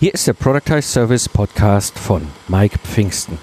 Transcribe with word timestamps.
Hier 0.00 0.14
ist 0.14 0.28
der 0.28 0.32
Productize 0.32 0.82
Service 0.82 1.28
Podcast 1.28 1.98
von 1.98 2.24
Mike 2.46 2.78
Pfingsten. 2.78 3.36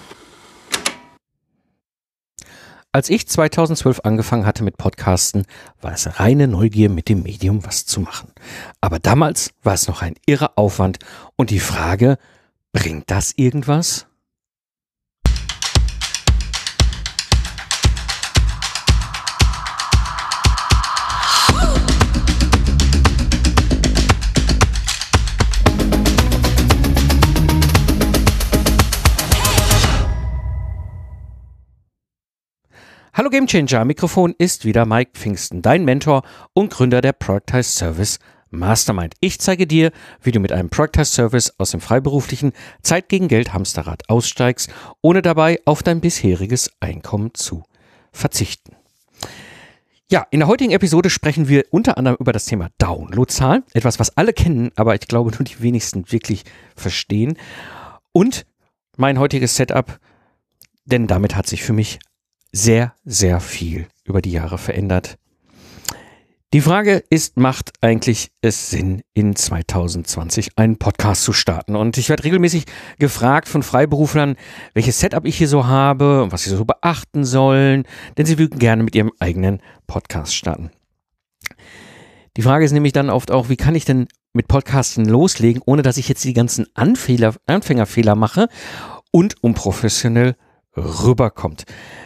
Als 2.94 3.10
ich 3.10 3.28
2012 3.28 4.00
angefangen 4.06 4.46
hatte 4.46 4.64
mit 4.64 4.78
Podcasten, 4.78 5.44
war 5.82 5.92
es 5.92 6.18
reine 6.18 6.48
Neugier 6.48 6.90
mit 6.90 7.10
dem 7.10 7.24
Medium 7.24 7.66
was 7.66 7.86
zu 7.86 8.00
machen. 8.00 8.32
Aber 8.80 9.00
damals 9.00 9.52
war 9.64 9.74
es 9.74 9.90
noch 9.90 10.02
ein 10.02 10.16
irrer 10.26 10.54
Aufwand 10.56 11.00
und 11.36 11.50
die 11.50 11.60
Frage, 11.60 12.18
bringt 12.72 13.12
das 13.12 13.34
irgendwas? 13.36 14.08
Hallo 33.18 33.30
Gamechanger, 33.30 33.86
Mikrofon 33.86 34.36
ist 34.38 34.66
wieder 34.66 34.86
Mike 34.86 35.12
Pfingsten, 35.14 35.62
dein 35.62 35.86
Mentor 35.86 36.24
und 36.52 36.74
Gründer 36.74 37.00
der 37.00 37.14
Productize 37.14 37.64
Service 37.64 38.20
Mastermind. 38.50 39.14
Ich 39.22 39.40
zeige 39.40 39.66
dir, 39.66 39.94
wie 40.22 40.34
du 40.34 40.42
mit 40.42 40.52
einem 40.52 40.70
Productize 40.70 41.14
Service 41.14 41.54
aus 41.58 41.72
dem 41.72 41.80
freiberuflichen 41.80 42.52
Zeit 42.82 43.08
gegen 43.08 43.30
Geld 43.30 43.54
Hamsterrad 43.54 44.10
aussteigst, 44.10 44.70
ohne 45.00 45.22
dabei 45.22 45.62
auf 45.64 45.82
dein 45.82 46.02
bisheriges 46.02 46.72
Einkommen 46.82 47.34
zu 47.34 47.64
verzichten. 48.12 48.76
Ja, 50.12 50.28
in 50.32 50.40
der 50.40 50.50
heutigen 50.50 50.74
Episode 50.74 51.10
sprechen 51.10 51.48
wir 51.48 51.64
unter 51.72 51.98
anderem 51.98 52.18
über 52.20 52.34
das 52.34 52.44
Thema 52.44 52.68
Downloadzahlen, 52.80 53.64
etwas, 53.72 53.98
was 53.98 54.18
alle 54.18 54.34
kennen, 54.34 54.72
aber 54.76 54.94
ich 54.94 55.08
glaube 55.08 55.32
nur 55.32 55.46
die 55.46 55.62
wenigsten 55.62 56.12
wirklich 56.12 56.44
verstehen. 56.76 57.38
Und 58.12 58.46
mein 58.98 59.20
heutiges 59.20 59.56
Setup, 59.56 60.02
denn 60.84 61.08
damit 61.08 61.38
hat 61.38 61.48
sich 61.48 61.64
für 61.64 61.72
mich 61.72 62.00
sehr, 62.56 62.94
sehr 63.04 63.42
viel 63.42 63.88
über 64.06 64.22
die 64.22 64.32
Jahre 64.32 64.58
verändert. 64.58 65.18
Die 66.54 66.62
Frage 66.62 67.04
ist, 67.10 67.36
macht 67.36 67.74
eigentlich 67.82 68.32
es 68.40 68.70
Sinn, 68.70 69.02
in 69.14 69.36
2020 69.36 70.52
einen 70.56 70.78
Podcast 70.78 71.24
zu 71.26 71.34
starten? 71.34 71.76
Und 71.76 71.98
ich 71.98 72.08
werde 72.08 72.24
regelmäßig 72.24 72.64
gefragt 72.98 73.50
von 73.50 73.62
Freiberuflern, 73.62 74.38
welches 74.74 75.02
Setup 75.02 75.26
ich 75.26 75.38
hier 75.38 75.50
so 75.50 75.68
habe 75.68 76.24
und 76.24 76.32
was 76.32 76.44
sie 76.44 76.50
so 76.50 76.64
beachten 76.64 77.26
sollen, 77.26 77.84
denn 78.18 78.26
sie 78.26 78.38
würden 78.38 78.58
gerne 78.58 78.84
mit 78.84 78.96
ihrem 78.96 79.12
eigenen 79.20 79.60
Podcast 79.86 80.34
starten. 80.34 80.72
Die 82.38 82.42
Frage 82.42 82.64
ist 82.64 82.72
nämlich 82.72 82.94
dann 82.94 83.10
oft 83.10 83.32
auch, 83.32 83.50
wie 83.50 83.58
kann 83.58 83.76
ich 83.76 83.84
denn 83.84 84.08
mit 84.32 84.48
Podcasten 84.48 85.04
loslegen, 85.04 85.62
ohne 85.66 85.82
dass 85.82 85.98
ich 85.98 86.08
jetzt 86.08 86.24
die 86.24 86.34
ganzen 86.34 86.68
Anfängerfehler 86.74 88.16
mache 88.16 88.48
und 89.12 89.44
unprofessionell 89.44 90.38
rüberkommt. 90.76 91.66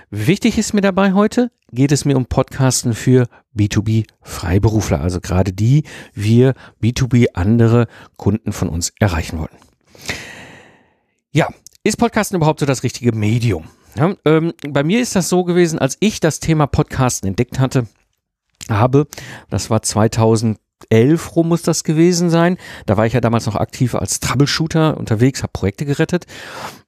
Wichtig 0.09 0.57
ist 0.57 0.73
mir 0.73 0.81
dabei 0.81 1.13
heute, 1.13 1.51
geht 1.71 1.91
es 1.91 2.05
mir 2.05 2.17
um 2.17 2.25
Podcasten 2.25 2.93
für 2.93 3.27
B2B 3.55 4.05
Freiberufler, 4.21 5.01
also 5.01 5.19
gerade 5.21 5.53
die 5.53 5.83
wir 6.13 6.53
B2B 6.81 7.27
andere 7.33 7.87
Kunden 8.17 8.51
von 8.51 8.69
uns 8.69 8.93
erreichen 8.99 9.39
wollen. 9.39 9.57
Ja, 11.31 11.47
ist 11.83 11.97
Podcasten 11.97 12.37
überhaupt 12.37 12.59
so 12.59 12.65
das 12.65 12.83
richtige 12.83 13.11
Medium? 13.11 13.65
Ja, 13.95 14.15
ähm, 14.25 14.53
bei 14.67 14.83
mir 14.83 15.01
ist 15.01 15.15
das 15.15 15.29
so 15.29 15.43
gewesen, 15.43 15.79
als 15.79 15.97
ich 15.99 16.19
das 16.19 16.39
Thema 16.39 16.67
Podcasten 16.67 17.27
entdeckt 17.27 17.59
hatte, 17.59 17.87
habe, 18.69 19.07
das 19.49 19.69
war 19.69 19.81
2000 19.81 20.59
11 20.89 21.35
rum 21.35 21.49
muss 21.49 21.61
das 21.61 21.83
gewesen 21.83 22.29
sein. 22.29 22.57
Da 22.85 22.97
war 22.97 23.05
ich 23.05 23.13
ja 23.13 23.21
damals 23.21 23.45
noch 23.45 23.55
aktiv 23.55 23.95
als 23.95 24.19
Troubleshooter 24.19 24.97
unterwegs, 24.97 25.43
habe 25.43 25.51
Projekte 25.53 25.85
gerettet. 25.85 26.25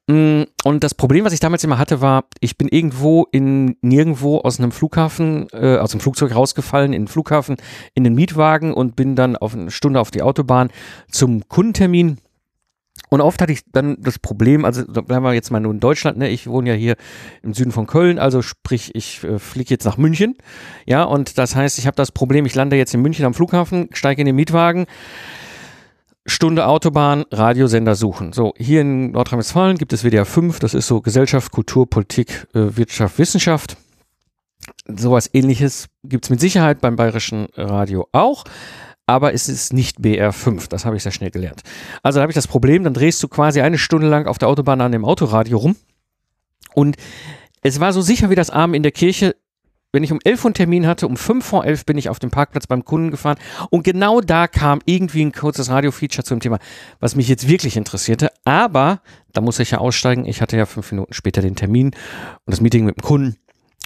Mm, 0.08 0.42
und 0.64 0.82
das 0.82 0.94
Problem, 0.94 1.24
was 1.24 1.32
ich 1.32 1.40
damals 1.40 1.62
immer 1.64 1.78
hatte, 1.78 2.00
war, 2.00 2.24
ich 2.40 2.58
bin 2.58 2.68
irgendwo 2.68 3.26
in 3.30 3.76
nirgendwo 3.82 4.38
aus 4.38 4.58
einem 4.58 4.72
Flughafen, 4.72 5.48
äh, 5.52 5.76
aus 5.76 5.92
dem 5.92 6.00
Flugzeug 6.00 6.34
rausgefallen, 6.34 6.92
in 6.92 7.02
den 7.02 7.08
Flughafen, 7.08 7.56
in 7.94 8.04
den 8.04 8.14
Mietwagen 8.14 8.74
und 8.74 8.96
bin 8.96 9.14
dann 9.14 9.36
auf 9.36 9.54
eine 9.54 9.70
Stunde 9.70 10.00
auf 10.00 10.10
die 10.10 10.22
Autobahn 10.22 10.70
zum 11.08 11.48
Kundentermin 11.48 12.18
und 13.12 13.20
oft 13.20 13.42
hatte 13.42 13.52
ich 13.52 13.60
dann 13.70 13.96
das 14.00 14.18
Problem, 14.18 14.64
also 14.64 14.84
bleiben 14.84 15.22
wir 15.22 15.34
jetzt 15.34 15.50
mal 15.50 15.60
nur 15.60 15.72
in 15.72 15.80
Deutschland, 15.80 16.18
ne? 16.18 16.28
ich 16.28 16.46
wohne 16.46 16.70
ja 16.70 16.74
hier 16.74 16.96
im 17.42 17.52
Süden 17.52 17.70
von 17.70 17.86
Köln, 17.86 18.18
also 18.18 18.42
sprich, 18.42 18.94
ich 18.94 19.22
äh, 19.24 19.38
fliege 19.38 19.70
jetzt 19.70 19.84
nach 19.84 19.98
München, 19.98 20.36
ja, 20.86 21.04
und 21.04 21.36
das 21.36 21.54
heißt, 21.54 21.78
ich 21.78 21.86
habe 21.86 21.94
das 21.94 22.10
Problem, 22.10 22.46
ich 22.46 22.54
lande 22.54 22.76
jetzt 22.76 22.94
in 22.94 23.02
München 23.02 23.24
am 23.24 23.34
Flughafen, 23.34 23.88
steige 23.92 24.22
in 24.22 24.26
den 24.26 24.36
Mietwagen, 24.36 24.86
Stunde 26.24 26.66
Autobahn, 26.66 27.24
Radiosender 27.32 27.96
suchen. 27.96 28.32
So, 28.32 28.54
hier 28.56 28.82
in 28.82 29.10
Nordrhein-Westfalen 29.10 29.76
gibt 29.76 29.92
es 29.92 30.04
WDR 30.04 30.24
5, 30.24 30.60
das 30.60 30.72
ist 30.72 30.86
so 30.86 31.00
Gesellschaft, 31.00 31.50
Kultur, 31.50 31.90
Politik, 31.90 32.46
äh, 32.54 32.76
Wirtschaft, 32.76 33.18
Wissenschaft. 33.18 33.76
Sowas 34.86 35.28
ähnliches 35.32 35.88
gibt's 36.04 36.30
mit 36.30 36.40
Sicherheit 36.40 36.80
beim 36.80 36.96
Bayerischen 36.96 37.48
Radio 37.56 38.08
auch 38.12 38.44
aber 39.06 39.34
es 39.34 39.48
ist 39.48 39.72
nicht 39.72 39.98
BR5. 39.98 40.68
Das 40.68 40.84
habe 40.84 40.96
ich 40.96 41.02
sehr 41.02 41.12
schnell 41.12 41.30
gelernt. 41.30 41.62
Also 42.02 42.18
da 42.18 42.22
habe 42.22 42.32
ich 42.32 42.36
das 42.36 42.46
Problem, 42.46 42.84
dann 42.84 42.94
drehst 42.94 43.22
du 43.22 43.28
quasi 43.28 43.60
eine 43.60 43.78
Stunde 43.78 44.08
lang 44.08 44.26
auf 44.26 44.38
der 44.38 44.48
Autobahn 44.48 44.80
an 44.80 44.92
dem 44.92 45.04
Autoradio 45.04 45.58
rum. 45.58 45.76
Und 46.74 46.96
es 47.62 47.80
war 47.80 47.92
so 47.92 48.00
sicher 48.00 48.30
wie 48.30 48.34
das 48.34 48.50
Arm 48.50 48.74
in 48.74 48.82
der 48.82 48.92
Kirche. 48.92 49.36
Wenn 49.94 50.02
ich 50.02 50.12
um 50.12 50.20
11 50.24 50.42
Uhr 50.42 50.48
einen 50.48 50.54
Termin 50.54 50.86
hatte, 50.86 51.06
um 51.06 51.18
5 51.18 51.44
vor 51.44 51.66
11 51.66 51.84
bin 51.84 51.98
ich 51.98 52.08
auf 52.08 52.18
dem 52.18 52.30
Parkplatz 52.30 52.66
beim 52.66 52.82
Kunden 52.82 53.10
gefahren 53.10 53.36
und 53.68 53.84
genau 53.84 54.22
da 54.22 54.48
kam 54.48 54.80
irgendwie 54.86 55.22
ein 55.22 55.32
kurzes 55.32 55.68
Radio-Feature 55.68 56.24
zum 56.24 56.40
Thema, 56.40 56.58
was 56.98 57.14
mich 57.14 57.28
jetzt 57.28 57.46
wirklich 57.46 57.76
interessierte. 57.76 58.30
Aber 58.46 59.02
da 59.34 59.42
muss 59.42 59.58
ich 59.58 59.72
ja 59.72 59.78
aussteigen. 59.78 60.24
Ich 60.24 60.40
hatte 60.40 60.56
ja 60.56 60.64
fünf 60.64 60.90
Minuten 60.92 61.12
später 61.12 61.42
den 61.42 61.56
Termin 61.56 61.88
und 61.88 61.94
das 62.46 62.62
Meeting 62.62 62.86
mit 62.86 62.96
dem 62.96 63.02
Kunden. 63.02 63.36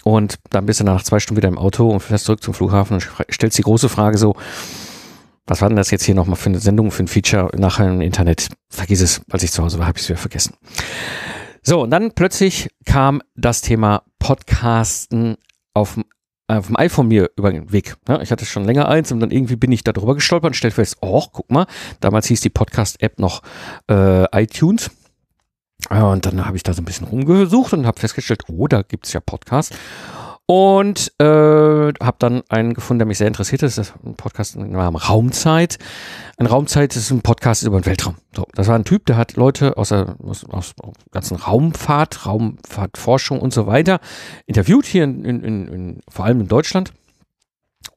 Und 0.04 0.38
dann 0.50 0.66
bist 0.66 0.78
du 0.78 0.84
nach 0.84 1.02
zwei 1.02 1.18
Stunden 1.18 1.38
wieder 1.38 1.48
im 1.48 1.58
Auto 1.58 1.90
und 1.90 1.98
fährst 1.98 2.26
zurück 2.26 2.40
zum 2.40 2.54
Flughafen 2.54 2.94
und 2.94 3.08
stellst 3.32 3.58
die 3.58 3.62
große 3.62 3.88
Frage 3.88 4.18
so, 4.18 4.36
was 5.46 5.60
war 5.60 5.68
denn 5.68 5.76
das 5.76 5.90
jetzt 5.90 6.04
hier 6.04 6.14
nochmal 6.14 6.36
für 6.36 6.48
eine 6.48 6.58
Sendung, 6.58 6.90
für 6.90 7.04
ein 7.04 7.08
Feature 7.08 7.50
nachher 7.56 7.88
im 7.88 8.00
Internet? 8.00 8.48
Vergiss 8.68 9.00
es, 9.00 9.20
als 9.30 9.42
ich 9.42 9.52
zu 9.52 9.62
Hause 9.62 9.78
war, 9.78 9.86
habe 9.86 9.98
ich 9.98 10.04
es 10.04 10.08
wieder 10.08 10.18
vergessen. 10.18 10.54
So, 11.62 11.82
und 11.82 11.90
dann 11.90 12.12
plötzlich 12.12 12.68
kam 12.84 13.22
das 13.34 13.60
Thema 13.60 14.02
Podcasten 14.18 15.36
auf, 15.74 15.98
auf 16.48 16.66
dem 16.66 16.76
iPhone 16.76 17.08
mir 17.08 17.30
über 17.36 17.50
den 17.50 17.72
Weg. 17.72 17.96
Ja, 18.08 18.20
ich 18.20 18.30
hatte 18.30 18.44
schon 18.44 18.64
länger 18.64 18.88
eins 18.88 19.10
und 19.12 19.20
dann 19.20 19.30
irgendwie 19.30 19.56
bin 19.56 19.72
ich 19.72 19.84
da 19.84 19.92
drüber 19.92 20.14
gestolpert 20.14 20.50
und 20.50 20.54
stellte 20.54 20.76
fest, 20.76 20.98
oh, 21.00 21.24
guck 21.32 21.50
mal, 21.50 21.66
damals 22.00 22.26
hieß 22.26 22.40
die 22.40 22.50
Podcast-App 22.50 23.18
noch 23.18 23.42
äh, 23.90 24.24
iTunes. 24.42 24.90
Und 25.90 26.26
dann 26.26 26.44
habe 26.46 26.56
ich 26.56 26.62
da 26.62 26.72
so 26.72 26.82
ein 26.82 26.84
bisschen 26.84 27.06
rumgesucht 27.06 27.72
und 27.72 27.86
habe 27.86 28.00
festgestellt, 28.00 28.42
oh, 28.48 28.66
da 28.66 28.82
gibt's 28.82 29.12
ja 29.12 29.20
Podcasts. 29.20 29.76
Und 30.48 31.12
äh, 31.18 31.24
habe 31.24 32.16
dann 32.20 32.42
einen 32.48 32.74
gefunden, 32.74 33.00
der 33.00 33.06
mich 33.06 33.18
sehr 33.18 33.26
interessiert. 33.26 33.62
Das 33.62 33.78
ist 33.78 33.94
ein 34.04 34.14
Podcast 34.14 34.54
im 34.54 34.70
Namen 34.70 34.96
Raumzeit. 34.96 35.78
Ein 36.36 36.46
Raumzeit 36.46 36.94
ist 36.94 37.10
ein 37.10 37.20
Podcast 37.20 37.64
über 37.64 37.80
den 37.80 37.86
Weltraum. 37.86 38.14
So, 38.34 38.46
das 38.54 38.68
war 38.68 38.76
ein 38.76 38.84
Typ, 38.84 39.06
der 39.06 39.16
hat 39.16 39.34
Leute 39.34 39.76
aus 39.76 39.88
der 39.88 40.16
aus, 40.22 40.44
aus 40.44 40.74
ganzen 41.10 41.36
Raumfahrt, 41.36 42.26
Raumfahrtforschung 42.26 43.40
und 43.40 43.52
so 43.52 43.66
weiter 43.66 43.98
interviewt 44.46 44.86
hier 44.86 45.02
in, 45.02 45.24
in, 45.24 45.42
in 45.42 46.00
vor 46.08 46.26
allem 46.26 46.40
in 46.40 46.48
Deutschland. 46.48 46.92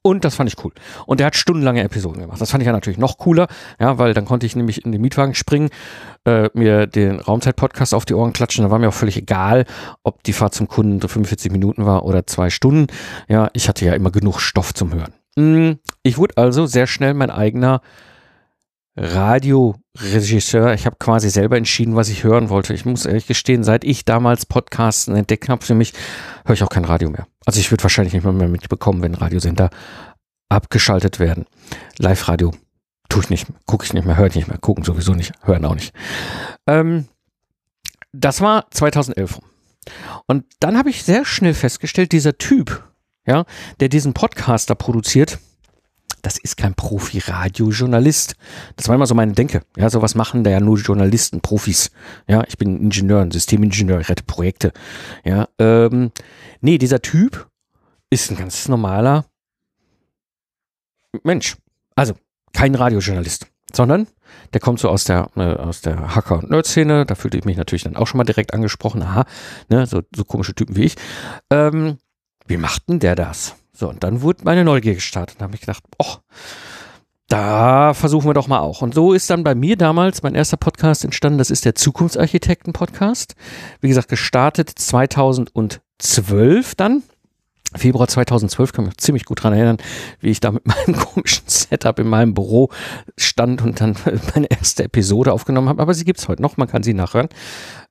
Und 0.01 0.25
das 0.25 0.35
fand 0.35 0.49
ich 0.49 0.63
cool. 0.63 0.71
Und 1.05 1.21
er 1.21 1.27
hat 1.27 1.35
stundenlange 1.35 1.83
Episoden 1.83 2.21
gemacht. 2.21 2.41
Das 2.41 2.51
fand 2.51 2.61
ich 2.61 2.67
ja 2.67 2.73
natürlich 2.73 2.99
noch 2.99 3.17
cooler, 3.17 3.47
ja, 3.79 3.97
weil 3.97 4.13
dann 4.13 4.25
konnte 4.25 4.45
ich 4.45 4.55
nämlich 4.55 4.85
in 4.85 4.91
den 4.91 5.01
Mietwagen 5.01 5.35
springen, 5.35 5.69
äh, 6.25 6.49
mir 6.53 6.87
den 6.87 7.19
Raumzeit-Podcast 7.19 7.93
auf 7.93 8.05
die 8.05 8.13
Ohren 8.13 8.33
klatschen. 8.33 8.63
Da 8.63 8.71
war 8.71 8.79
mir 8.79 8.89
auch 8.89 8.93
völlig 8.93 9.17
egal, 9.17 9.65
ob 10.03 10.23
die 10.23 10.33
Fahrt 10.33 10.53
zum 10.53 10.67
Kunden 10.67 10.99
45 10.99 11.51
Minuten 11.51 11.85
war 11.85 12.05
oder 12.05 12.25
zwei 12.27 12.49
Stunden. 12.49 12.87
Ja, 13.27 13.49
ich 13.53 13.67
hatte 13.67 13.85
ja 13.85 13.93
immer 13.93 14.11
genug 14.11 14.39
Stoff 14.39 14.73
zum 14.73 14.93
Hören. 14.93 15.13
Hm, 15.37 15.79
ich 16.03 16.17
wurde 16.17 16.37
also 16.37 16.65
sehr 16.65 16.87
schnell 16.87 17.13
mein 17.13 17.29
eigener 17.29 17.81
Radioregisseur. 19.01 20.73
Ich 20.73 20.85
habe 20.85 20.97
quasi 20.99 21.29
selber 21.29 21.55
entschieden, 21.55 21.95
was 21.95 22.09
ich 22.09 22.25
hören 22.25 22.49
wollte. 22.49 22.73
Ich 22.73 22.83
muss 22.83 23.05
ehrlich 23.05 23.27
gestehen, 23.27 23.63
seit 23.63 23.85
ich 23.85 24.03
damals 24.03 24.45
Podcasten 24.45 25.15
entdeckt 25.15 25.47
habe 25.47 25.65
für 25.65 25.73
mich, 25.73 25.93
höre 26.45 26.53
ich 26.53 26.63
auch 26.63 26.69
kein 26.69 26.83
Radio 26.83 27.09
mehr. 27.09 27.25
Also 27.45 27.61
ich 27.61 27.71
würde 27.71 27.83
wahrscheinlich 27.83 28.13
nicht 28.13 28.23
mehr 28.23 28.33
mitbekommen, 28.33 29.01
wenn 29.01 29.15
Radiosender 29.15 29.69
abgeschaltet 30.49 31.19
werden. 31.19 31.45
Live-Radio 31.97 32.51
tue 33.07 33.23
ich 33.23 33.29
nicht, 33.29 33.47
gucke 33.65 33.85
ich 33.85 33.93
nicht 33.93 34.05
mehr, 34.05 34.17
höre 34.17 34.27
ich 34.27 34.35
nicht 34.35 34.49
mehr, 34.49 34.57
gucken 34.57 34.83
sowieso 34.83 35.13
nicht, 35.13 35.31
hören 35.43 35.63
auch 35.63 35.75
nicht. 35.75 35.93
Ähm, 36.67 37.07
das 38.11 38.41
war 38.41 38.69
2011. 38.71 39.39
Und 40.27 40.43
dann 40.59 40.77
habe 40.77 40.89
ich 40.89 41.03
sehr 41.03 41.23
schnell 41.23 41.53
festgestellt, 41.53 42.11
dieser 42.11 42.37
Typ, 42.37 42.83
ja, 43.25 43.45
der 43.79 43.87
diesen 43.87 44.13
Podcaster 44.13 44.75
produziert, 44.75 45.39
das 46.21 46.37
ist 46.37 46.57
kein 46.57 46.73
Profi-Radiojournalist. 46.75 48.35
Das 48.75 48.87
war 48.87 48.95
immer 48.95 49.05
so 49.07 49.15
meine 49.15 49.33
Denke. 49.33 49.61
Ja, 49.77 49.89
sowas 49.89 50.15
machen 50.15 50.43
da 50.43 50.49
ja 50.51 50.59
nur 50.59 50.77
Journalisten, 50.77 51.41
Profis. 51.41 51.91
Ja, 52.27 52.43
ich 52.47 52.57
bin 52.57 52.79
Ingenieur, 52.81 53.21
ein 53.21 53.31
Systemingenieur, 53.31 53.99
ich 53.99 54.09
rette 54.09 54.23
Projekte. 54.23 54.71
Ja, 55.23 55.47
ähm, 55.59 56.11
nee, 56.61 56.77
dieser 56.77 57.01
Typ 57.01 57.47
ist 58.09 58.31
ein 58.31 58.37
ganz 58.37 58.67
normaler 58.67 59.25
Mensch. 61.23 61.57
Also, 61.95 62.13
kein 62.53 62.75
Radiojournalist. 62.75 63.47
sondern 63.73 64.07
der 64.53 64.59
kommt 64.61 64.79
so 64.79 64.89
aus 64.89 65.03
der, 65.03 65.29
äh, 65.35 65.41
aus 65.41 65.81
der 65.81 66.15
Hacker- 66.15 66.39
und 66.39 66.49
Nerd-Szene. 66.49 67.05
Da 67.05 67.15
fühlte 67.15 67.37
ich 67.37 67.45
mich 67.45 67.57
natürlich 67.57 67.83
dann 67.83 67.95
auch 67.95 68.07
schon 68.07 68.17
mal 68.17 68.23
direkt 68.23 68.53
angesprochen. 68.53 69.01
Aha, 69.01 69.25
ne, 69.69 69.85
so, 69.85 70.01
so 70.15 70.23
komische 70.23 70.55
Typen 70.55 70.75
wie 70.75 70.85
ich. 70.85 70.95
Ähm, 71.51 71.97
wie 72.47 72.57
macht 72.57 72.89
denn 72.89 72.99
der 72.99 73.15
das? 73.15 73.55
So, 73.79 73.87
und 73.87 74.03
dann 74.03 74.21
wurde 74.21 74.43
meine 74.43 74.65
Neugier 74.65 74.93
gestartet. 74.93 75.37
Da 75.39 75.45
habe 75.45 75.55
ich 75.55 75.61
gedacht, 75.61 75.85
oh, 75.99 76.15
da 77.29 77.93
versuchen 77.93 78.27
wir 78.27 78.33
doch 78.33 78.49
mal 78.49 78.59
auch. 78.59 78.81
Und 78.81 78.93
so 78.93 79.13
ist 79.13 79.29
dann 79.29 79.45
bei 79.45 79.55
mir 79.55 79.77
damals 79.77 80.21
mein 80.21 80.35
erster 80.35 80.57
Podcast 80.57 81.05
entstanden. 81.05 81.37
Das 81.37 81.49
ist 81.49 81.63
der 81.63 81.75
Zukunftsarchitekten-Podcast. 81.75 83.35
Wie 83.79 83.87
gesagt, 83.87 84.09
gestartet 84.09 84.69
2012 84.69 86.75
dann. 86.75 87.03
Februar 87.73 88.09
2012 88.09 88.73
kann 88.73 88.83
ich 88.83 88.89
mich 88.89 88.97
ziemlich 88.97 89.23
gut 89.23 89.43
dran 89.43 89.53
erinnern, 89.53 89.77
wie 90.19 90.31
ich 90.31 90.41
da 90.41 90.51
mit 90.51 90.67
meinem 90.67 90.97
komischen 90.97 91.47
Setup 91.47 91.97
in 91.99 92.09
meinem 92.09 92.33
Büro 92.33 92.71
stand 93.15 93.61
und 93.61 93.79
dann 93.79 93.95
meine 94.35 94.51
erste 94.51 94.83
Episode 94.83 95.31
aufgenommen 95.31 95.69
habe. 95.69 95.81
Aber 95.81 95.93
sie 95.93 96.03
gibt's 96.03 96.27
heute 96.27 96.41
noch, 96.41 96.57
man 96.57 96.67
kann 96.67 96.83
sie 96.83 96.93
nachhören. 96.93 97.29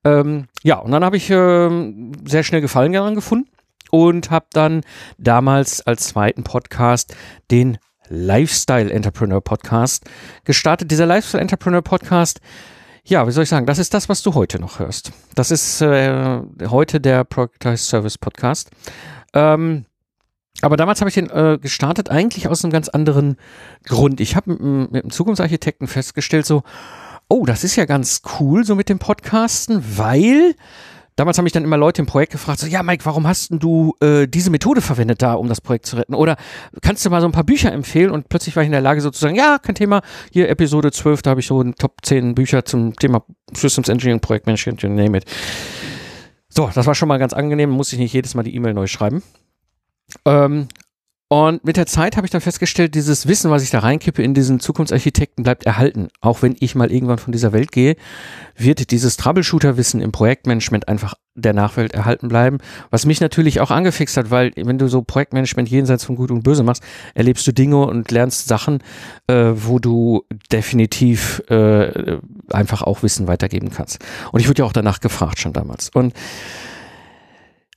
Ähm, 0.05 0.49
ja, 0.63 0.81
und 0.81 0.91
dann 0.91 1.03
habe 1.03 1.17
ich 1.17 1.31
ähm, 1.31 2.13
sehr 2.27 2.43
schnell 2.43 2.61
Gefallen 2.61 2.93
daran 2.93 3.15
gefunden 3.15 3.49
und 3.91 4.31
habe 4.31 4.47
dann 4.53 4.83
damals 5.19 5.87
als 5.87 6.09
zweiten 6.09 6.45
Podcast 6.45 7.15
den 7.51 7.79
Lifestyle 8.09 8.91
Entrepreneur 8.91 9.41
Podcast 9.41 10.05
gestartet. 10.45 10.91
Dieser 10.91 11.07
Lifestyle 11.07 11.41
Entrepreneur 11.41 11.83
Podcast, 11.83 12.41
ja, 13.05 13.27
wie 13.27 13.33
soll 13.33 13.45
ich 13.45 13.49
sagen, 13.49 13.67
das 13.67 13.79
ist 13.79 13.95
das, 13.95 14.09
was 14.09 14.23
du 14.23 14.35
heute 14.35 14.59
noch 14.59 14.79
hörst. 14.79 15.13
Das 15.35 15.51
ist 15.51 15.81
äh, 15.81 16.41
heute 16.69 17.01
der 17.01 17.25
Productized 17.25 17.87
Service 17.87 18.19
Podcast. 18.19 18.71
Ähm, 19.35 19.85
aber 20.61 20.77
damals 20.77 21.01
habe 21.01 21.09
ich 21.09 21.15
den 21.15 21.31
äh, 21.31 21.59
gestartet 21.61 22.11
eigentlich 22.11 22.49
aus 22.49 22.65
einem 22.65 22.73
ganz 22.73 22.89
anderen 22.89 23.37
Grund. 23.85 24.21
Ich 24.21 24.35
habe 24.35 24.53
mit, 24.53 24.93
mit 24.93 25.05
dem 25.05 25.11
Zukunftsarchitekten 25.11 25.87
festgestellt, 25.87 26.47
so, 26.47 26.63
oh, 27.29 27.45
das 27.45 27.63
ist 27.63 27.77
ja 27.77 27.85
ganz 27.85 28.23
cool 28.41 28.65
so 28.65 28.75
mit 28.75 28.89
dem 28.89 28.99
Podcasten, 28.99 29.85
weil 29.97 30.55
Damals 31.19 31.37
haben 31.37 31.43
mich 31.43 31.53
dann 31.53 31.65
immer 31.65 31.77
Leute 31.77 32.01
im 32.01 32.07
Projekt 32.07 32.31
gefragt, 32.31 32.61
so, 32.61 32.69
ja, 32.69 32.85
Mike, 32.85 33.05
warum 33.05 33.27
hast 33.27 33.51
denn 33.51 33.59
du 33.59 33.97
äh, 34.01 34.29
diese 34.29 34.51
Methode 34.51 34.81
verwendet 34.81 35.21
da, 35.21 35.35
um 35.35 35.49
das 35.49 35.61
Projekt 35.61 35.87
zu 35.87 35.97
retten? 35.97 36.15
Oder 36.15 36.37
kannst 36.81 37.05
du 37.05 37.11
mal 37.11 37.21
so 37.21 37.27
ein 37.27 37.33
paar 37.33 37.43
Bücher 37.43 37.73
empfehlen? 37.73 38.13
Und 38.13 38.29
plötzlich 38.29 38.55
war 38.55 38.63
ich 38.63 38.69
in 38.69 38.73
der 38.73 38.81
Lage 38.81 39.01
sozusagen, 39.01 39.35
ja, 39.35 39.59
kein 39.59 39.75
Thema. 39.75 40.03
Hier 40.31 40.49
Episode 40.49 40.93
12, 40.93 41.23
da 41.23 41.31
habe 41.31 41.41
ich 41.41 41.49
so 41.49 41.61
ein 41.61 41.75
Top 41.75 41.97
10 42.03 42.37
Bücher 42.37 42.65
zum 42.65 42.95
Thema 42.95 43.25
Systems 43.53 43.89
Engineering, 43.89 44.21
Projektmanagement, 44.21 44.81
you 44.83 44.89
name 44.91 45.19
it. 45.19 45.25
So, 46.51 46.71
das 46.73 46.87
war 46.87 46.95
schon 46.95 47.09
mal 47.09 47.19
ganz 47.19 47.33
angenehm, 47.33 47.71
muss 47.71 47.93
ich 47.93 47.99
nicht 47.99 48.13
jedes 48.13 48.37
Mal 48.37 48.45
die 48.45 48.55
E-Mail 48.55 48.75
neu 48.75 48.87
schreiben. 48.87 49.25
Ähm, 50.25 50.69
und 51.31 51.63
mit 51.63 51.77
der 51.77 51.85
Zeit 51.85 52.17
habe 52.17 52.27
ich 52.27 52.31
dann 52.31 52.41
festgestellt, 52.41 52.95
dieses 52.95 53.29
Wissen, 53.29 53.51
was 53.51 53.63
ich 53.63 53.69
da 53.69 53.81
reinkippe 53.81 54.23
in 54.23 54.33
diesen 54.33 54.61
Zukunftsarchitekten, 54.61 55.45
bleibt 55.45 55.67
erhalten. 55.67 56.09
Auch 56.23 56.41
wenn 56.41 56.57
ich 56.59 56.75
mal 56.75 56.91
irgendwann 56.91 57.19
von 57.19 57.33
dieser 57.33 57.53
Welt 57.53 57.71
gehe, 57.71 57.97
wird 58.57 58.91
dieses 58.91 59.19
Troubleshooter-Wissen 59.19 60.01
im 60.01 60.11
Projektmanagement 60.11 60.89
einfach 60.89 61.13
der 61.35 61.53
Nachwelt 61.53 61.93
erhalten 61.93 62.29
bleiben. 62.29 62.59
Was 62.89 63.05
mich 63.05 63.21
natürlich 63.21 63.61
auch 63.61 63.71
angefixt 63.71 64.17
hat, 64.17 64.31
weil 64.31 64.53
wenn 64.57 64.79
du 64.79 64.89
so 64.89 65.03
Projektmanagement 65.03 65.69
jenseits 65.69 66.03
von 66.03 66.17
Gut 66.17 66.31
und 66.31 66.45
Böse 66.45 66.63
machst, 66.63 66.83
erlebst 67.15 67.47
du 67.47 67.53
Dinge 67.53 67.77
und 67.77 68.11
lernst 68.11 68.49
Sachen, 68.49 68.83
äh, 69.27 69.53
wo 69.55 69.79
du 69.79 70.25
definitiv 70.51 71.43
äh, 71.51 72.19
einfach 72.51 72.81
auch 72.81 73.03
Wissen 73.03 73.29
weitergeben 73.29 73.69
kannst. 73.71 74.03
Und 74.33 74.41
ich 74.41 74.49
wurde 74.49 74.63
ja 74.63 74.65
auch 74.67 74.73
danach 74.73 75.01
gefragt 75.01 75.39
schon 75.39 75.53
damals. 75.53 75.91
Und 75.91 76.15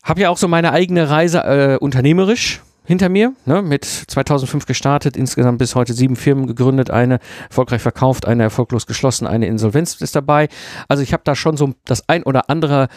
habe 0.03 0.21
ja 0.21 0.29
auch 0.29 0.37
so 0.37 0.47
meine 0.47 0.71
eigene 0.71 1.09
Reise 1.09 1.39
äh, 1.39 1.77
unternehmerisch 1.77 2.61
hinter 2.83 3.09
mir, 3.09 3.33
ne, 3.45 3.61
mit 3.61 3.85
2005 3.85 4.65
gestartet, 4.65 5.15
insgesamt 5.15 5.59
bis 5.59 5.75
heute 5.75 5.93
sieben 5.93 6.15
Firmen 6.15 6.47
gegründet, 6.47 6.89
eine 6.89 7.19
erfolgreich 7.49 7.81
verkauft, 7.81 8.25
eine 8.25 8.43
erfolglos 8.43 8.87
geschlossen, 8.87 9.27
eine 9.27 9.47
Insolvenz 9.47 10.01
ist 10.01 10.15
dabei. 10.15 10.49
Also 10.87 11.03
ich 11.03 11.13
habe 11.13 11.23
da 11.23 11.35
schon 11.35 11.57
so 11.57 11.73
das 11.85 12.07
ein 12.09 12.23
oder 12.23 12.49
andere 12.49 12.87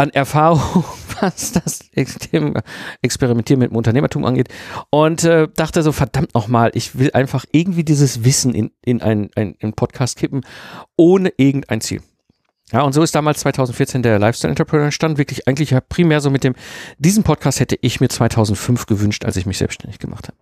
an 0.00 0.10
Erfahrung, 0.10 0.84
was 1.20 1.52
das 1.52 1.80
Experimentieren 1.92 3.58
mit 3.58 3.70
dem 3.70 3.76
Unternehmertum 3.76 4.24
angeht 4.24 4.48
und 4.88 5.24
äh, 5.24 5.48
dachte 5.54 5.82
so, 5.82 5.92
verdammt 5.92 6.34
nochmal, 6.34 6.70
ich 6.74 6.98
will 6.98 7.10
einfach 7.12 7.44
irgendwie 7.52 7.84
dieses 7.84 8.24
Wissen 8.24 8.54
in, 8.54 8.70
in 8.82 9.02
einen, 9.02 9.30
Podcast 9.76 10.16
kippen, 10.16 10.40
ohne 10.96 11.32
irgendein 11.36 11.82
Ziel. 11.82 12.00
Ja, 12.72 12.82
und 12.82 12.92
so 12.92 13.02
ist 13.02 13.14
damals 13.14 13.40
2014 13.40 14.02
der 14.02 14.18
Lifestyle 14.18 14.50
Entrepreneur 14.50 14.86
entstanden. 14.86 15.18
Wirklich 15.18 15.48
eigentlich 15.48 15.74
primär 15.88 16.20
so 16.20 16.30
mit 16.30 16.44
dem, 16.44 16.54
diesen 16.98 17.24
Podcast 17.24 17.60
hätte 17.60 17.76
ich 17.80 18.00
mir 18.00 18.08
2005 18.08 18.86
gewünscht, 18.86 19.24
als 19.24 19.36
ich 19.36 19.46
mich 19.46 19.58
selbstständig 19.58 19.98
gemacht 19.98 20.28
habe. 20.28 20.36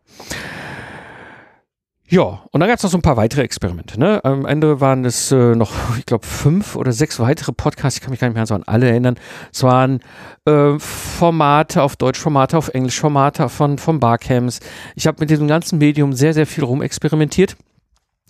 Ja, 2.10 2.42
und 2.52 2.60
dann 2.60 2.69
gab 2.70 2.78
es 2.78 2.82
noch 2.82 2.90
so 2.90 2.96
ein 2.96 3.02
paar 3.02 3.19
weitere 3.19 3.42
Experimente. 3.42 4.00
Ne? 4.00 4.25
Am 4.25 4.46
Ende 4.46 4.80
waren 4.80 5.04
es 5.04 5.30
äh, 5.30 5.54
noch, 5.54 5.72
ich 5.98 6.06
glaube, 6.06 6.26
fünf 6.26 6.75
oder 6.75 6.90
sechs 6.90 7.20
weitere 7.20 7.52
Podcasts. 7.52 7.98
Ich 7.98 8.02
kann 8.02 8.12
mich 8.12 8.20
gar 8.20 8.28
nicht 8.28 8.34
mehr 8.34 8.46
so 8.46 8.54
an 8.54 8.62
alle 8.64 8.88
erinnern. 8.88 9.16
Es 9.52 9.62
waren 9.62 10.00
äh, 10.46 10.78
Formate 10.78 11.82
auf 11.82 11.96
Deutsch, 11.96 12.19
Formate 12.19 12.56
auf 12.56 12.69
Englisch, 12.69 12.98
Formate 12.98 13.50
von, 13.50 13.76
von 13.76 14.00
Barcamps. 14.00 14.60
Ich 14.96 15.06
habe 15.06 15.19
mit 15.20 15.28
diesem 15.28 15.48
ganzen 15.48 15.78
Medium 15.78 16.14
sehr, 16.14 16.32
sehr 16.32 16.46
viel 16.46 16.64
rumexperimentiert. 16.64 17.56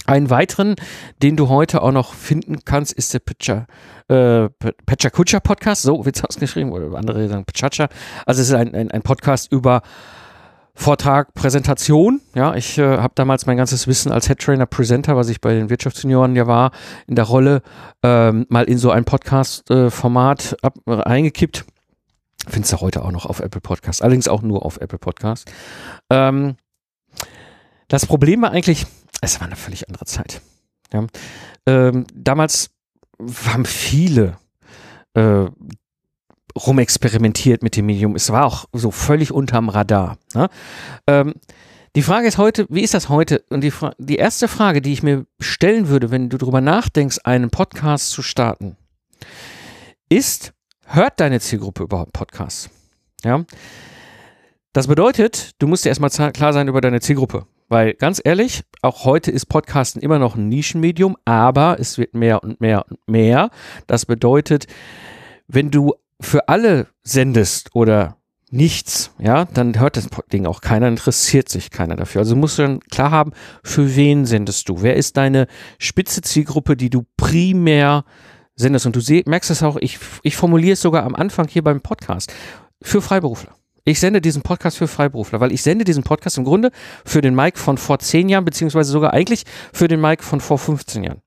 Einen 0.06 0.30
weiteren, 0.30 0.76
den 1.22 1.36
du 1.36 1.48
heute 1.48 1.82
auch 1.82 1.92
noch 1.92 2.14
finden 2.14 2.64
kannst, 2.64 2.92
ist 2.92 3.12
der 3.12 3.18
Pitcher, 3.18 3.66
äh, 4.08 4.48
Pecha 4.86 5.10
Kutscher 5.10 5.40
Podcast. 5.40 5.82
So 5.82 6.04
wird 6.04 6.16
es 6.16 6.24
ausgeschrieben, 6.24 6.72
oder 6.72 6.96
andere 6.96 7.28
sagen 7.28 7.44
Pechacha. 7.44 7.88
Also 8.24 8.40
es 8.40 8.48
ist 8.48 8.54
ein, 8.54 8.74
ein, 8.74 8.90
ein 8.90 9.02
Podcast 9.02 9.52
über 9.52 9.82
Vortrag, 10.78 11.34
Präsentation. 11.34 12.20
Ja, 12.36 12.54
ich 12.54 12.78
äh, 12.78 12.98
habe 12.98 13.12
damals 13.16 13.46
mein 13.46 13.56
ganzes 13.56 13.88
Wissen 13.88 14.12
als 14.12 14.28
Head 14.28 14.38
Trainer 14.38 14.64
Presenter, 14.64 15.16
was 15.16 15.28
ich 15.28 15.40
bei 15.40 15.52
den 15.52 15.70
Wirtschaftsjunioren 15.70 16.36
ja 16.36 16.46
war, 16.46 16.70
in 17.08 17.16
der 17.16 17.24
Rolle, 17.24 17.62
ähm, 18.04 18.46
mal 18.48 18.64
in 18.64 18.78
so 18.78 18.92
ein 18.92 19.04
Podcast-Format 19.04 20.56
äh, 20.86 21.02
eingekippt. 21.02 21.64
Findest 22.46 22.72
du 22.72 22.80
heute 22.80 23.04
auch 23.04 23.10
noch 23.10 23.26
auf 23.26 23.40
Apple 23.40 23.60
Podcast. 23.60 24.02
Allerdings 24.02 24.28
auch 24.28 24.40
nur 24.40 24.64
auf 24.64 24.80
Apple 24.80 25.00
Podcast. 25.00 25.50
Ähm, 26.10 26.54
das 27.88 28.06
Problem 28.06 28.42
war 28.42 28.52
eigentlich, 28.52 28.86
es 29.20 29.40
war 29.40 29.46
eine 29.46 29.56
völlig 29.56 29.88
andere 29.88 30.04
Zeit. 30.04 30.40
Ja. 30.92 31.06
Ähm, 31.66 32.06
damals 32.14 32.70
haben 33.46 33.64
viele 33.64 34.38
äh, 35.14 35.46
rumexperimentiert 36.56 37.62
mit 37.62 37.76
dem 37.76 37.86
Medium. 37.86 38.14
Es 38.14 38.30
war 38.30 38.44
auch 38.44 38.66
so 38.72 38.90
völlig 38.90 39.32
unterm 39.32 39.68
Radar. 39.68 40.18
Ne? 40.34 40.48
Ähm, 41.06 41.34
die 41.96 42.02
Frage 42.02 42.28
ist 42.28 42.38
heute, 42.38 42.66
wie 42.68 42.82
ist 42.82 42.94
das 42.94 43.08
heute? 43.08 43.44
Und 43.50 43.62
die, 43.62 43.72
die 43.98 44.16
erste 44.16 44.46
Frage, 44.46 44.80
die 44.80 44.92
ich 44.92 45.02
mir 45.02 45.26
stellen 45.40 45.88
würde, 45.88 46.10
wenn 46.10 46.28
du 46.28 46.38
darüber 46.38 46.60
nachdenkst, 46.60 47.18
einen 47.24 47.50
Podcast 47.50 48.10
zu 48.10 48.22
starten, 48.22 48.76
ist, 50.08 50.52
hört 50.86 51.20
deine 51.20 51.40
Zielgruppe 51.40 51.84
überhaupt 51.84 52.12
Podcasts? 52.12 52.70
Ja. 53.24 53.44
Das 54.72 54.86
bedeutet, 54.86 55.52
du 55.58 55.66
musst 55.66 55.84
dir 55.84 55.88
erstmal 55.88 56.10
klar 56.32 56.52
sein 56.52 56.68
über 56.68 56.80
deine 56.80 57.00
Zielgruppe. 57.00 57.46
Weil 57.68 57.94
ganz 57.94 58.20
ehrlich, 58.24 58.64
auch 58.82 59.04
heute 59.04 59.30
ist 59.30 59.46
Podcasten 59.46 60.00
immer 60.00 60.18
noch 60.18 60.36
ein 60.36 60.48
Nischenmedium, 60.48 61.16
aber 61.24 61.78
es 61.78 61.98
wird 61.98 62.14
mehr 62.14 62.42
und 62.42 62.60
mehr 62.60 62.86
und 62.88 62.98
mehr. 63.06 63.50
Das 63.86 64.06
bedeutet, 64.06 64.66
wenn 65.46 65.70
du 65.70 65.94
für 66.20 66.48
alle 66.48 66.88
sendest 67.02 67.74
oder 67.74 68.16
nichts, 68.50 69.12
ja, 69.18 69.44
dann 69.44 69.78
hört 69.78 69.96
das 69.96 70.08
Ding 70.32 70.46
auch 70.46 70.60
keiner, 70.60 70.88
interessiert 70.88 71.48
sich 71.48 71.70
keiner 71.70 71.96
dafür. 71.96 72.20
Also 72.20 72.34
musst 72.34 72.58
du 72.58 72.62
dann 72.62 72.80
klar 72.80 73.10
haben, 73.10 73.32
für 73.62 73.94
wen 73.94 74.24
sendest 74.24 74.68
du? 74.68 74.82
Wer 74.82 74.96
ist 74.96 75.16
deine 75.16 75.46
spitze 75.78 76.22
Zielgruppe, 76.22 76.76
die 76.76 76.90
du 76.90 77.04
primär 77.16 78.04
sendest? 78.54 78.86
Und 78.86 78.96
du 78.96 79.22
merkst 79.26 79.50
es 79.50 79.62
auch, 79.62 79.76
ich, 79.76 79.98
ich 80.22 80.36
formuliere 80.36 80.72
es 80.72 80.80
sogar 80.80 81.04
am 81.04 81.14
Anfang 81.14 81.48
hier 81.48 81.62
beim 81.62 81.82
Podcast. 81.82 82.32
Für 82.80 83.02
Freiberufler. 83.02 83.54
Ich 83.88 84.00
sende 84.00 84.20
diesen 84.20 84.42
Podcast 84.42 84.76
für 84.76 84.86
Freiberufler, 84.86 85.40
weil 85.40 85.50
ich 85.50 85.62
sende 85.62 85.82
diesen 85.82 86.02
Podcast 86.02 86.36
im 86.36 86.44
Grunde 86.44 86.72
für 87.06 87.22
den 87.22 87.34
Mike 87.34 87.58
von 87.58 87.78
vor 87.78 87.98
zehn 87.98 88.28
Jahren, 88.28 88.44
beziehungsweise 88.44 88.92
sogar 88.92 89.14
eigentlich 89.14 89.44
für 89.72 89.88
den 89.88 89.98
Mike 89.98 90.22
von 90.22 90.42
vor 90.42 90.58
15 90.58 91.04
Jahren. 91.04 91.22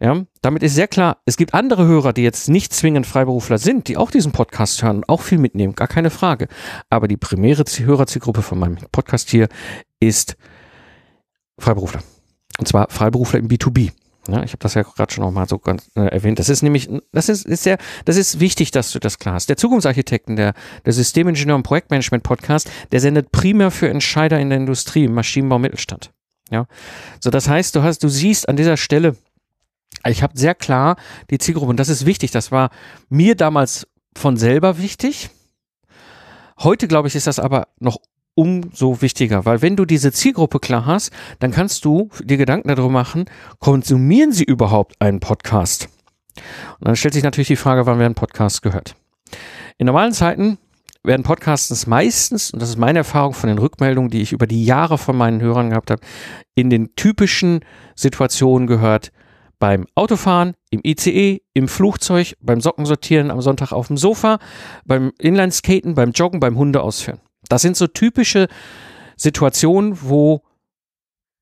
Ja, 0.00 0.22
damit 0.40 0.62
ist 0.62 0.74
sehr 0.74 0.88
klar, 0.88 1.18
es 1.26 1.36
gibt 1.36 1.52
andere 1.52 1.86
Hörer, 1.86 2.14
die 2.14 2.22
jetzt 2.22 2.48
nicht 2.48 2.72
zwingend 2.72 3.06
Freiberufler 3.06 3.58
sind, 3.58 3.88
die 3.88 3.98
auch 3.98 4.10
diesen 4.10 4.32
Podcast 4.32 4.82
hören 4.82 4.96
und 4.96 5.08
auch 5.10 5.20
viel 5.20 5.36
mitnehmen, 5.36 5.74
gar 5.74 5.86
keine 5.86 6.08
Frage. 6.08 6.48
Aber 6.88 7.08
die 7.08 7.18
primäre 7.18 7.62
Hörerzielgruppe 7.62 8.40
von 8.40 8.58
meinem 8.58 8.78
Podcast 8.90 9.28
hier 9.28 9.48
ist 10.00 10.38
Freiberufler. 11.58 12.02
Und 12.58 12.68
zwar 12.68 12.88
Freiberufler 12.88 13.38
im 13.38 13.48
B2B. 13.48 13.92
Ja, 14.28 14.44
ich 14.44 14.52
habe 14.52 14.58
das 14.60 14.74
ja 14.74 14.82
gerade 14.82 15.12
schon 15.12 15.24
noch 15.24 15.32
mal 15.32 15.48
so 15.48 15.58
ganz 15.58 15.90
äh, 15.96 16.02
erwähnt. 16.02 16.38
Das 16.38 16.48
ist 16.48 16.62
nämlich, 16.62 16.88
das 17.10 17.28
ist, 17.28 17.44
ist 17.44 17.64
sehr, 17.64 17.78
das 18.04 18.16
ist 18.16 18.38
wichtig, 18.38 18.70
dass 18.70 18.92
du 18.92 19.00
das 19.00 19.18
klar 19.18 19.34
hast. 19.34 19.48
Der 19.48 19.56
Zukunftsarchitekten, 19.56 20.36
der, 20.36 20.54
der 20.84 20.92
Systemingenieur 20.92 21.56
und 21.56 21.64
Projektmanagement 21.64 22.22
Podcast, 22.22 22.70
der 22.92 23.00
sendet 23.00 23.32
primär 23.32 23.72
für 23.72 23.88
Entscheider 23.88 24.38
in 24.38 24.50
der 24.50 24.58
Industrie, 24.58 25.08
Maschinenbau, 25.08 25.58
Mittelstand. 25.58 26.12
Ja, 26.50 26.66
so 27.18 27.30
das 27.30 27.48
heißt, 27.48 27.74
du 27.74 27.82
hast, 27.82 28.04
du 28.04 28.08
siehst 28.08 28.48
an 28.48 28.56
dieser 28.56 28.76
Stelle, 28.76 29.16
ich 30.06 30.22
habe 30.22 30.38
sehr 30.38 30.54
klar 30.54 30.96
die 31.30 31.38
Zielgruppe 31.38 31.70
und 31.70 31.80
das 31.80 31.88
ist 31.88 32.06
wichtig. 32.06 32.30
Das 32.30 32.52
war 32.52 32.70
mir 33.08 33.34
damals 33.34 33.88
von 34.14 34.36
selber 34.36 34.78
wichtig. 34.78 35.30
Heute 36.58 36.86
glaube 36.86 37.08
ich, 37.08 37.16
ist 37.16 37.26
das 37.26 37.38
aber 37.38 37.68
noch 37.80 37.98
umso 38.34 39.02
wichtiger, 39.02 39.44
weil 39.44 39.62
wenn 39.62 39.76
du 39.76 39.84
diese 39.84 40.12
Zielgruppe 40.12 40.58
klar 40.58 40.86
hast, 40.86 41.12
dann 41.38 41.50
kannst 41.50 41.84
du 41.84 42.08
dir 42.22 42.36
Gedanken 42.36 42.68
darüber 42.68 42.88
machen, 42.88 43.26
konsumieren 43.58 44.32
sie 44.32 44.44
überhaupt 44.44 44.94
einen 45.00 45.20
Podcast? 45.20 45.88
Und 46.80 46.88
dann 46.88 46.96
stellt 46.96 47.14
sich 47.14 47.22
natürlich 47.22 47.48
die 47.48 47.56
Frage, 47.56 47.86
wann 47.86 47.98
werden 47.98 48.14
Podcasts 48.14 48.62
gehört? 48.62 48.96
In 49.78 49.86
normalen 49.86 50.12
Zeiten 50.12 50.58
werden 51.04 51.24
Podcasts 51.24 51.86
meistens, 51.86 52.52
und 52.52 52.62
das 52.62 52.70
ist 52.70 52.78
meine 52.78 53.00
Erfahrung 53.00 53.34
von 53.34 53.48
den 53.48 53.58
Rückmeldungen, 53.58 54.10
die 54.10 54.22
ich 54.22 54.32
über 54.32 54.46
die 54.46 54.64
Jahre 54.64 54.98
von 54.98 55.16
meinen 55.16 55.40
Hörern 55.40 55.70
gehabt 55.70 55.90
habe, 55.90 56.02
in 56.54 56.70
den 56.70 56.94
typischen 56.94 57.60
Situationen 57.96 58.66
gehört, 58.66 59.12
beim 59.58 59.86
Autofahren, 59.94 60.54
im 60.70 60.80
ICE, 60.84 61.40
im 61.54 61.68
Flugzeug, 61.68 62.34
beim 62.40 62.60
Sockensortieren 62.60 63.30
am 63.30 63.40
Sonntag 63.40 63.72
auf 63.72 63.86
dem 63.86 63.96
Sofa, 63.96 64.38
beim 64.84 65.12
Inlineskaten, 65.18 65.94
beim 65.94 66.10
Joggen, 66.10 66.40
beim 66.40 66.56
Hunde 66.56 66.82
ausführen. 66.82 67.20
Das 67.52 67.60
sind 67.60 67.76
so 67.76 67.86
typische 67.86 68.48
Situationen, 69.14 69.98
wo 70.00 70.40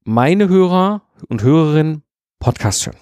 meine 0.02 0.48
Hörer 0.48 1.02
und 1.28 1.44
Hörerinnen 1.44 2.02
Podcast 2.40 2.84
hören. 2.84 2.98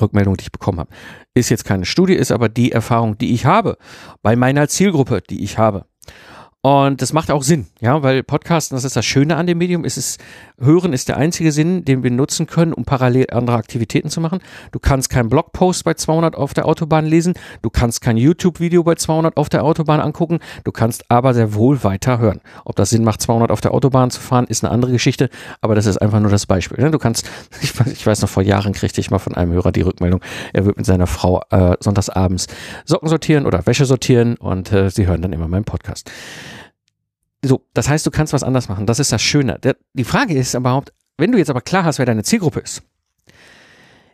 Rückmeldung, 0.00 0.38
die 0.38 0.44
ich 0.44 0.52
bekommen 0.52 0.78
habe. 0.78 0.88
Ist 1.34 1.50
jetzt 1.50 1.66
keine 1.66 1.84
Studie, 1.84 2.14
ist 2.14 2.32
aber 2.32 2.48
die 2.48 2.72
Erfahrung, 2.72 3.18
die 3.18 3.34
ich 3.34 3.44
habe 3.44 3.76
bei 4.22 4.36
meiner 4.36 4.68
Zielgruppe, 4.68 5.20
die 5.28 5.44
ich 5.44 5.58
habe. 5.58 5.84
Und 6.66 7.00
das 7.00 7.12
macht 7.12 7.30
auch 7.30 7.44
Sinn, 7.44 7.66
ja, 7.80 8.02
weil 8.02 8.24
Podcasten, 8.24 8.76
das 8.76 8.82
ist 8.82 8.96
das 8.96 9.06
Schöne 9.06 9.36
an 9.36 9.46
dem 9.46 9.56
Medium, 9.56 9.84
ist 9.84 9.96
es, 9.96 10.18
Hören 10.58 10.92
ist 10.92 11.08
der 11.08 11.16
einzige 11.16 11.52
Sinn, 11.52 11.84
den 11.84 12.02
wir 12.02 12.10
nutzen 12.10 12.48
können, 12.48 12.72
um 12.72 12.84
parallel 12.84 13.26
andere 13.30 13.56
Aktivitäten 13.56 14.10
zu 14.10 14.20
machen. 14.20 14.40
Du 14.72 14.80
kannst 14.80 15.08
keinen 15.08 15.28
Blogpost 15.28 15.84
bei 15.84 15.94
200 15.94 16.34
auf 16.34 16.54
der 16.54 16.66
Autobahn 16.66 17.06
lesen, 17.06 17.34
du 17.62 17.70
kannst 17.70 18.00
kein 18.00 18.16
YouTube-Video 18.16 18.82
bei 18.82 18.96
200 18.96 19.36
auf 19.36 19.48
der 19.48 19.62
Autobahn 19.62 20.00
angucken, 20.00 20.40
du 20.64 20.72
kannst 20.72 21.08
aber 21.08 21.34
sehr 21.34 21.54
wohl 21.54 21.84
weiter 21.84 22.18
hören. 22.18 22.40
Ob 22.64 22.74
das 22.74 22.90
Sinn 22.90 23.04
macht, 23.04 23.22
200 23.22 23.52
auf 23.52 23.60
der 23.60 23.72
Autobahn 23.72 24.10
zu 24.10 24.20
fahren, 24.20 24.46
ist 24.48 24.64
eine 24.64 24.72
andere 24.72 24.90
Geschichte, 24.90 25.30
aber 25.60 25.76
das 25.76 25.86
ist 25.86 25.98
einfach 25.98 26.18
nur 26.18 26.32
das 26.32 26.46
Beispiel. 26.46 26.82
Ne? 26.82 26.90
Du 26.90 26.98
kannst, 26.98 27.30
ich 27.62 27.78
weiß, 27.78 27.92
ich 27.92 28.04
weiß 28.04 28.22
noch, 28.22 28.28
vor 28.28 28.42
Jahren 28.42 28.72
kriegte 28.72 29.00
ich 29.00 29.12
mal 29.12 29.20
von 29.20 29.36
einem 29.36 29.52
Hörer 29.52 29.70
die 29.70 29.82
Rückmeldung, 29.82 30.20
er 30.52 30.64
wird 30.64 30.76
mit 30.78 30.86
seiner 30.86 31.06
Frau 31.06 31.42
äh, 31.50 31.76
sonntagsabends 31.78 32.48
Socken 32.84 33.08
sortieren 33.08 33.46
oder 33.46 33.64
Wäsche 33.66 33.84
sortieren 33.84 34.34
und 34.34 34.72
äh, 34.72 34.90
sie 34.90 35.06
hören 35.06 35.22
dann 35.22 35.32
immer 35.32 35.46
meinen 35.46 35.64
Podcast. 35.64 36.10
So, 37.46 37.66
das 37.74 37.88
heißt, 37.88 38.06
du 38.06 38.10
kannst 38.10 38.32
was 38.32 38.42
anders 38.42 38.68
machen. 38.68 38.86
Das 38.86 38.98
ist 38.98 39.12
das 39.12 39.22
Schöne. 39.22 39.60
Die 39.94 40.04
Frage 40.04 40.34
ist 40.34 40.54
überhaupt, 40.54 40.92
wenn 41.18 41.32
du 41.32 41.38
jetzt 41.38 41.50
aber 41.50 41.60
klar 41.60 41.84
hast, 41.84 41.98
wer 41.98 42.06
deine 42.06 42.22
Zielgruppe 42.22 42.60
ist, 42.60 42.82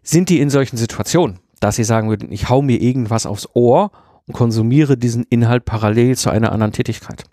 sind 0.03 0.29
die 0.29 0.41
in 0.41 0.51
solchen 0.51 0.77
Situationen, 0.77 1.39
dass 1.61 1.77
sie 1.77 1.85
sagen 1.85 2.09
würden, 2.09 2.33
ich 2.33 2.49
hau 2.49 2.62
mir 2.62 2.81
irgendwas 2.81 3.27
aufs 3.27 3.49
Ohr 3.55 3.91
und 4.27 4.35
konsumiere 4.35 4.97
diesen 4.97 5.25
Inhalt 5.25 5.65
parallel 5.65 6.17
zu 6.17 6.31
einer 6.31 6.53
anderen 6.53 6.73
Tätigkeit. 6.73 7.25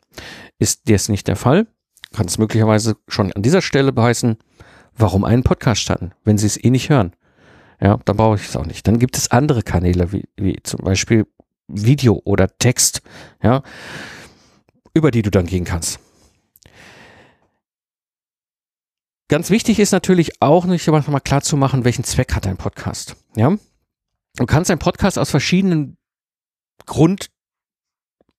Ist 0.57 0.89
das 0.89 1.09
nicht 1.09 1.27
der 1.27 1.35
Fall? 1.35 1.67
Kann 2.13 2.25
es 2.25 2.37
möglicherweise 2.37 2.97
schon 3.07 3.31
an 3.33 3.43
dieser 3.43 3.61
Stelle 3.61 3.91
beheißen, 3.91 4.37
warum 4.95 5.23
einen 5.23 5.43
Podcast 5.43 5.81
starten, 5.81 6.11
wenn 6.23 6.37
sie 6.37 6.47
es 6.47 6.63
eh 6.63 6.69
nicht 6.69 6.89
hören? 6.89 7.13
Ja, 7.81 7.99
dann 8.05 8.17
brauche 8.17 8.35
ich 8.35 8.47
es 8.47 8.55
auch 8.55 8.65
nicht. 8.65 8.87
Dann 8.87 8.99
gibt 8.99 9.17
es 9.17 9.31
andere 9.31 9.61
Kanäle, 9.61 10.11
wie, 10.11 10.25
wie 10.35 10.57
zum 10.63 10.81
Beispiel 10.81 11.25
Video 11.67 12.21
oder 12.25 12.47
Text. 12.57 13.01
Ja, 13.41 13.61
über 14.99 15.11
die 15.11 15.23
du 15.23 15.31
dann 15.31 15.47
gehen 15.47 15.63
kannst. 15.63 15.99
Ganz 19.29 19.49
wichtig 19.49 19.79
ist 19.79 19.91
natürlich 19.91 20.41
auch 20.41 20.65
nicht 20.65 20.87
mal 20.87 21.19
klar 21.19 21.41
zu 21.41 21.55
machen, 21.55 21.85
welchen 21.85 22.03
Zweck 22.03 22.35
hat 22.35 22.45
dein 22.45 22.57
Podcast. 22.57 23.15
Ja, 23.35 23.55
du 24.35 24.45
kannst 24.45 24.69
einen 24.71 24.79
Podcast 24.79 25.17
aus 25.17 25.29
verschiedenen 25.29 25.97
Grundideen, 26.85 27.31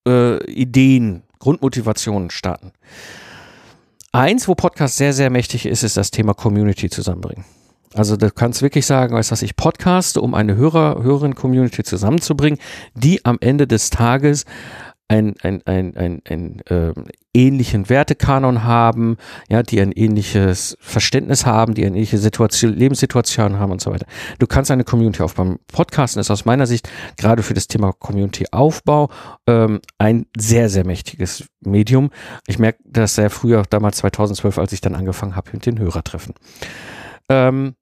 äh, 0.04 1.20
Grundmotivationen 1.38 2.30
starten. 2.30 2.72
Eins, 4.12 4.48
wo 4.48 4.56
Podcast 4.56 4.96
sehr, 4.96 5.12
sehr 5.12 5.30
mächtig 5.30 5.64
ist, 5.66 5.84
ist 5.84 5.96
das 5.96 6.10
Thema 6.10 6.34
Community 6.34 6.90
zusammenbringen. 6.90 7.44
Also 7.94 8.16
du 8.16 8.30
kannst 8.30 8.62
wirklich 8.62 8.86
sagen, 8.86 9.14
weißt 9.14 9.30
was 9.32 9.42
ich 9.42 9.56
podcaste, 9.56 10.20
um 10.20 10.34
eine 10.34 10.54
Hörer, 10.56 11.02
Hörerin-Community 11.02 11.82
zusammenzubringen, 11.82 12.58
die 12.94 13.24
am 13.24 13.38
Ende 13.40 13.66
des 13.66 13.90
Tages 13.90 14.44
ein, 15.10 15.34
ein, 15.42 15.60
ein, 15.66 15.96
ein, 15.96 16.22
ein 16.28 16.60
äh, 16.66 16.94
ähnlichen 17.34 17.88
Wertekanon 17.88 18.62
haben, 18.62 19.16
ja, 19.48 19.64
die 19.64 19.80
ein 19.80 19.90
ähnliches 19.90 20.76
Verständnis 20.80 21.46
haben, 21.46 21.74
die 21.74 21.84
eine 21.84 21.96
ähnliche 21.96 22.18
Situation, 22.18 22.74
Lebenssituation 22.74 23.58
haben 23.58 23.72
und 23.72 23.80
so 23.80 23.90
weiter. 23.90 24.06
Du 24.38 24.46
kannst 24.46 24.70
eine 24.70 24.84
Community 24.84 25.22
aufbauen. 25.22 25.58
Podcasten 25.72 26.20
ist 26.20 26.30
aus 26.30 26.44
meiner 26.44 26.68
Sicht 26.68 26.88
gerade 27.16 27.42
für 27.42 27.54
das 27.54 27.66
Thema 27.66 27.92
Community-Aufbau 27.92 29.10
ähm, 29.48 29.80
ein 29.98 30.26
sehr, 30.36 30.68
sehr 30.68 30.86
mächtiges 30.86 31.44
Medium. 31.60 32.10
Ich 32.46 32.60
merke 32.60 32.78
das 32.84 33.16
sehr 33.16 33.30
früher, 33.30 33.64
damals 33.68 33.96
2012, 33.96 34.58
als 34.58 34.72
ich 34.72 34.80
dann 34.80 34.94
angefangen 34.94 35.34
habe 35.34 35.50
mit 35.52 35.66
den 35.66 35.80
Hörertreffen. 35.80 36.34
Ähm, 37.28 37.74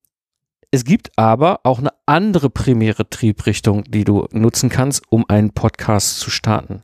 es 0.71 0.85
gibt 0.85 1.11
aber 1.17 1.61
auch 1.63 1.79
eine 1.79 1.93
andere 2.05 2.51
primäre 2.51 3.09
Triebrichtung, 3.09 3.85
die 3.85 4.05
du 4.05 4.27
nutzen 4.33 4.69
kannst, 4.69 5.03
um 5.09 5.25
einen 5.29 5.53
Podcast 5.53 6.21
zu 6.21 6.31
starten. 6.31 6.83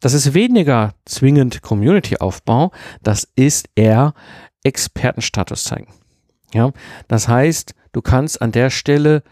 Das 0.00 0.12
ist 0.12 0.34
weniger 0.34 0.94
zwingend 1.04 1.62
Community-Aufbau, 1.62 2.70
das 3.02 3.28
ist 3.34 3.68
eher 3.74 4.14
Expertenstatus 4.62 5.64
zeigen. 5.64 5.88
Ja, 6.54 6.72
das 7.08 7.26
heißt, 7.26 7.74
du 7.92 8.00
kannst 8.00 8.40
an 8.40 8.52
der 8.52 8.70
Stelle 8.70 9.24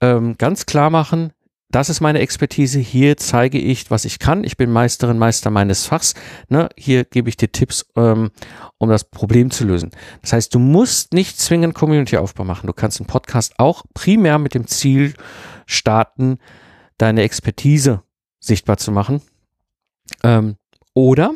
ähm, 0.00 0.36
ganz 0.38 0.64
klar 0.64 0.88
machen, 0.88 1.32
das 1.74 1.88
ist 1.88 2.00
meine 2.00 2.20
Expertise. 2.20 2.78
Hier 2.78 3.16
zeige 3.16 3.58
ich, 3.58 3.90
was 3.90 4.04
ich 4.04 4.20
kann. 4.20 4.44
Ich 4.44 4.56
bin 4.56 4.70
Meisterin, 4.70 5.18
Meister 5.18 5.50
meines 5.50 5.86
Fachs. 5.86 6.14
Ne? 6.48 6.68
Hier 6.76 7.04
gebe 7.04 7.28
ich 7.28 7.36
dir 7.36 7.50
Tipps, 7.50 7.84
ähm, 7.96 8.30
um 8.78 8.88
das 8.88 9.10
Problem 9.10 9.50
zu 9.50 9.64
lösen. 9.64 9.90
Das 10.22 10.32
heißt, 10.32 10.54
du 10.54 10.60
musst 10.60 11.12
nicht 11.12 11.36
zwingend 11.36 11.74
Community-Aufbau 11.74 12.44
machen. 12.44 12.68
Du 12.68 12.72
kannst 12.72 13.00
einen 13.00 13.08
Podcast 13.08 13.54
auch 13.58 13.82
primär 13.92 14.38
mit 14.38 14.54
dem 14.54 14.68
Ziel 14.68 15.14
starten, 15.66 16.38
deine 16.96 17.22
Expertise 17.22 18.04
sichtbar 18.38 18.76
zu 18.76 18.92
machen. 18.92 19.20
Ähm, 20.22 20.54
oder 20.94 21.34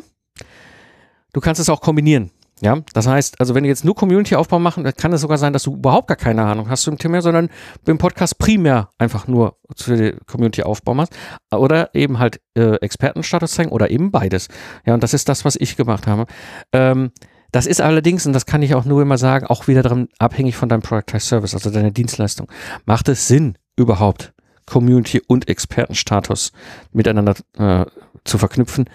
du 1.33 1.41
kannst 1.41 1.59
es 1.59 1.67
auch 1.67 1.81
kombinieren. 1.81 2.31
Ja, 2.61 2.79
das 2.93 3.07
heißt, 3.07 3.39
also 3.39 3.55
wenn 3.55 3.63
du 3.63 3.69
jetzt 3.69 3.85
nur 3.85 3.95
Community-Aufbau 3.95 4.59
machen, 4.59 4.83
dann 4.83 4.93
kann 4.93 5.13
es 5.13 5.21
sogar 5.21 5.37
sein, 5.37 5.53
dass 5.53 5.63
du 5.63 5.75
überhaupt 5.75 6.07
gar 6.07 6.17
keine 6.17 6.43
Ahnung 6.43 6.69
hast 6.69 6.83
zum 6.83 6.97
Thema, 6.97 7.21
sondern 7.21 7.49
im 7.85 7.97
Podcast 7.97 8.37
primär 8.37 8.89
einfach 8.97 9.27
nur 9.27 9.55
zu 9.75 10.13
Community-Aufbau 10.27 10.93
machst 10.93 11.15
oder 11.51 11.95
eben 11.95 12.19
halt 12.19 12.41
äh, 12.55 12.75
Expertenstatus 12.75 13.53
zeigen 13.53 13.71
oder 13.71 13.89
eben 13.89 14.11
beides. 14.11 14.49
Ja, 14.85 14.93
und 14.93 15.03
das 15.03 15.13
ist 15.13 15.29
das, 15.29 15.45
was 15.45 15.55
ich 15.55 15.77
gemacht 15.77 16.05
habe. 16.05 16.25
Ähm, 16.73 17.11
das 17.51 17.65
ist 17.65 17.81
allerdings, 17.81 18.25
und 18.25 18.33
das 18.33 18.45
kann 18.45 18.61
ich 18.61 18.75
auch 18.75 18.85
nur 18.85 19.01
immer 19.01 19.17
sagen, 19.17 19.47
auch 19.47 19.67
wieder 19.67 19.81
daran 19.81 20.09
abhängig 20.19 20.55
von 20.55 20.69
deinem 20.69 20.81
Productized 20.81 21.27
Service, 21.27 21.53
also 21.53 21.69
deiner 21.69 21.91
Dienstleistung. 21.91 22.51
Macht 22.85 23.07
es 23.09 23.27
Sinn, 23.27 23.57
überhaupt 23.75 24.33
Community 24.65 25.21
und 25.25 25.47
Expertenstatus 25.47 26.51
miteinander 26.91 27.35
äh, 27.57 27.85
zu 28.23 28.37
verknüpfen? 28.37 28.85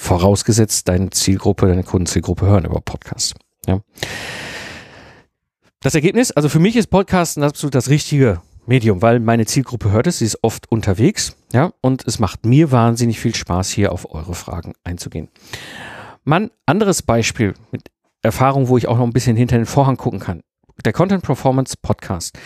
Vorausgesetzt, 0.00 0.88
deine 0.88 1.10
Zielgruppe, 1.10 1.68
deine 1.68 1.84
Kundenzielgruppe 1.84 2.46
hören 2.46 2.64
über 2.64 2.80
Podcasts. 2.80 3.34
Ja. 3.66 3.80
Das 5.80 5.94
Ergebnis, 5.94 6.32
also 6.32 6.48
für 6.48 6.58
mich 6.58 6.74
ist 6.74 6.86
Podcasten 6.86 7.42
absolut 7.42 7.74
das 7.74 7.90
richtige 7.90 8.40
Medium, 8.66 9.02
weil 9.02 9.20
meine 9.20 9.44
Zielgruppe 9.44 9.90
hört 9.92 10.06
es, 10.06 10.18
sie 10.18 10.24
ist 10.24 10.42
oft 10.42 10.72
unterwegs, 10.72 11.36
ja, 11.52 11.72
und 11.82 12.06
es 12.06 12.18
macht 12.18 12.46
mir 12.46 12.72
wahnsinnig 12.72 13.20
viel 13.20 13.34
Spaß, 13.34 13.68
hier 13.68 13.92
auf 13.92 14.12
eure 14.12 14.34
Fragen 14.34 14.72
einzugehen. 14.84 15.28
Mann, 16.24 16.50
anderes 16.64 17.02
Beispiel 17.02 17.52
mit 17.70 17.90
Erfahrung, 18.22 18.68
wo 18.68 18.78
ich 18.78 18.88
auch 18.88 18.96
noch 18.96 19.04
ein 19.04 19.12
bisschen 19.12 19.36
hinter 19.36 19.56
den 19.56 19.66
Vorhang 19.66 19.98
gucken 19.98 20.18
kann. 20.18 20.40
Der 20.82 20.94
Content 20.94 21.22
Performance 21.22 21.76
Podcast. 21.80 22.38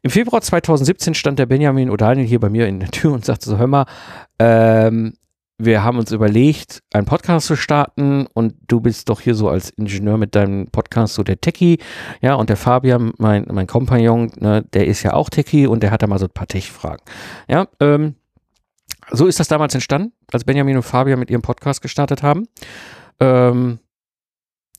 Im 0.00 0.10
Februar 0.10 0.40
2017 0.40 1.12
stand 1.14 1.38
der 1.38 1.46
Benjamin 1.46 1.90
O'Daniel 1.90 2.24
hier 2.24 2.40
bei 2.40 2.48
mir 2.48 2.66
in 2.66 2.80
der 2.80 2.90
Tür 2.90 3.12
und 3.12 3.26
sagte 3.26 3.50
so, 3.50 3.58
hör 3.58 3.66
mal, 3.66 3.86
ähm, 4.38 5.14
wir 5.58 5.84
haben 5.84 5.98
uns 5.98 6.10
überlegt, 6.10 6.82
einen 6.92 7.06
Podcast 7.06 7.46
zu 7.46 7.56
starten 7.56 8.26
und 8.34 8.54
du 8.66 8.80
bist 8.80 9.08
doch 9.08 9.20
hier 9.20 9.34
so 9.34 9.48
als 9.48 9.70
Ingenieur 9.70 10.18
mit 10.18 10.34
deinem 10.34 10.66
Podcast 10.66 11.14
so 11.14 11.22
der 11.22 11.40
Techie, 11.40 11.78
ja, 12.20 12.34
und 12.34 12.48
der 12.48 12.56
Fabian, 12.56 13.12
mein, 13.18 13.46
mein 13.50 13.66
Kompagnon, 13.66 14.32
ne, 14.40 14.64
der 14.72 14.86
ist 14.86 15.02
ja 15.02 15.12
auch 15.12 15.30
Techie 15.30 15.66
und 15.66 15.82
der 15.82 15.90
hat 15.90 16.02
da 16.02 16.06
mal 16.06 16.18
so 16.18 16.26
ein 16.26 16.32
paar 16.32 16.48
Tech-Fragen. 16.48 17.02
Ja, 17.48 17.68
ähm, 17.80 18.16
so 19.10 19.26
ist 19.26 19.38
das 19.38 19.48
damals 19.48 19.74
entstanden, 19.74 20.12
als 20.32 20.44
Benjamin 20.44 20.76
und 20.76 20.82
Fabian 20.82 21.18
mit 21.18 21.30
ihrem 21.30 21.42
Podcast 21.42 21.82
gestartet 21.82 22.22
haben. 22.22 22.48
Ähm, 23.20 23.78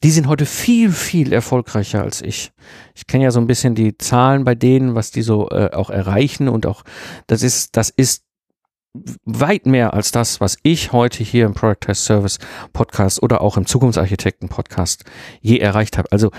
die 0.04 0.12
sind 0.12 0.28
heute 0.28 0.46
viel, 0.46 0.92
viel 0.92 1.32
erfolgreicher 1.32 2.04
als 2.04 2.22
ich. 2.22 2.52
Ich 2.96 3.08
kenne 3.08 3.24
ja 3.24 3.32
so 3.32 3.40
ein 3.40 3.48
bisschen 3.48 3.76
die 3.76 3.98
Zahlen 3.98 4.44
bei 4.44 4.56
denen, 4.56 4.94
was 4.94 5.12
die 5.12 5.22
so 5.22 5.50
äh, 5.50 5.72
auch 5.72 5.90
erreichen 5.90 6.50
und 6.50 6.66
auch, 6.66 6.84
das 7.28 7.44
ist, 7.44 7.78
das 7.78 7.90
ist 7.90 8.25
weit 9.26 9.66
mehr 9.66 9.94
als 9.94 10.12
das, 10.12 10.40
was 10.42 10.58
ich 10.64 10.92
heute 10.92 11.24
hier 11.24 11.46
im 11.46 11.54
Product 11.54 11.82
Test 11.82 12.06
Service 12.06 12.40
Podcast 12.74 13.22
oder 13.22 13.42
auch 13.42 13.58
im 13.58 13.66
Zukunftsarchitekten 13.66 14.50
Podcast 14.50 15.04
je 15.42 15.60
erreicht 15.60 15.98
habe. 15.98 16.12
Also, 16.12 16.32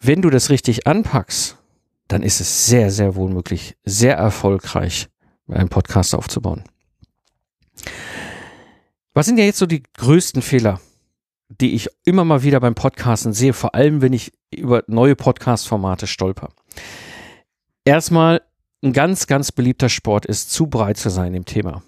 wenn 0.00 0.22
du 0.22 0.30
das 0.30 0.50
richtig 0.50 0.86
anpackst, 0.86 1.58
dann 2.08 2.22
ist 2.22 2.40
es 2.40 2.66
sehr, 2.66 2.90
sehr 2.90 3.14
wohl 3.14 3.30
möglich, 3.30 3.76
sehr 3.84 4.16
erfolgreich 4.16 5.08
einen 5.48 5.68
Podcast 5.68 6.14
aufzubauen. 6.14 6.64
Was 9.14 9.26
sind 9.26 9.38
ja 9.38 9.44
jetzt 9.44 9.58
so 9.58 9.66
die 9.66 9.82
größten 9.82 10.42
Fehler, 10.42 10.80
die 11.48 11.74
ich 11.74 11.88
immer 12.04 12.24
mal 12.24 12.42
wieder 12.42 12.60
beim 12.60 12.74
Podcasten 12.74 13.32
sehe, 13.32 13.52
vor 13.52 13.74
allem 13.74 14.00
wenn 14.00 14.12
ich 14.12 14.32
über 14.50 14.84
neue 14.86 15.16
Podcast-Formate 15.16 16.06
stolper. 16.06 16.48
Erstmal, 17.84 18.42
ein 18.82 18.92
ganz, 18.92 19.26
ganz 19.26 19.52
beliebter 19.52 19.88
Sport 19.88 20.26
ist, 20.26 20.50
zu 20.50 20.66
breit 20.66 20.96
zu 20.96 21.08
sein 21.08 21.34
im 21.34 21.44
Thema. 21.44 21.82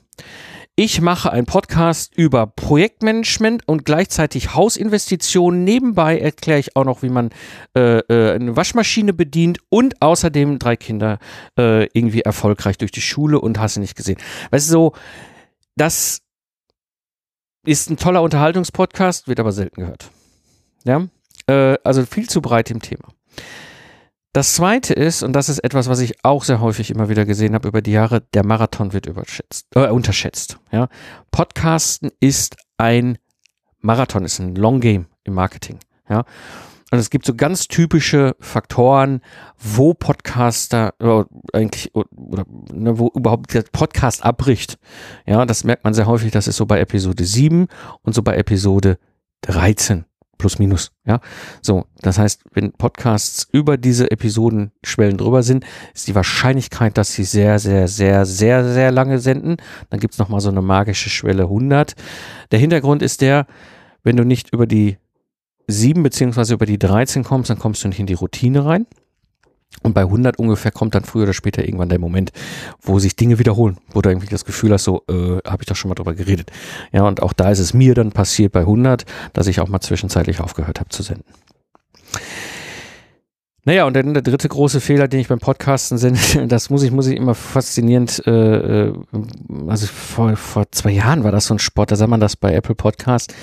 Ich 0.77 1.01
mache 1.01 1.31
einen 1.31 1.47
Podcast 1.47 2.17
über 2.17 2.49
Projektmanagement 2.49 3.69
und 3.69 3.85
gleichzeitig 3.85 4.55
Hausinvestitionen. 4.55 5.63
Nebenbei 5.63 6.19
erkläre 6.19 6.59
ich 6.59 6.75
auch 6.75 6.85
noch, 6.85 7.03
wie 7.03 7.11
man 7.11 7.31
äh, 7.77 7.99
äh, 7.99 8.35
eine 8.35 8.57
Waschmaschine 8.57 9.13
bedient 9.13 9.59
und 9.69 10.03
außerdem 10.03 10.59
drei 10.59 10.75
Kinder 10.75 11.21
äh, 11.57 11.85
irgendwie 11.93 12.23
erfolgreich 12.23 12.77
durch 12.77 12.91
die 12.91 13.03
Schule 13.03 13.41
und 13.41 13.61
hast 13.61 13.77
nicht 13.77 13.97
gesehen. 13.97 14.19
Weißt 14.51 14.69
du, 14.69 14.73
so, 14.73 14.93
das 15.77 16.23
ist 17.65 17.89
ein 17.89 17.97
toller 17.97 18.23
Unterhaltungspodcast, 18.23 19.29
wird 19.29 19.39
aber 19.39 19.53
selten 19.53 19.81
gehört. 19.81 20.11
Ja, 20.85 21.07
äh, 21.47 21.79
also 21.85 22.05
viel 22.05 22.29
zu 22.29 22.43
breit 22.43 22.73
im 22.73 22.83
Thema. 22.83 23.09
Das 24.35 24.55
zweite 24.55 24.95
ist, 24.95 25.23
und 25.23 25.33
das 25.33 25.49
ist 25.49 25.61
etwas, 25.61 25.89
was 25.89 26.01
ich 26.01 26.25
auch 26.25 26.43
sehr 26.43 26.61
häufig 26.61 26.91
immer 26.91 27.09
wieder 27.09 27.25
gesehen 27.25 27.55
habe 27.55 27.69
über 27.69 27.83
die 27.83 27.93
Jahre, 27.93 28.21
der 28.35 28.45
Marathon 28.45 28.93
wird 28.93 29.07
überschätzt, 29.07 29.69
äh, 29.77 29.87
unterschätzt. 29.87 30.59
Ja? 30.73 30.89
Podcasten 31.31 32.11
ist 32.19 32.57
ein 32.77 33.19
Marathon, 33.79 34.25
ist 34.25 34.41
ein 34.41 34.57
Long 34.57 34.81
Game 34.81 35.07
im 35.23 35.35
Marketing. 35.35 35.79
Ja? 36.09 36.25
Und 36.91 36.99
es 36.99 37.11
gibt 37.11 37.27
so 37.27 37.37
ganz 37.37 37.69
typische 37.69 38.35
Faktoren, 38.41 39.21
wo 39.57 39.95
Podcaster 39.95 40.95
oder 40.99 41.27
eigentlich 41.53 41.95
oder 41.95 42.45
ne, 42.73 42.99
wo 42.99 43.13
überhaupt 43.15 43.55
der 43.55 43.63
Podcast 43.63 44.25
abbricht. 44.25 44.79
Ja, 45.27 45.47
das 45.47 45.63
merkt 45.63 45.85
man 45.85 45.95
sehr 45.95 46.07
häufig. 46.07 46.33
Das 46.33 46.49
ist 46.49 46.57
so 46.57 46.67
bei 46.67 46.81
Episode 46.81 47.25
7 47.25 47.69
und 48.03 48.17
so 48.17 48.23
bei 48.23 48.37
Episode 48.37 48.99
13 49.43 50.07
plus 50.39 50.59
minus, 50.59 50.93
ja. 51.07 51.21
So, 51.63 51.87
das 52.01 52.19
heißt, 52.19 52.43
wenn 52.53 52.73
Podcasts 52.73 53.49
über 53.53 53.77
diese 53.77 54.11
Episodenschwellen 54.11 55.17
drüber 55.17 55.43
sind, 55.43 55.65
ist 55.95 56.09
die 56.09 56.15
Wahrscheinlichkeit, 56.15 56.97
dass 56.99 57.13
sie 57.13 57.25
sehr, 57.25 57.59
sehr, 57.59 57.89
sehr, 57.89 58.27
sehr, 58.27 58.65
sehr 58.65 58.91
lange 58.91 59.19
senden. 59.19 59.57
Dann 59.91 60.01
gibt's 60.01 60.19
noch 60.19 60.29
mal 60.29 60.41
so 60.41 60.51
eine 60.51 60.63
magische 60.63 61.11
Schwelle 61.11 61.45
100. 61.45 61.95
Der 62.51 62.59
Hintergrund 62.59 63.03
ist 63.03 63.21
der, 63.21 63.47
wenn 64.03 64.17
du 64.17 64.25
nicht 64.25 64.53
über 64.53 64.67
die 64.67 64.99
7 65.67 66.03
beziehungsweise 66.03 66.55
über 66.55 66.67
die 66.67 66.79
13 66.79 67.25
kommst, 67.25 67.51
dann 67.51 67.59
kommst 67.59 67.85
du 67.85 67.89
nicht 67.89 68.01
in 68.01 68.07
die 68.07 68.15
Routine 68.15 68.65
rein. 68.65 68.87
Und 69.83 69.95
bei 69.95 70.03
100 70.03 70.39
ungefähr 70.39 70.71
kommt 70.71 70.95
dann 70.95 71.05
früher 71.05 71.25
oder 71.25 71.33
später 71.33 71.65
irgendwann 71.65 71.89
der 71.89 71.99
Moment, 71.99 72.33
wo 72.81 72.99
sich 72.99 73.17
Dinge 73.17 73.39
wiederholen, 73.39 73.79
wo 73.93 74.01
du 74.01 74.09
irgendwie 74.09 74.29
das 74.29 74.45
Gefühl 74.45 74.73
hast, 74.73 74.85
so, 74.85 75.03
äh, 75.09 75.39
habe 75.47 75.63
ich 75.63 75.67
doch 75.67 75.77
schon 75.77 75.91
mal 75.91 75.95
drüber 75.95 76.15
geredet. 76.15 76.51
Ja, 76.93 77.07
und 77.07 77.23
auch 77.23 77.33
da 77.33 77.51
ist 77.51 77.59
es 77.59 77.75
mir 77.75 77.95
dann 77.95 78.13
passiert 78.13 78.53
bei 78.53 78.61
100, 78.61 79.05
dass 79.33 79.47
ich 79.47 79.61
auch 79.61 79.69
mal 79.69 79.81
zwischenzeitlich 79.81 80.41
aufgehört 80.41 80.81
habe 80.81 80.89
zu 80.89 81.03
senden. 81.03 81.25
Naja, 83.67 83.87
und 83.87 83.97
dann 83.97 84.13
der 84.13 84.23
dritte 84.23 84.49
große 84.49 84.79
Fehler, 84.81 85.09
den 85.09 85.21
ich 85.21 85.29
beim 85.29 85.39
Podcasten 85.39 85.97
sehe, 85.97 86.13
das 86.47 86.69
muss 86.69 86.83
ich, 86.83 86.91
muss 86.91 87.07
ich 87.07 87.17
immer 87.17 87.35
faszinierend, 87.35 88.23
äh, 88.27 88.89
äh, 88.89 88.95
also 89.67 89.87
vor, 89.87 90.37
vor 90.37 90.71
zwei 90.71 90.91
Jahren 90.91 91.25
war 91.25 91.33
das 91.33 91.47
so 91.47 91.55
ein 91.55 91.59
Sport, 91.59 91.91
da 91.91 91.97
sah 91.97 92.07
man 92.07 92.21
das 92.21 92.37
bei 92.37 92.55
Apple 92.55 92.75
Podcast. 92.75 93.35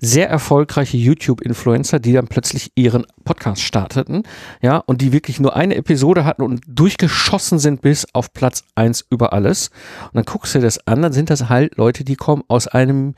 Sehr 0.00 0.30
erfolgreiche 0.30 0.96
YouTube-Influencer, 0.96 2.00
die 2.00 2.14
dann 2.14 2.26
plötzlich 2.26 2.72
ihren 2.74 3.06
Podcast 3.24 3.60
starteten, 3.60 4.22
ja, 4.62 4.78
und 4.78 5.02
die 5.02 5.12
wirklich 5.12 5.40
nur 5.40 5.54
eine 5.54 5.74
Episode 5.74 6.24
hatten 6.24 6.42
und 6.42 6.62
durchgeschossen 6.66 7.58
sind 7.58 7.82
bis 7.82 8.06
auf 8.14 8.32
Platz 8.32 8.64
eins 8.76 9.04
über 9.10 9.34
alles. 9.34 9.68
Und 10.04 10.14
dann 10.14 10.24
guckst 10.24 10.54
du 10.54 10.58
dir 10.58 10.64
das 10.64 10.86
an, 10.86 11.02
dann 11.02 11.12
sind 11.12 11.28
das 11.28 11.50
halt 11.50 11.76
Leute, 11.76 12.02
die 12.02 12.16
kommen 12.16 12.42
aus 12.48 12.66
einem 12.66 13.14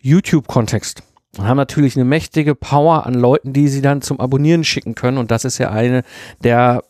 YouTube-Kontext 0.00 1.02
und 1.38 1.46
haben 1.46 1.56
natürlich 1.56 1.96
eine 1.96 2.04
mächtige 2.04 2.54
Power 2.54 3.06
an 3.06 3.14
Leuten, 3.14 3.52
die 3.52 3.68
sie 3.68 3.82
dann 3.82 4.02
zum 4.02 4.20
Abonnieren 4.20 4.64
schicken 4.64 4.94
können. 4.94 5.18
Und 5.18 5.30
das 5.30 5.44
ist 5.44 5.58
ja 5.58 5.70
eine 5.70 6.02
der 6.42 6.84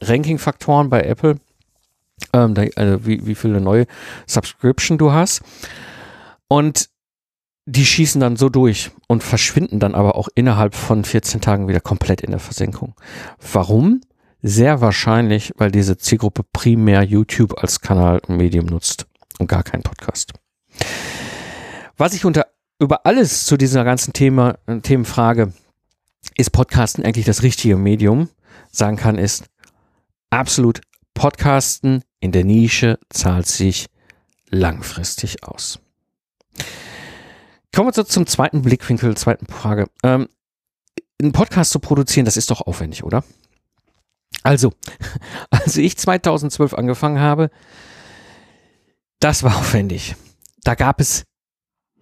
Ranking-Faktoren 0.00 0.90
bei 0.90 1.02
Apple, 1.02 1.36
ähm, 2.32 2.54
also 2.76 3.06
wie, 3.06 3.26
wie 3.26 3.34
viele 3.34 3.60
neue 3.60 3.86
Subscription 4.26 4.98
du 4.98 5.12
hast. 5.12 5.42
Und 6.48 6.88
die 7.66 7.84
schießen 7.84 8.20
dann 8.20 8.36
so 8.36 8.48
durch 8.48 8.92
und 9.08 9.24
verschwinden 9.24 9.80
dann 9.80 9.94
aber 9.94 10.14
auch 10.14 10.28
innerhalb 10.34 10.74
von 10.74 11.04
14 11.04 11.40
Tagen 11.40 11.66
wieder 11.68 11.80
komplett 11.80 12.20
in 12.20 12.30
der 12.30 12.40
Versenkung. 12.40 12.94
Warum? 13.52 14.00
Sehr 14.42 14.80
wahrscheinlich, 14.80 15.52
weil 15.56 15.72
diese 15.72 15.98
Zielgruppe 15.98 16.44
primär 16.52 17.02
YouTube 17.02 17.60
als 17.60 17.80
Kanal 17.80 18.20
und 18.26 18.36
Medium 18.36 18.66
nutzt 18.66 19.06
und 19.40 19.48
gar 19.48 19.64
kein 19.64 19.82
Podcast. 19.82 20.32
Was 21.96 22.14
ich 22.14 22.24
unter 22.24 22.46
über 22.78 23.06
alles 23.06 23.46
zu 23.46 23.56
dieser 23.56 23.84
ganzen 23.84 24.12
Thema, 24.12 24.58
äh, 24.66 24.80
Themenfrage, 24.80 25.52
ist 26.36 26.50
Podcasten 26.50 27.04
eigentlich 27.04 27.26
das 27.26 27.42
richtige 27.42 27.76
Medium, 27.76 28.28
sagen 28.70 28.96
kann, 28.96 29.16
ist 29.16 29.44
absolut 30.30 30.80
Podcasten 31.14 32.02
in 32.20 32.32
der 32.32 32.44
Nische 32.44 32.98
zahlt 33.08 33.46
sich 33.46 33.86
langfristig 34.50 35.44
aus. 35.44 35.78
Kommen 37.74 37.88
wir 37.88 37.92
so 37.92 38.02
zum 38.02 38.26
zweiten 38.26 38.62
Blickwinkel, 38.62 39.16
zweiten 39.16 39.46
Frage. 39.46 39.86
Ähm, 40.02 40.28
einen 41.20 41.32
Podcast 41.32 41.70
zu 41.70 41.78
produzieren, 41.78 42.26
das 42.26 42.36
ist 42.36 42.50
doch 42.50 42.60
aufwendig, 42.60 43.04
oder? 43.04 43.24
Also, 44.42 44.72
als 45.50 45.76
ich 45.76 45.96
2012 45.96 46.74
angefangen 46.74 47.20
habe, 47.20 47.50
das 49.20 49.42
war 49.42 49.56
aufwendig. 49.56 50.16
Da 50.62 50.74
gab 50.74 51.00
es 51.00 51.24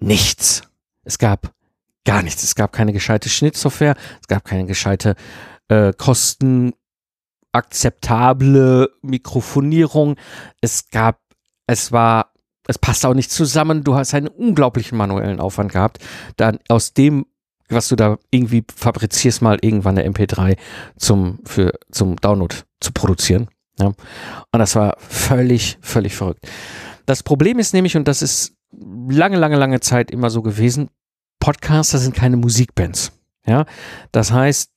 nichts. 0.05 0.63
Es 1.05 1.19
gab 1.19 1.53
gar 2.05 2.23
nichts. 2.23 2.43
Es 2.43 2.55
gab 2.55 2.73
keine 2.73 2.93
gescheite 2.93 3.29
Schnittsoftware, 3.29 3.97
es 4.21 4.29
gab 4.29 4.45
keine 4.45 4.67
gescheite 4.67 5.17
äh, 5.69 5.93
kostenakzeptable 5.93 8.91
Mikrofonierung. 9.03 10.17
Es 10.61 10.91
gab, 10.91 11.21
es 11.67 11.91
war, 11.93 12.33
es 12.67 12.79
passte 12.79 13.09
auch 13.09 13.15
nicht 13.15 13.31
zusammen. 13.31 13.85
Du 13.85 13.95
hast 13.95 14.15
einen 14.15 14.29
unglaublichen 14.29 14.99
manuellen 14.99 15.41
Aufwand 15.41 15.73
gehabt, 15.73 15.99
dann 16.37 16.59
aus 16.69 16.95
dem 16.95 17.27
was 17.71 17.89
du 17.89 17.97
da 17.97 18.19
irgendwie 18.31 18.65
fabrizierst, 18.75 19.43
mal 19.43 19.59
irgendwann 19.61 19.99
eine 19.99 20.09
MP3 20.09 20.57
zum, 20.97 21.41
für, 21.45 21.73
zum 21.91 22.17
Download 22.17 22.55
zu 22.81 22.93
produzieren. 22.93 23.49
Ja. 23.79 23.87
Und 23.87 23.97
das 24.53 24.77
war 24.77 24.97
völlig, 24.99 25.79
völlig 25.81 26.15
verrückt. 26.15 26.47
Das 27.07 27.23
Problem 27.23 27.59
ist 27.59 27.75
nämlich, 27.75 27.97
und 27.97 28.07
das 28.07 28.23
ist 28.23 28.55
lange, 29.09 29.37
lange, 29.37 29.57
lange 29.57 29.81
Zeit 29.81 30.11
immer 30.11 30.31
so 30.31 30.43
gewesen. 30.43 30.89
Podcaster 31.41 31.99
sind 31.99 32.15
keine 32.15 32.37
Musikbands. 32.37 33.13
Ja, 33.47 33.67
das 34.13 34.33
heißt, 34.33 34.71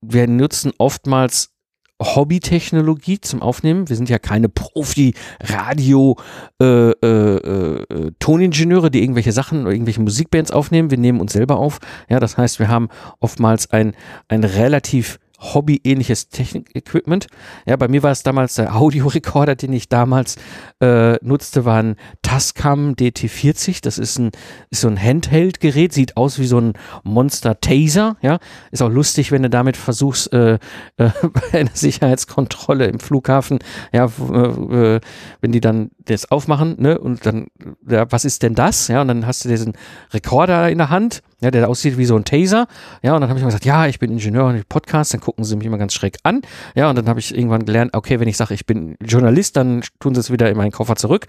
wir 0.00 0.26
nutzen 0.26 0.72
oftmals 0.78 1.54
Hobbytechnologie 2.02 3.20
zum 3.20 3.40
Aufnehmen. 3.40 3.88
Wir 3.88 3.96
sind 3.96 4.08
ja 4.08 4.18
keine 4.18 4.48
Profi-Radio 4.48 6.18
äh, 6.60 6.90
äh, 6.90 7.36
äh, 7.36 8.12
Toningenieure, 8.18 8.90
die 8.90 9.02
irgendwelche 9.02 9.32
Sachen 9.32 9.62
oder 9.62 9.72
irgendwelche 9.72 10.00
Musikbands 10.00 10.50
aufnehmen. 10.50 10.90
Wir 10.90 10.98
nehmen 10.98 11.20
uns 11.20 11.32
selber 11.32 11.58
auf. 11.58 11.78
Ja, 12.08 12.20
das 12.20 12.36
heißt, 12.36 12.58
wir 12.58 12.68
haben 12.68 12.88
oftmals 13.20 13.70
ein, 13.70 13.94
ein 14.28 14.44
relativ 14.44 15.18
Hobby-ähnliches 15.38 16.28
Technik-Equipment. 16.28 17.26
Ja, 17.66 17.76
bei 17.76 17.88
mir 17.88 18.02
war 18.02 18.12
es 18.12 18.22
damals 18.22 18.54
der 18.54 18.74
Audiorekorder, 18.74 19.56
den 19.56 19.72
ich 19.72 19.88
damals 19.88 20.36
äh, 20.80 21.14
nutzte, 21.24 21.64
war 21.64 21.82
ein 21.82 21.96
Tascam 22.22 22.94
DT40. 22.94 23.82
Das 23.82 23.98
ist 23.98 24.18
ein 24.18 24.30
ist 24.70 24.80
so 24.80 24.88
ein 24.88 25.00
Handheld-Gerät, 25.00 25.92
sieht 25.92 26.16
aus 26.16 26.38
wie 26.38 26.46
so 26.46 26.60
ein 26.60 26.74
Monster 27.02 27.60
Taser. 27.60 28.16
Ja, 28.22 28.38
ist 28.70 28.82
auch 28.82 28.90
lustig, 28.90 29.32
wenn 29.32 29.42
du 29.42 29.50
damit 29.50 29.76
versuchst 29.76 30.32
äh, 30.32 30.54
äh, 30.54 30.58
bei 31.32 31.58
einer 31.58 31.70
Sicherheitskontrolle 31.74 32.86
im 32.86 33.00
Flughafen, 33.00 33.58
ja, 33.92 34.06
äh, 34.06 35.00
wenn 35.40 35.52
die 35.52 35.60
dann 35.60 35.90
das 36.04 36.30
aufmachen, 36.30 36.76
ne, 36.78 36.98
und 36.98 37.26
dann, 37.26 37.48
ja, 37.88 38.10
was 38.10 38.24
ist 38.24 38.42
denn 38.42 38.54
das? 38.54 38.88
Ja, 38.88 39.02
und 39.02 39.08
dann 39.08 39.26
hast 39.26 39.44
du 39.44 39.48
diesen 39.48 39.74
Rekorder 40.12 40.70
in 40.70 40.78
der 40.78 40.90
Hand 40.90 41.22
ja, 41.44 41.50
der 41.50 41.68
aussieht 41.68 41.96
wie 41.98 42.04
so 42.04 42.16
ein 42.16 42.24
Taser. 42.24 42.66
Ja, 43.02 43.14
und 43.14 43.20
dann 43.20 43.30
habe 43.30 43.38
ich 43.38 43.44
mal 43.44 43.48
gesagt, 43.48 43.64
ja, 43.64 43.86
ich 43.86 43.98
bin 43.98 44.10
Ingenieur 44.10 44.46
und 44.46 44.56
ich 44.56 44.68
Podcast, 44.68 45.14
dann 45.14 45.20
gucken 45.20 45.44
sie 45.44 45.56
mich 45.56 45.66
immer 45.66 45.78
ganz 45.78 45.94
schräg 45.94 46.16
an. 46.22 46.42
Ja, 46.74 46.90
und 46.90 46.96
dann 46.96 47.08
habe 47.08 47.20
ich 47.20 47.36
irgendwann 47.36 47.64
gelernt, 47.64 47.94
okay, 47.94 48.18
wenn 48.18 48.28
ich 48.28 48.36
sage, 48.36 48.54
ich 48.54 48.66
bin 48.66 48.96
Journalist, 49.04 49.56
dann 49.56 49.82
tun 50.00 50.14
sie 50.14 50.20
es 50.20 50.30
wieder 50.30 50.50
in 50.50 50.56
meinen 50.56 50.72
Koffer 50.72 50.96
zurück. 50.96 51.26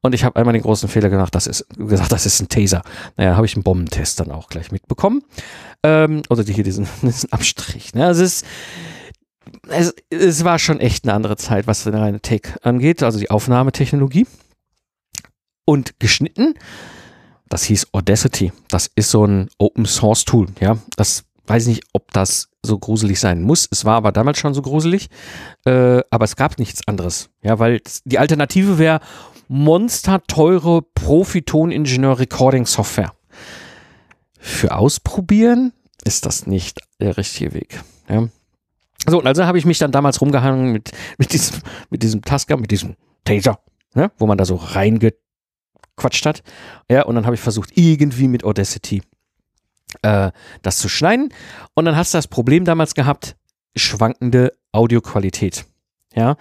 Und 0.00 0.14
ich 0.14 0.24
habe 0.24 0.36
einmal 0.36 0.52
den 0.52 0.62
großen 0.62 0.88
Fehler 0.88 1.10
gemacht, 1.10 1.34
das 1.34 1.46
ist 1.46 1.66
gesagt, 1.76 2.10
das 2.12 2.26
ist 2.26 2.40
ein 2.40 2.48
Taser. 2.48 2.82
Naja, 3.16 3.36
habe 3.36 3.46
ich 3.46 3.54
einen 3.54 3.62
Bombentest 3.62 4.18
dann 4.20 4.32
auch 4.32 4.48
gleich 4.48 4.72
mitbekommen. 4.72 5.22
Ähm, 5.84 6.22
oder 6.28 6.42
hier 6.42 6.64
diesen, 6.64 6.88
diesen 7.02 7.32
Abstrich. 7.32 7.94
Ne? 7.94 8.06
Also 8.06 8.24
es 8.24 8.42
ist 8.42 8.46
es, 9.68 9.94
es 10.10 10.44
war 10.44 10.58
schon 10.58 10.80
echt 10.80 11.04
eine 11.04 11.14
andere 11.14 11.36
Zeit, 11.36 11.66
was 11.66 11.84
den 11.84 11.94
reine 11.94 12.20
Take 12.20 12.54
angeht, 12.62 13.02
also 13.02 13.18
die 13.18 13.30
Aufnahmetechnologie. 13.30 14.26
Und 15.64 16.00
geschnitten 16.00 16.54
das 17.48 17.64
hieß 17.64 17.88
Audacity. 17.92 18.52
Das 18.68 18.90
ist 18.94 19.10
so 19.10 19.24
ein 19.24 19.48
Open 19.58 19.86
Source 19.86 20.24
Tool. 20.24 20.48
Ja, 20.60 20.78
das 20.96 21.24
weiß 21.46 21.62
ich 21.66 21.76
nicht, 21.76 21.84
ob 21.92 22.12
das 22.12 22.50
so 22.62 22.78
gruselig 22.78 23.20
sein 23.20 23.42
muss. 23.42 23.66
Es 23.70 23.84
war 23.84 23.96
aber 23.96 24.12
damals 24.12 24.38
schon 24.38 24.54
so 24.54 24.62
gruselig, 24.62 25.08
äh, 25.64 26.02
aber 26.10 26.24
es 26.24 26.36
gab 26.36 26.58
nichts 26.58 26.86
anderes. 26.86 27.30
Ja, 27.42 27.58
weil 27.58 27.80
die 28.04 28.18
Alternative 28.18 28.78
wäre 28.78 29.00
monsterteure 29.48 30.82
Profiton-Ingenieur 30.94 32.18
Recording 32.18 32.66
Software. 32.66 33.12
für 34.38 34.76
Ausprobieren 34.76 35.72
ist 36.04 36.26
das 36.26 36.46
nicht 36.46 36.80
der 37.00 37.16
richtige 37.16 37.54
Weg. 37.54 37.80
Ja. 38.08 38.28
So, 39.06 39.22
also 39.22 39.44
habe 39.44 39.58
ich 39.58 39.64
mich 39.64 39.78
dann 39.78 39.90
damals 39.90 40.20
rumgehangen 40.20 40.72
mit, 40.72 40.92
mit 41.16 41.32
diesem, 41.32 41.56
mit 41.90 42.02
diesem 42.02 42.22
Tasker, 42.22 42.56
mit 42.56 42.70
diesem 42.70 42.96
Taser, 43.24 43.58
ne, 43.94 44.10
wo 44.18 44.26
man 44.26 44.38
da 44.38 44.44
so 44.44 44.56
reingequatscht 45.98 46.26
hat. 46.26 46.42
Ja, 46.90 47.02
und 47.02 47.14
dann 47.14 47.24
habe 47.26 47.34
ich 47.34 47.40
versucht, 47.40 47.70
irgendwie 47.74 48.28
mit 48.28 48.44
Audacity 48.44 49.02
äh, 50.02 50.30
das 50.62 50.78
zu 50.78 50.88
schneiden. 50.88 51.30
Und 51.74 51.84
dann 51.84 51.96
hast 51.96 52.14
du 52.14 52.18
das 52.18 52.28
Problem 52.28 52.64
damals 52.64 52.94
gehabt, 52.94 53.36
schwankende 53.76 54.52
Audioqualität. 54.72 55.64
Ja. 56.14 56.36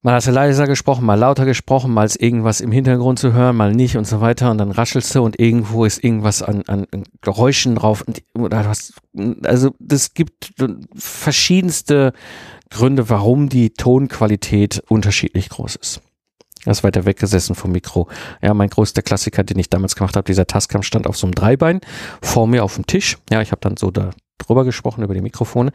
Mal 0.00 0.14
hast 0.14 0.28
du 0.28 0.30
leiser 0.30 0.68
gesprochen, 0.68 1.04
mal 1.04 1.16
lauter 1.16 1.44
gesprochen, 1.44 1.92
mal 1.92 2.04
ist 2.04 2.22
irgendwas 2.22 2.60
im 2.60 2.70
Hintergrund 2.70 3.18
zu 3.18 3.32
hören, 3.32 3.56
mal 3.56 3.74
nicht 3.74 3.96
und 3.96 4.06
so 4.06 4.20
weiter 4.20 4.52
und 4.52 4.58
dann 4.58 4.70
raschelst 4.70 5.12
du 5.12 5.24
und 5.24 5.40
irgendwo 5.40 5.84
ist 5.84 6.02
irgendwas 6.02 6.40
an, 6.40 6.62
an 6.68 6.86
Geräuschen 7.20 7.74
drauf. 7.74 8.04
Also 9.42 9.74
das 9.80 10.14
gibt 10.14 10.54
verschiedenste 10.94 12.12
Gründe, 12.70 13.10
warum 13.10 13.48
die 13.48 13.70
Tonqualität 13.70 14.84
unterschiedlich 14.88 15.48
groß 15.48 15.74
ist. 15.74 16.00
Er 16.64 16.72
ist 16.72 16.84
weiter 16.84 17.04
weggesessen 17.04 17.54
vom 17.54 17.72
Mikro. 17.72 18.08
Ja, 18.42 18.52
mein 18.54 18.68
größter 18.68 19.02
Klassiker, 19.02 19.44
den 19.44 19.58
ich 19.58 19.70
damals 19.70 19.94
gemacht 19.94 20.16
habe, 20.16 20.26
dieser 20.26 20.46
Tascam 20.46 20.82
stand 20.82 21.06
auf 21.06 21.16
so 21.16 21.26
einem 21.26 21.34
Dreibein 21.34 21.80
vor 22.20 22.46
mir 22.46 22.64
auf 22.64 22.74
dem 22.74 22.86
Tisch. 22.86 23.18
Ja, 23.30 23.40
ich 23.40 23.52
habe 23.52 23.60
dann 23.60 23.76
so 23.76 23.90
da 23.90 24.10
drüber 24.38 24.64
gesprochen 24.64 25.04
über 25.04 25.14
die 25.14 25.20
Mikrofone. 25.20 25.72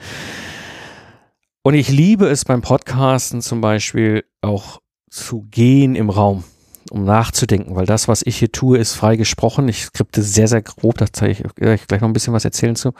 Und 1.61 1.75
ich 1.75 1.89
liebe 1.89 2.27
es 2.27 2.43
beim 2.43 2.61
Podcasten 2.61 3.41
zum 3.41 3.61
Beispiel 3.61 4.25
auch 4.41 4.81
zu 5.09 5.47
gehen 5.49 5.95
im 5.95 6.09
Raum, 6.09 6.43
um 6.91 7.05
nachzudenken, 7.05 7.75
weil 7.75 7.85
das, 7.85 8.07
was 8.07 8.21
ich 8.25 8.37
hier 8.37 8.51
tue, 8.51 8.77
ist 8.77 8.93
frei 8.93 9.15
gesprochen. 9.15 9.69
Ich 9.69 9.85
skripte 9.85 10.21
sehr, 10.21 10.47
sehr 10.49 10.61
grob, 10.61 10.97
da 10.97 11.05
zeige 11.11 11.49
ich 11.55 11.87
gleich 11.87 12.01
noch 12.01 12.09
ein 12.09 12.13
bisschen 12.13 12.33
was 12.33 12.43
erzählen 12.43 12.75
zu. 12.75 12.93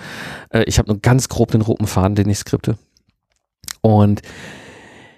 Äh, 0.50 0.64
ich 0.64 0.78
habe 0.78 0.88
nur 0.90 1.02
ganz 1.02 1.28
grob 1.28 1.52
den 1.52 1.62
roten 1.62 1.88
Faden, 1.88 2.16
den 2.16 2.30
ich 2.30 2.38
skripte. 2.38 2.78
Und 3.82 4.22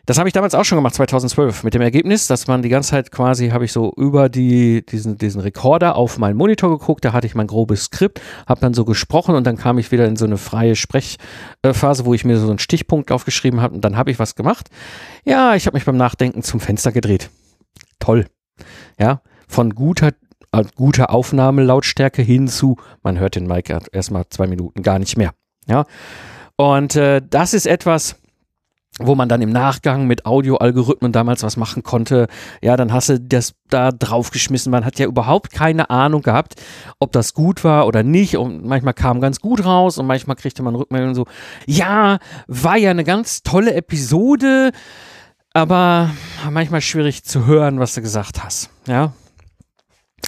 das 0.06 0.20
habe 0.20 0.30
ich 0.30 0.34
damals 0.34 0.54
auch 0.54 0.66
schon 0.66 0.78
gemacht, 0.78 0.96
2012, 0.96 1.64
mit 1.64 1.74
dem 1.74 1.82
Ergebnis, 1.82 2.28
dass 2.28 2.48
man 2.48 2.62
die 2.62 2.70
ganze 2.70 2.92
Zeit 2.92 3.12
quasi, 3.12 3.50
habe 3.50 3.66
ich 3.66 3.72
so 3.72 3.92
über 3.96 4.30
die, 4.30 4.86
diesen, 4.86 5.18
diesen 5.18 5.42
Rekorder 5.42 5.96
auf 5.96 6.18
meinen 6.18 6.38
Monitor 6.38 6.78
geguckt, 6.78 7.04
da 7.06 7.14
hatte 7.14 7.28
ich 7.28 7.36
mein 7.36 7.48
grobes 7.48 7.86
Skript, 7.86 8.22
habe 8.48 8.62
dann 8.62 8.74
so 8.74 8.86
gesprochen 8.86 9.36
und 9.36 9.46
dann 9.46 9.58
kam 9.58 9.78
ich 9.78 9.92
wieder 9.92 10.06
in 10.06 10.16
so 10.16 10.26
eine 10.26 10.38
freie 10.38 10.76
Sprechphase, 10.76 12.06
wo 12.06 12.14
ich 12.14 12.26
mir 12.26 12.38
so 12.38 12.50
einen 12.50 12.60
Stichpunkt 12.60 13.12
aufgeschrieben 13.12 13.62
habe 13.62 13.76
und 13.76 13.82
dann 13.82 13.98
habe 13.98 14.12
ich 14.12 14.20
was 14.20 14.36
gemacht. 14.36 14.70
Ja, 15.24 15.56
ich 15.56 15.66
habe 15.66 15.76
mich 15.76 15.86
beim 15.86 15.98
Nachdenken 15.98 16.44
zum 16.44 16.60
Fenster 16.60 16.92
gedreht. 16.92 17.30
Toll. 18.00 18.26
Ja, 19.00 19.22
von 19.48 19.74
guter 19.74 20.12
äh, 20.52 20.64
guter 20.76 21.10
Aufnahmelautstärke 21.10 22.22
hin 22.22 22.48
zu, 22.48 22.78
man 23.04 23.20
hört 23.20 23.36
den 23.36 23.48
Mike 23.48 23.78
erstmal 23.92 24.26
zwei 24.30 24.48
Minuten 24.48 24.84
gar 24.84 25.00
nicht 25.00 25.18
mehr. 25.18 25.34
Ja, 25.68 25.86
und 26.58 26.96
äh, 26.96 27.22
das 27.28 27.54
ist 27.54 27.68
etwas, 27.68 28.16
wo 29.00 29.14
man 29.16 29.28
dann 29.28 29.42
im 29.42 29.50
Nachgang 29.50 30.08
mit 30.08 30.26
Audioalgorithmen 30.26 31.12
damals 31.12 31.44
was 31.44 31.58
machen 31.58 31.84
konnte. 31.84 32.28
Ja, 32.62 32.78
dann 32.78 32.94
hast 32.94 33.10
du 33.10 33.20
das 33.20 33.54
da 33.70 33.92
draufgeschmissen. 33.92 34.72
Man 34.72 34.86
hat 34.86 35.00
ja 35.00 35.06
überhaupt 35.06 35.52
keine 35.52 35.90
Ahnung 35.90 36.22
gehabt, 36.22 36.56
ob 37.00 37.12
das 37.12 37.34
gut 37.34 37.64
war 37.66 37.88
oder 37.88 38.04
nicht. 38.04 38.38
Und 38.38 38.66
manchmal 38.66 38.94
kam 38.94 39.20
ganz 39.20 39.42
gut 39.42 39.66
raus 39.66 39.98
und 39.98 40.08
manchmal 40.08 40.38
kriegte 40.38 40.64
man 40.64 40.76
Rückmeldungen 40.76 41.16
so, 41.16 41.26
ja, 41.66 42.20
war 42.48 42.78
ja 42.78 42.92
eine 42.92 43.04
ganz 43.04 43.44
tolle 43.44 43.74
Episode, 43.74 44.72
aber 45.54 46.12
manchmal 46.50 46.82
schwierig 46.82 47.24
zu 47.26 47.46
hören, 47.46 47.80
was 47.80 47.96
du 47.96 48.02
gesagt 48.02 48.44
hast. 48.44 48.70
Ja. 48.88 49.12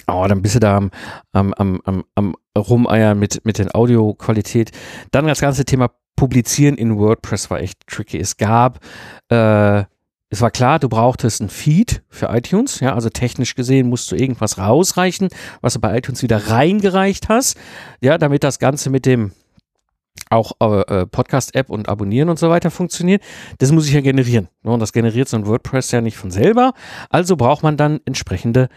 Oh, 0.06 0.26
dann 0.28 0.42
bist 0.42 0.54
du 0.54 0.60
da 0.60 0.76
am, 0.76 0.90
am, 1.32 1.54
am, 1.54 1.80
am, 1.84 2.04
am 2.14 2.36
Rumeiern 2.56 3.18
mit, 3.18 3.44
mit 3.44 3.58
den 3.58 3.74
Audioqualität. 3.74 4.72
Dann 5.10 5.26
das 5.26 5.40
ganze 5.40 5.64
Thema 5.64 5.90
Publizieren 6.18 6.76
in 6.76 6.98
WordPress 6.98 7.48
war 7.48 7.60
echt 7.60 7.86
tricky. 7.86 8.18
Es 8.18 8.36
gab, 8.36 8.80
äh, 9.28 9.84
es 10.30 10.40
war 10.40 10.50
klar, 10.50 10.80
du 10.80 10.88
brauchtest 10.88 11.40
ein 11.40 11.48
Feed 11.48 12.02
für 12.08 12.26
iTunes, 12.26 12.80
ja, 12.80 12.92
also 12.92 13.08
technisch 13.08 13.54
gesehen 13.54 13.88
musst 13.88 14.10
du 14.10 14.16
irgendwas 14.16 14.58
rausreichen, 14.58 15.28
was 15.60 15.74
du 15.74 15.80
bei 15.80 15.96
iTunes 15.96 16.24
wieder 16.24 16.48
reingereicht 16.48 17.28
hast, 17.28 17.56
ja, 18.00 18.18
damit 18.18 18.42
das 18.42 18.58
Ganze 18.58 18.90
mit 18.90 19.06
dem 19.06 19.30
auch 20.28 20.54
äh, 20.58 21.06
Podcast-App 21.06 21.70
und 21.70 21.88
Abonnieren 21.88 22.30
und 22.30 22.38
so 22.40 22.50
weiter 22.50 22.72
funktioniert. 22.72 23.22
Das 23.58 23.70
muss 23.70 23.86
ich 23.86 23.94
ja 23.94 24.00
generieren. 24.00 24.48
Ne? 24.64 24.72
Und 24.72 24.80
das 24.80 24.92
generiert 24.92 25.28
so 25.28 25.36
ein 25.36 25.46
WordPress 25.46 25.92
ja 25.92 26.00
nicht 26.00 26.16
von 26.16 26.32
selber. 26.32 26.72
Also 27.10 27.36
braucht 27.36 27.62
man 27.62 27.76
dann 27.76 28.00
entsprechende 28.06 28.68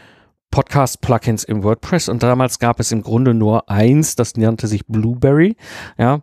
Podcast-Plugins 0.52 1.44
im 1.46 1.64
WordPress. 1.64 2.08
Und 2.08 2.22
damals 2.22 2.60
gab 2.60 2.80
es 2.80 2.92
im 2.92 3.02
Grunde 3.02 3.34
nur 3.34 3.68
eins, 3.68 4.16
das 4.16 4.38
nannte 4.38 4.68
sich 4.68 4.86
Blueberry. 4.86 5.56
Ja. 5.98 6.22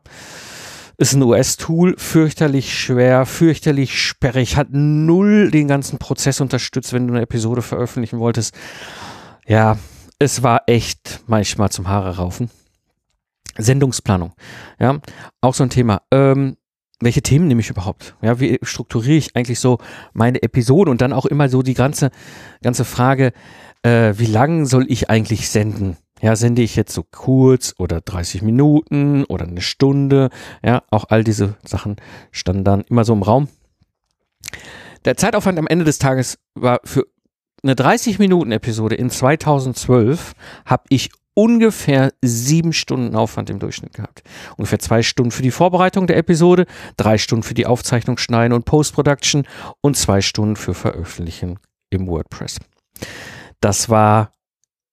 Ist 1.01 1.13
ein 1.13 1.23
US-Tool, 1.23 1.95
fürchterlich 1.97 2.77
schwer, 2.77 3.25
fürchterlich 3.25 4.03
sperrig, 4.03 4.57
hat 4.57 4.71
null 4.73 5.49
den 5.53 5.69
ganzen 5.69 6.01
Prozess 6.01 6.41
unterstützt, 6.41 6.93
wenn 6.93 7.07
du 7.07 7.15
eine 7.15 7.23
Episode 7.23 7.63
veröffentlichen 7.63 8.19
wolltest. 8.19 8.53
Ja, 9.47 9.79
es 10.19 10.43
war 10.43 10.63
echt 10.67 11.21
manchmal 11.29 11.71
zum 11.71 11.87
Haare 11.87 12.17
raufen. 12.17 12.51
Sendungsplanung, 13.57 14.33
ja, 14.81 14.99
auch 15.41 15.55
so 15.55 15.63
ein 15.63 15.71
Thema. 15.71 16.03
Ähm, 16.11 16.57
welche 16.99 17.23
Themen 17.23 17.47
nehme 17.47 17.61
ich 17.61 17.71
überhaupt? 17.71 18.17
Ja, 18.21 18.41
wie 18.41 18.59
strukturiere 18.63 19.19
ich 19.19 19.37
eigentlich 19.37 19.61
so 19.61 19.79
meine 20.15 20.43
Episode 20.43 20.91
und 20.91 21.01
dann 21.01 21.13
auch 21.13 21.27
immer 21.27 21.49
so 21.49 21.63
die 21.63 21.75
ganze, 21.75 22.11
ganze 22.61 22.85
Frage, 22.85 23.33
äh, 23.85 24.15
wie 24.17 24.27
lang 24.27 24.67
soll 24.67 24.87
ich 24.89 25.09
eigentlich 25.09 25.49
senden? 25.49 25.97
Ja, 26.21 26.37
sende 26.37 26.63
ich 26.63 26.77
jetzt 26.77 26.93
so 26.93 27.05
kurz 27.05 27.75
oder 27.79 28.01
30 28.01 28.43
Minuten 28.43 29.25
oder 29.25 29.47
eine 29.47 29.61
Stunde? 29.61 30.31
Ja, 30.65 30.83
auch 30.91 31.07
all 31.09 31.25
diese 31.25 31.57
Sachen 31.65 31.97
standen 32.33 32.65
dann 32.65 32.83
immer 32.83 33.05
so 33.05 33.13
im 33.13 33.23
Raum. 33.23 33.49
Der 35.05 35.17
Zeitaufwand 35.17 35.59
am 35.59 35.67
Ende 35.67 35.85
des 35.85 35.99
Tages 35.99 36.39
war 36.55 36.81
für 36.85 37.07
eine 37.63 37.75
30 37.75 38.19
Minuten 38.19 38.53
Episode 38.53 38.95
in 38.95 39.11
2012 39.11 40.35
habe 40.65 40.85
ich 40.89 41.11
ungefähr 41.35 42.13
sieben 42.21 42.73
Stunden 42.73 43.15
Aufwand 43.15 43.49
im 43.49 43.61
Durchschnitt 43.61 43.95
gehabt. 43.95 44.23
Ungefähr 44.57 44.81
zwei 44.81 45.03
Stunden 45.03 45.31
für 45.31 45.43
die 45.43 45.53
Vorbereitung 45.53 46.09
der 46.09 46.17
Episode, 46.17 46.67
drei 46.97 47.17
Stunden 47.17 47.45
für 47.45 47.55
die 47.55 47.67
Aufzeichnung, 47.67 48.19
Schneiden 48.19 48.53
und 48.53 48.65
Post-Production 48.65 49.47
und 49.81 49.97
zwei 49.97 50.21
Stunden 50.21 50.57
für 50.57 50.75
Veröffentlichen 50.75 51.61
im 51.91 52.09
WordPress. 52.09 52.59
Das 53.61 53.89
war 53.89 54.33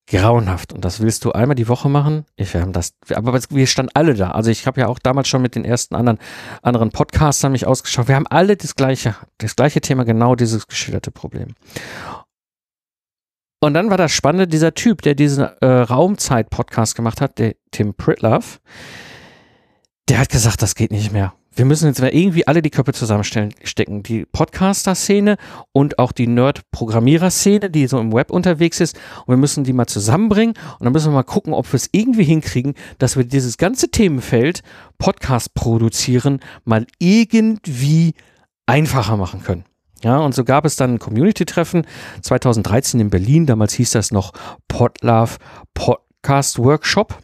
grauenhaft. 0.08 0.74
Und 0.74 0.86
das 0.86 1.00
willst 1.00 1.26
du 1.26 1.32
einmal 1.32 1.56
die 1.56 1.68
Woche 1.68 1.90
machen? 1.90 2.26
Ich, 2.36 2.54
wir 2.54 2.62
haben 2.62 2.74
das, 2.74 2.94
aber 3.14 3.40
wir 3.50 3.68
standen 3.68 3.92
alle 3.94 4.14
da. 4.14 4.32
Also 4.32 4.52
ich 4.52 4.68
habe 4.68 4.82
ja 4.82 4.88
auch 4.88 5.00
damals 5.00 5.28
schon 5.28 5.42
mit 5.42 5.56
den 5.56 5.66
ersten 5.66 5.96
anderen, 5.96 6.20
anderen 6.62 6.92
Podcastern 6.92 7.52
mich 7.52 7.66
ausgeschaut. 7.66 8.08
Wir 8.08 8.16
haben 8.16 8.28
alle 8.28 8.56
das 8.56 8.76
gleiche, 8.76 9.16
das 9.40 9.56
gleiche 9.56 9.82
Thema, 9.82 10.06
genau 10.06 10.36
dieses 10.36 10.68
geschilderte 10.68 11.12
Problem. 11.12 11.56
Und 13.62 13.74
dann 13.74 13.90
war 13.90 13.98
das 13.98 14.12
Spannende, 14.12 14.48
dieser 14.48 14.76
Typ, 14.76 15.02
der 15.02 15.16
diesen 15.16 15.46
äh, 15.46 15.66
Raumzeit-Podcast 15.66 16.96
gemacht 16.96 17.20
hat, 17.20 17.40
der 17.40 17.56
Tim 17.72 17.96
Pritlove, 17.96 18.60
der 20.08 20.20
hat 20.20 20.30
gesagt, 20.30 20.62
das 20.62 20.76
geht 20.76 20.92
nicht 20.92 21.12
mehr 21.12 21.34
wir 21.56 21.66
müssen 21.66 21.88
jetzt 21.88 22.00
irgendwie 22.00 22.48
alle 22.48 22.62
die 22.62 22.70
Köpfe 22.70 22.94
zusammenstecken. 22.94 24.04
Die 24.04 24.26
Podcaster-Szene 24.26 25.38
und 25.72 26.00
auch 26.00 26.12
die 26.12 26.28
Nerd-Programmierer-Szene, 26.28 27.70
die 27.70 27.88
so 27.88 28.00
im 28.00 28.14
Web 28.14 28.32
unterwegs 28.32 28.80
ist. 28.82 28.98
Und 29.26 29.34
wir 29.34 29.38
müssen 29.38 29.64
die 29.64 29.74
mal 29.74 29.88
zusammenbringen 29.88 30.56
und 30.80 30.84
dann 30.84 30.94
müssen 30.94 31.12
wir 31.12 31.16
mal 31.16 31.24
gucken, 31.24 31.54
ob 31.54 31.72
wir 31.72 31.78
es 31.78 31.90
irgendwie 31.92 32.26
hinkriegen, 32.26 32.76
dass 32.98 33.16
wir 33.16 33.24
dieses 33.24 33.58
ganze 33.58 33.90
Themenfeld 33.90 34.62
Podcast 34.98 35.54
produzieren 35.54 36.40
mal 36.66 36.86
irgendwie 37.00 38.14
einfacher 38.66 39.18
machen 39.18 39.42
können. 39.44 39.64
Ja, 40.04 40.18
und 40.18 40.36
so 40.36 40.44
gab 40.44 40.66
es 40.66 40.76
dann 40.76 40.96
ein 40.96 41.00
Community-Treffen 41.00 41.88
2013 42.22 43.00
in 43.00 43.10
Berlin. 43.10 43.46
Damals 43.46 43.74
hieß 43.74 43.92
das 43.92 44.12
noch 44.12 44.34
Podlove 44.68 45.38
Podcast 45.74 46.60
Workshop. 46.60 47.18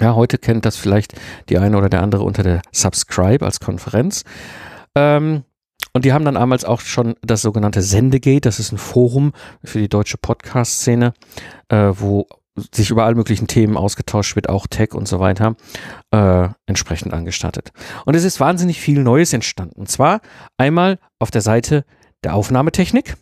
Ja, 0.00 0.14
heute 0.14 0.38
kennt 0.38 0.66
das 0.66 0.76
vielleicht 0.76 1.14
die 1.48 1.58
eine 1.58 1.76
oder 1.76 1.88
der 1.88 2.02
andere 2.02 2.22
unter 2.22 2.42
der 2.42 2.62
Subscribe 2.72 3.44
als 3.44 3.60
Konferenz. 3.60 4.24
Ähm, 4.94 5.44
und 5.92 6.04
die 6.04 6.12
haben 6.12 6.26
dann 6.26 6.34
damals 6.34 6.66
auch 6.66 6.80
schon 6.80 7.14
das 7.22 7.40
sogenannte 7.40 7.80
Sendegate, 7.80 8.42
das 8.42 8.60
ist 8.60 8.72
ein 8.72 8.78
Forum 8.78 9.32
für 9.64 9.78
die 9.78 9.88
deutsche 9.88 10.18
Podcast-Szene, 10.18 11.14
äh, 11.68 11.92
wo 11.94 12.26
sich 12.74 12.90
über 12.90 13.04
alle 13.04 13.14
möglichen 13.14 13.46
Themen 13.46 13.76
ausgetauscht 13.76 14.36
wird, 14.36 14.48
auch 14.48 14.66
Tech 14.66 14.92
und 14.92 15.08
so 15.08 15.20
weiter, 15.20 15.56
äh, 16.10 16.48
entsprechend 16.66 17.12
angestattet. 17.14 17.72
Und 18.04 18.14
es 18.14 18.24
ist 18.24 18.40
wahnsinnig 18.40 18.80
viel 18.80 19.02
Neues 19.02 19.32
entstanden. 19.32 19.80
Und 19.80 19.90
zwar 19.90 20.20
einmal 20.58 20.98
auf 21.18 21.30
der 21.30 21.42
Seite 21.42 21.84
der 22.24 22.34
Aufnahmetechnik 22.34 23.16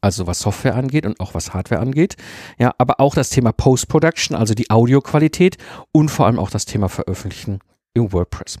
also 0.00 0.26
was 0.26 0.40
Software 0.40 0.74
angeht 0.74 1.06
und 1.06 1.20
auch 1.20 1.34
was 1.34 1.54
Hardware 1.54 1.80
angeht. 1.80 2.16
Ja, 2.58 2.74
aber 2.78 3.00
auch 3.00 3.14
das 3.14 3.30
Thema 3.30 3.52
Post-Production, 3.52 4.36
also 4.36 4.54
die 4.54 4.70
Audioqualität 4.70 5.56
und 5.92 6.10
vor 6.10 6.26
allem 6.26 6.38
auch 6.38 6.50
das 6.50 6.64
Thema 6.64 6.88
Veröffentlichen 6.88 7.60
im 7.94 8.12
WordPress. 8.12 8.58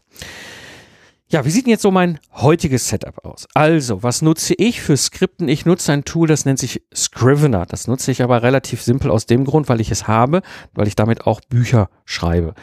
Ja, 1.30 1.44
wie 1.44 1.50
sieht 1.50 1.66
denn 1.66 1.72
jetzt 1.72 1.82
so 1.82 1.90
mein 1.90 2.20
heutiges 2.32 2.88
Setup 2.88 3.22
aus? 3.22 3.46
Also, 3.52 4.02
was 4.02 4.22
nutze 4.22 4.54
ich 4.54 4.80
für 4.80 4.96
Skripten? 4.96 5.46
Ich 5.46 5.66
nutze 5.66 5.92
ein 5.92 6.06
Tool, 6.06 6.26
das 6.26 6.46
nennt 6.46 6.58
sich 6.58 6.82
Scrivener. 6.94 7.66
Das 7.66 7.86
nutze 7.86 8.10
ich 8.10 8.22
aber 8.22 8.42
relativ 8.42 8.80
simpel 8.80 9.10
aus 9.10 9.26
dem 9.26 9.44
Grund, 9.44 9.68
weil 9.68 9.82
ich 9.82 9.90
es 9.90 10.08
habe, 10.08 10.40
weil 10.72 10.88
ich 10.88 10.96
damit 10.96 11.26
auch 11.26 11.42
Bücher 11.42 11.90
schreibe. 12.06 12.54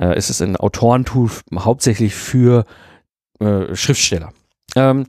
Äh, 0.00 0.14
es 0.14 0.30
ist 0.30 0.40
ein 0.40 0.56
Autorentool 0.56 1.30
hauptsächlich 1.58 2.14
für 2.14 2.64
äh, 3.38 3.74
Schriftsteller. 3.74 4.32
Ähm, 4.76 5.04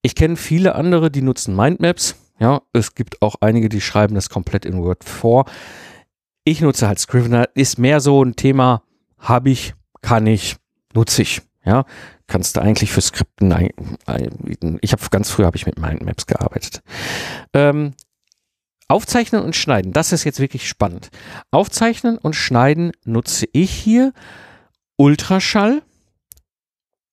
ich 0.00 0.14
kenne 0.14 0.36
viele 0.36 0.76
andere, 0.76 1.10
die 1.10 1.22
nutzen 1.22 1.54
Mindmaps. 1.54 2.14
Ja, 2.38 2.62
es 2.72 2.94
gibt 2.94 3.22
auch 3.22 3.36
einige, 3.40 3.68
die 3.68 3.80
schreiben 3.80 4.14
das 4.14 4.28
komplett 4.28 4.64
in 4.64 4.82
Word 4.82 5.04
vor. 5.04 5.46
Ich 6.44 6.60
nutze 6.60 6.86
halt 6.86 6.98
Scrivener, 6.98 7.48
ist 7.54 7.78
mehr 7.78 8.00
so 8.00 8.22
ein 8.22 8.36
Thema, 8.36 8.82
habe 9.18 9.50
ich, 9.50 9.74
kann 10.02 10.26
ich, 10.26 10.56
nutze 10.94 11.22
ich. 11.22 11.42
Ja, 11.64 11.84
kannst 12.28 12.56
du 12.56 12.60
eigentlich 12.60 12.92
für 12.92 13.00
Skripten 13.00 13.52
einbieten. 14.06 14.78
Ich 14.82 14.92
habe 14.92 15.02
ganz 15.10 15.30
früh 15.30 15.44
habe 15.44 15.56
ich 15.56 15.66
mit 15.66 15.80
Mindmaps 15.80 16.26
gearbeitet. 16.26 16.80
Ähm, 17.52 17.94
Aufzeichnen 18.86 19.42
und 19.42 19.56
Schneiden, 19.56 19.92
das 19.92 20.12
ist 20.12 20.22
jetzt 20.22 20.38
wirklich 20.38 20.68
spannend. 20.68 21.08
Aufzeichnen 21.50 22.18
und 22.18 22.36
Schneiden 22.36 22.92
nutze 23.04 23.48
ich 23.52 23.72
hier 23.72 24.12
Ultraschall 24.96 25.82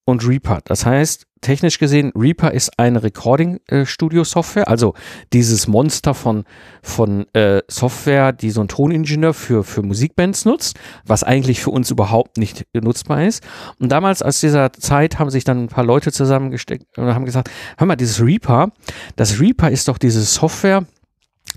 und 0.06 0.28
Reaper. 0.28 0.60
Das 0.66 0.86
heißt, 0.86 1.26
technisch 1.43 1.77
gesehen, 1.77 2.12
Reaper 2.15 2.51
ist 2.51 2.79
eine 2.79 3.03
Recording-Studio-Software, 3.03 4.67
also 4.67 4.95
dieses 5.32 5.67
Monster 5.67 6.13
von, 6.13 6.45
von 6.82 7.27
äh, 7.34 7.62
Software, 7.67 8.32
die 8.32 8.49
so 8.49 8.62
ein 8.62 8.67
Toningenieur 8.67 9.34
für, 9.34 9.63
für 9.63 9.84
Musikbands 9.84 10.45
nutzt, 10.45 10.79
was 11.06 11.23
eigentlich 11.23 11.62
für 11.62 11.69
uns 11.69 11.91
überhaupt 11.91 12.38
nicht 12.38 12.65
nutzbar 12.73 13.23
ist. 13.25 13.43
Und 13.79 13.91
damals 13.91 14.21
aus 14.21 14.39
dieser 14.39 14.73
Zeit 14.73 15.19
haben 15.19 15.29
sich 15.29 15.43
dann 15.43 15.65
ein 15.65 15.67
paar 15.67 15.86
Leute 15.86 16.12
zusammengesteckt 16.12 16.97
und 16.97 17.13
haben 17.13 17.25
gesagt, 17.25 17.51
hör 17.77 17.86
mal, 17.86 17.95
dieses 17.95 18.19
Reaper, 18.21 18.71
das 19.15 19.39
Reaper 19.39 19.69
ist 19.69 19.88
doch 19.88 19.97
diese 19.97 20.23
Software 20.23 20.86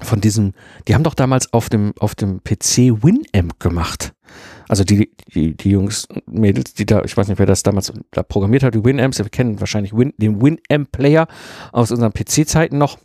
von 0.03 0.21
diesem, 0.21 0.53
die 0.89 0.95
haben 0.95 1.05
doch 1.05 1.15
damals 1.15 1.53
auf 1.53 1.69
dem, 1.69 1.95
auf 1.99 2.15
dem 2.15 2.43
PC 2.43 3.03
Winamp 3.03 3.59
gemacht. 3.61 4.13
Also 4.69 4.85
die, 4.85 5.11
die, 5.33 5.57
die 5.57 5.71
Jungs, 5.71 6.09
Mädels, 6.27 6.75
die 6.75 6.87
da, 6.87 7.03
ich 7.05 7.17
weiß 7.17 7.29
nicht, 7.29 7.39
wer 7.39 7.47
das 7.47 7.63
damals 7.63 7.93
da 8.11 8.23
programmiert 8.23 8.63
hat, 8.63 8.75
die 8.75 8.85
Winamps, 8.85 9.19
wir 9.19 9.29
kennen 9.29 9.61
wahrscheinlich 9.61 9.97
Win, 9.97 10.13
den 10.17 10.43
Winamp-Player 10.43 11.27
aus 11.73 11.91
unseren 11.91 12.13
PC-Zeiten 12.13 12.79
noch. 12.79 12.99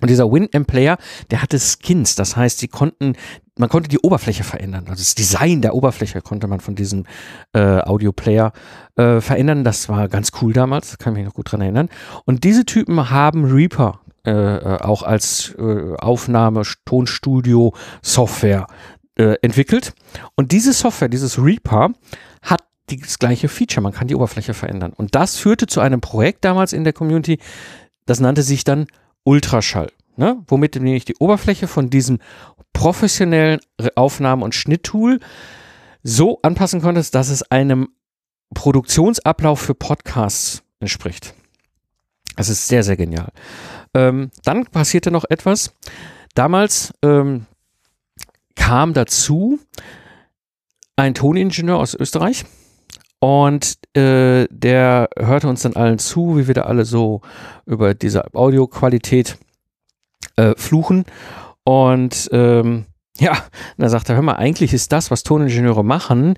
Und 0.00 0.08
dieser 0.08 0.30
Winamp-Player, 0.30 0.96
der 1.30 1.42
hatte 1.42 1.58
Skins, 1.58 2.14
das 2.14 2.36
heißt, 2.36 2.58
sie 2.58 2.68
konnten, 2.68 3.14
man 3.58 3.68
konnte 3.68 3.88
die 3.88 3.98
Oberfläche 3.98 4.44
verändern. 4.44 4.84
Also 4.88 5.02
das 5.02 5.14
Design 5.14 5.60
der 5.60 5.74
Oberfläche 5.74 6.22
konnte 6.22 6.46
man 6.46 6.60
von 6.60 6.74
diesem 6.74 7.04
äh, 7.52 7.80
Audio-Player 7.80 8.52
äh, 8.96 9.20
verändern. 9.20 9.64
Das 9.64 9.88
war 9.88 10.08
ganz 10.08 10.30
cool 10.40 10.52
damals, 10.52 10.96
kann 10.98 11.14
mich 11.14 11.24
noch 11.24 11.34
gut 11.34 11.52
dran 11.52 11.60
erinnern. 11.60 11.88
Und 12.24 12.44
diese 12.44 12.64
Typen 12.64 13.10
haben 13.10 13.44
Reaper 13.44 14.00
äh, 14.24 14.30
äh 14.30 14.80
auch 14.80 15.02
als 15.02 15.54
äh, 15.58 15.94
Aufnahme, 15.96 16.62
Tonstudio, 16.86 17.74
Software 18.00 18.66
äh, 19.20 19.36
entwickelt. 19.42 19.92
Und 20.34 20.50
diese 20.50 20.72
Software, 20.72 21.08
dieses 21.08 21.38
Reaper, 21.38 21.90
hat 22.42 22.62
das 22.86 23.18
gleiche 23.18 23.48
Feature. 23.48 23.82
Man 23.82 23.92
kann 23.92 24.08
die 24.08 24.14
Oberfläche 24.14 24.54
verändern. 24.54 24.94
Und 24.96 25.14
das 25.14 25.36
führte 25.36 25.66
zu 25.66 25.80
einem 25.80 26.00
Projekt 26.00 26.44
damals 26.44 26.72
in 26.72 26.84
der 26.84 26.94
Community, 26.94 27.38
das 28.06 28.18
nannte 28.20 28.42
sich 28.42 28.64
dann 28.64 28.86
Ultraschall. 29.24 29.92
Ne? 30.16 30.42
Womit 30.46 30.74
du 30.74 30.80
nämlich 30.80 31.04
die 31.04 31.16
Oberfläche 31.16 31.68
von 31.68 31.90
diesem 31.90 32.18
professionellen 32.72 33.60
Aufnahmen- 33.94 34.42
und 34.42 34.54
Schnitttool 34.54 35.20
so 36.02 36.40
anpassen 36.42 36.80
konntest, 36.80 37.14
dass 37.14 37.28
es 37.28 37.42
einem 37.42 37.88
Produktionsablauf 38.54 39.60
für 39.60 39.74
Podcasts 39.74 40.62
entspricht. 40.80 41.34
Das 42.36 42.48
ist 42.48 42.68
sehr, 42.68 42.82
sehr 42.82 42.96
genial. 42.96 43.28
Ähm, 43.92 44.30
dann 44.44 44.64
passierte 44.64 45.10
noch 45.10 45.24
etwas. 45.28 45.74
Damals, 46.34 46.94
ähm, 47.02 47.46
kam 48.60 48.92
dazu 48.92 49.58
ein 50.94 51.14
Toningenieur 51.14 51.78
aus 51.78 51.94
Österreich 51.94 52.44
und 53.18 53.78
äh, 53.96 54.46
der 54.50 55.08
hörte 55.18 55.48
uns 55.48 55.62
dann 55.62 55.76
allen 55.76 55.98
zu, 55.98 56.36
wie 56.36 56.46
wir 56.46 56.54
da 56.54 56.62
alle 56.62 56.84
so 56.84 57.22
über 57.64 57.94
diese 57.94 58.34
Audioqualität 58.34 59.38
äh, 60.36 60.52
fluchen. 60.56 61.06
Und 61.64 62.28
ähm, 62.32 62.84
ja, 63.18 63.32
da 63.78 63.88
sagt 63.88 64.10
er, 64.10 64.16
hör 64.16 64.22
mal, 64.22 64.36
eigentlich 64.36 64.74
ist 64.74 64.92
das, 64.92 65.10
was 65.10 65.22
Toningenieure 65.22 65.82
machen, 65.82 66.34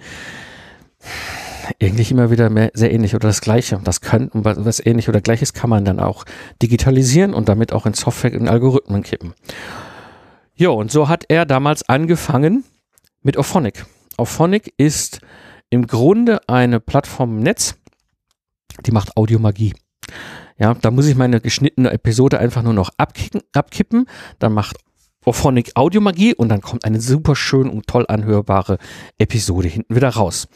eigentlich 1.82 2.12
immer 2.12 2.30
wieder 2.30 2.50
mehr, 2.50 2.70
sehr 2.72 2.92
ähnlich 2.92 3.16
oder 3.16 3.28
das 3.28 3.40
Gleiche. 3.40 3.80
Das 3.82 4.00
kann, 4.00 4.30
was, 4.32 4.64
was 4.64 4.86
ähnlich 4.86 5.08
oder 5.08 5.20
Gleiches 5.20 5.54
kann 5.54 5.70
man 5.70 5.84
dann 5.84 5.98
auch 5.98 6.24
digitalisieren 6.62 7.34
und 7.34 7.48
damit 7.48 7.72
auch 7.72 7.84
in 7.84 7.94
Software 7.94 8.40
und 8.40 8.48
Algorithmen 8.48 9.02
kippen. 9.02 9.34
Ja, 10.62 10.68
und 10.68 10.92
so 10.92 11.08
hat 11.08 11.24
er 11.26 11.44
damals 11.44 11.88
angefangen 11.88 12.62
mit 13.20 13.36
Auphonic. 13.36 13.84
Auphonic 14.16 14.72
ist 14.76 15.18
im 15.70 15.88
Grunde 15.88 16.38
eine 16.48 16.78
Plattform 16.78 17.38
im 17.38 17.42
Netz, 17.42 17.74
die 18.86 18.92
macht 18.92 19.16
Audiomagie. 19.16 19.74
Ja, 20.58 20.74
da 20.74 20.92
muss 20.92 21.08
ich 21.08 21.16
meine 21.16 21.40
geschnittene 21.40 21.90
Episode 21.90 22.38
einfach 22.38 22.62
nur 22.62 22.74
noch 22.74 22.90
abkicken, 22.96 23.40
abkippen. 23.52 24.06
Dann 24.38 24.52
macht 24.52 24.76
Auphonic 25.24 25.72
Audiomagie 25.74 26.32
und 26.32 26.48
dann 26.48 26.60
kommt 26.60 26.84
eine 26.84 27.00
super 27.00 27.34
schön 27.34 27.68
und 27.68 27.88
toll 27.88 28.04
anhörbare 28.06 28.78
Episode 29.18 29.66
hinten 29.66 29.96
wieder 29.96 30.10
raus. 30.10 30.46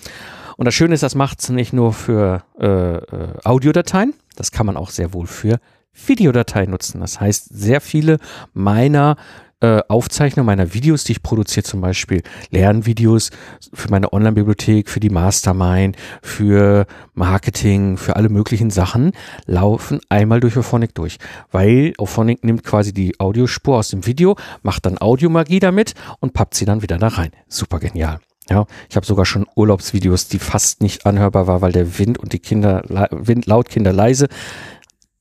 Und 0.56 0.66
das 0.66 0.74
Schöne 0.76 0.94
ist, 0.94 1.02
das 1.02 1.16
macht 1.16 1.40
es 1.40 1.48
nicht 1.48 1.72
nur 1.72 1.92
für 1.92 2.44
äh, 2.60 2.66
äh, 2.66 3.38
Audiodateien, 3.42 4.14
das 4.36 4.52
kann 4.52 4.66
man 4.66 4.76
auch 4.76 4.90
sehr 4.90 5.12
wohl 5.12 5.26
für 5.26 5.58
Videodateien 6.06 6.70
nutzen. 6.70 7.00
Das 7.00 7.20
heißt, 7.20 7.48
sehr 7.50 7.80
viele 7.80 8.18
meiner 8.52 9.16
äh, 9.60 9.80
Aufzeichnung 9.88 10.44
meiner 10.44 10.74
Videos, 10.74 11.04
die 11.04 11.12
ich 11.12 11.22
produziere, 11.22 11.64
zum 11.64 11.80
Beispiel 11.80 12.22
Lernvideos 12.50 13.30
für 13.72 13.88
meine 13.88 14.12
Online-Bibliothek, 14.12 14.90
für 14.90 15.00
die 15.00 15.08
Mastermind, 15.08 15.96
für 16.22 16.86
Marketing, 17.14 17.96
für 17.96 18.16
alle 18.16 18.28
möglichen 18.28 18.70
Sachen, 18.70 19.12
laufen 19.46 20.00
einmal 20.10 20.40
durch 20.40 20.58
Auphonic 20.58 20.94
durch. 20.94 21.18
Weil 21.50 21.94
Auphonic 21.96 22.44
nimmt 22.44 22.64
quasi 22.64 22.92
die 22.92 23.18
Audiospur 23.18 23.78
aus 23.78 23.88
dem 23.88 24.04
Video, 24.04 24.36
macht 24.62 24.84
dann 24.84 24.98
Audiomagie 24.98 25.60
damit 25.60 25.94
und 26.20 26.34
pappt 26.34 26.54
sie 26.54 26.66
dann 26.66 26.82
wieder 26.82 26.98
da 26.98 27.08
rein. 27.08 27.30
Super 27.48 27.78
genial. 27.78 28.20
Ja, 28.48 28.66
ich 28.88 28.94
habe 28.94 29.04
sogar 29.04 29.24
schon 29.24 29.46
Urlaubsvideos, 29.56 30.28
die 30.28 30.38
fast 30.38 30.80
nicht 30.80 31.04
anhörbar 31.04 31.48
war, 31.48 31.62
weil 31.62 31.72
der 31.72 31.98
Wind 31.98 32.18
und 32.18 32.32
die 32.32 32.38
Kinder, 32.38 32.82
Wind 33.10 33.46
laut, 33.46 33.68
Kinder 33.68 33.92
leise, 33.92 34.28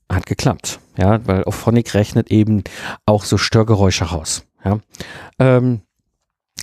hat 0.09 0.25
geklappt. 0.25 0.79
Ja, 0.97 1.25
weil 1.27 1.43
Auphonic 1.43 1.93
rechnet 1.93 2.31
eben 2.31 2.63
auch 3.05 3.23
so 3.23 3.37
Störgeräusche 3.37 4.05
raus. 4.05 4.45
Ja, 4.63 4.79
ähm, 5.39 5.81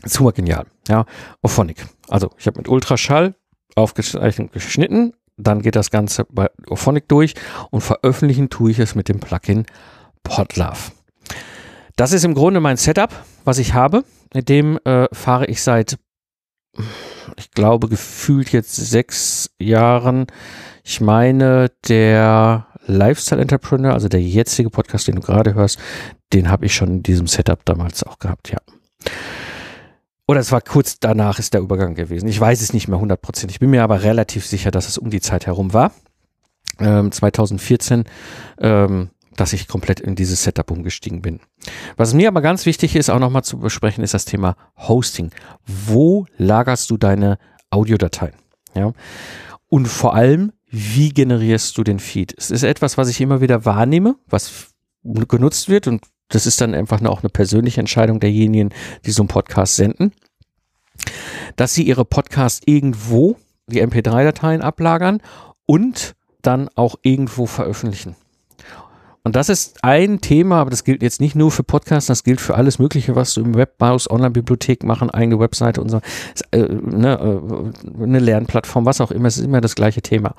super 0.04 0.32
genial. 0.32 0.66
Ja, 0.88 1.04
Auphonic. 1.42 1.86
Also 2.08 2.30
ich 2.38 2.46
habe 2.46 2.58
mit 2.58 2.68
Ultraschall 2.68 3.34
aufgezeichnet 3.74 4.52
geschnitten, 4.52 5.14
dann 5.36 5.62
geht 5.62 5.76
das 5.76 5.90
Ganze 5.90 6.24
bei 6.30 6.50
Auphonic 6.68 7.08
durch 7.08 7.34
und 7.70 7.80
veröffentlichen 7.80 8.50
tue 8.50 8.70
ich 8.70 8.78
es 8.78 8.94
mit 8.94 9.08
dem 9.08 9.20
Plugin 9.20 9.66
Podlove. 10.22 10.92
Das 11.96 12.12
ist 12.12 12.24
im 12.24 12.34
Grunde 12.34 12.60
mein 12.60 12.76
Setup, 12.76 13.10
was 13.44 13.58
ich 13.58 13.74
habe. 13.74 14.04
Mit 14.34 14.48
dem 14.48 14.78
äh, 14.84 15.08
fahre 15.12 15.46
ich 15.46 15.62
seit, 15.62 15.98
ich 17.36 17.50
glaube, 17.50 17.88
gefühlt 17.88 18.50
jetzt 18.52 18.74
sechs 18.74 19.50
Jahren. 19.58 20.26
Ich 20.84 21.00
meine, 21.00 21.70
der 21.88 22.66
Lifestyle 22.86 23.40
Entrepreneur, 23.40 23.92
also 23.92 24.08
der 24.08 24.20
jetzige 24.20 24.70
Podcast, 24.70 25.08
den 25.08 25.16
du 25.16 25.22
gerade 25.22 25.54
hörst, 25.54 25.78
den 26.32 26.50
habe 26.50 26.66
ich 26.66 26.74
schon 26.74 26.88
in 26.88 27.02
diesem 27.02 27.26
Setup 27.26 27.64
damals 27.64 28.02
auch 28.04 28.18
gehabt, 28.18 28.50
ja. 28.50 28.58
Oder 30.26 30.40
es 30.40 30.52
war 30.52 30.60
kurz 30.60 30.98
danach 31.00 31.38
ist 31.38 31.52
der 31.52 31.60
Übergang 31.60 31.94
gewesen. 31.94 32.28
Ich 32.28 32.40
weiß 32.40 32.62
es 32.62 32.72
nicht 32.72 32.88
mehr 32.88 32.98
100%. 32.98 33.50
Ich 33.50 33.58
bin 33.58 33.70
mir 33.70 33.82
aber 33.82 34.02
relativ 34.02 34.46
sicher, 34.46 34.70
dass 34.70 34.88
es 34.88 34.96
um 34.96 35.10
die 35.10 35.20
Zeit 35.20 35.46
herum 35.46 35.74
war. 35.74 35.92
Ähm, 36.78 37.12
2014, 37.12 38.04
ähm, 38.58 39.10
dass 39.36 39.52
ich 39.52 39.68
komplett 39.68 40.00
in 40.00 40.14
dieses 40.14 40.42
Setup 40.42 40.70
umgestiegen 40.70 41.22
bin. 41.22 41.40
Was 41.96 42.14
mir 42.14 42.28
aber 42.28 42.40
ganz 42.40 42.66
wichtig 42.66 42.96
ist, 42.96 43.10
auch 43.10 43.18
nochmal 43.18 43.44
zu 43.44 43.58
besprechen, 43.58 44.02
ist 44.02 44.14
das 44.14 44.24
Thema 44.24 44.56
Hosting. 44.76 45.32
Wo 45.66 46.26
lagerst 46.38 46.90
du 46.90 46.96
deine 46.96 47.38
Audiodateien? 47.70 48.34
Ja. 48.74 48.92
Und 49.68 49.86
vor 49.86 50.14
allem, 50.14 50.52
wie 50.72 51.10
generierst 51.10 51.76
du 51.76 51.84
den 51.84 51.98
Feed? 51.98 52.34
Es 52.36 52.50
ist 52.50 52.62
etwas, 52.62 52.96
was 52.96 53.08
ich 53.08 53.20
immer 53.20 53.42
wieder 53.42 53.66
wahrnehme, 53.66 54.16
was 54.26 54.72
genutzt 55.04 55.68
wird 55.68 55.86
und 55.86 56.02
das 56.28 56.46
ist 56.46 56.62
dann 56.62 56.74
einfach 56.74 57.02
auch 57.02 57.20
eine 57.20 57.28
persönliche 57.28 57.80
Entscheidung 57.80 58.18
derjenigen, 58.18 58.70
die 59.04 59.10
so 59.10 59.22
einen 59.22 59.28
Podcast 59.28 59.76
senden, 59.76 60.12
dass 61.56 61.74
sie 61.74 61.82
ihre 61.82 62.06
Podcasts 62.06 62.62
irgendwo, 62.64 63.36
die 63.66 63.82
MP3-Dateien 63.82 64.62
ablagern 64.62 65.20
und 65.66 66.14
dann 66.40 66.70
auch 66.74 66.96
irgendwo 67.02 67.44
veröffentlichen. 67.44 68.16
Und 69.24 69.36
das 69.36 69.48
ist 69.48 69.78
ein 69.84 70.20
Thema, 70.20 70.60
aber 70.60 70.70
das 70.70 70.82
gilt 70.82 71.02
jetzt 71.02 71.20
nicht 71.20 71.36
nur 71.36 71.52
für 71.52 71.62
Podcasts, 71.62 72.08
das 72.08 72.24
gilt 72.24 72.40
für 72.40 72.56
alles 72.56 72.80
Mögliche, 72.80 73.14
was 73.14 73.34
du 73.34 73.42
im 73.42 73.54
Web 73.54 73.78
baust, 73.78 74.10
Online-Bibliothek 74.10 74.82
machen, 74.82 75.10
eigene 75.10 75.38
Webseite 75.38 75.80
und 75.80 75.90
so, 75.90 76.00
äh, 76.50 76.58
ne, 76.58 77.18
äh, 77.18 78.02
eine 78.02 78.18
Lernplattform, 78.18 78.84
was 78.84 79.00
auch 79.00 79.12
immer, 79.12 79.28
es 79.28 79.38
ist 79.38 79.44
immer 79.44 79.60
das 79.60 79.76
gleiche 79.76 80.02
Thema. 80.02 80.34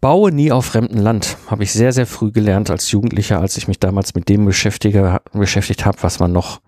Baue 0.00 0.32
nie 0.32 0.52
auf 0.52 0.66
fremdem 0.66 0.98
Land. 0.98 1.36
Habe 1.48 1.64
ich 1.64 1.72
sehr, 1.72 1.92
sehr 1.92 2.06
früh 2.06 2.30
gelernt 2.30 2.70
als 2.70 2.90
Jugendlicher, 2.90 3.40
als 3.40 3.56
ich 3.56 3.68
mich 3.68 3.80
damals 3.80 4.14
mit 4.14 4.28
dem 4.28 4.44
beschäftige, 4.44 5.20
beschäftigt 5.32 5.84
habe, 5.84 5.98
was 6.02 6.18
man 6.20 6.32
noch 6.32 6.60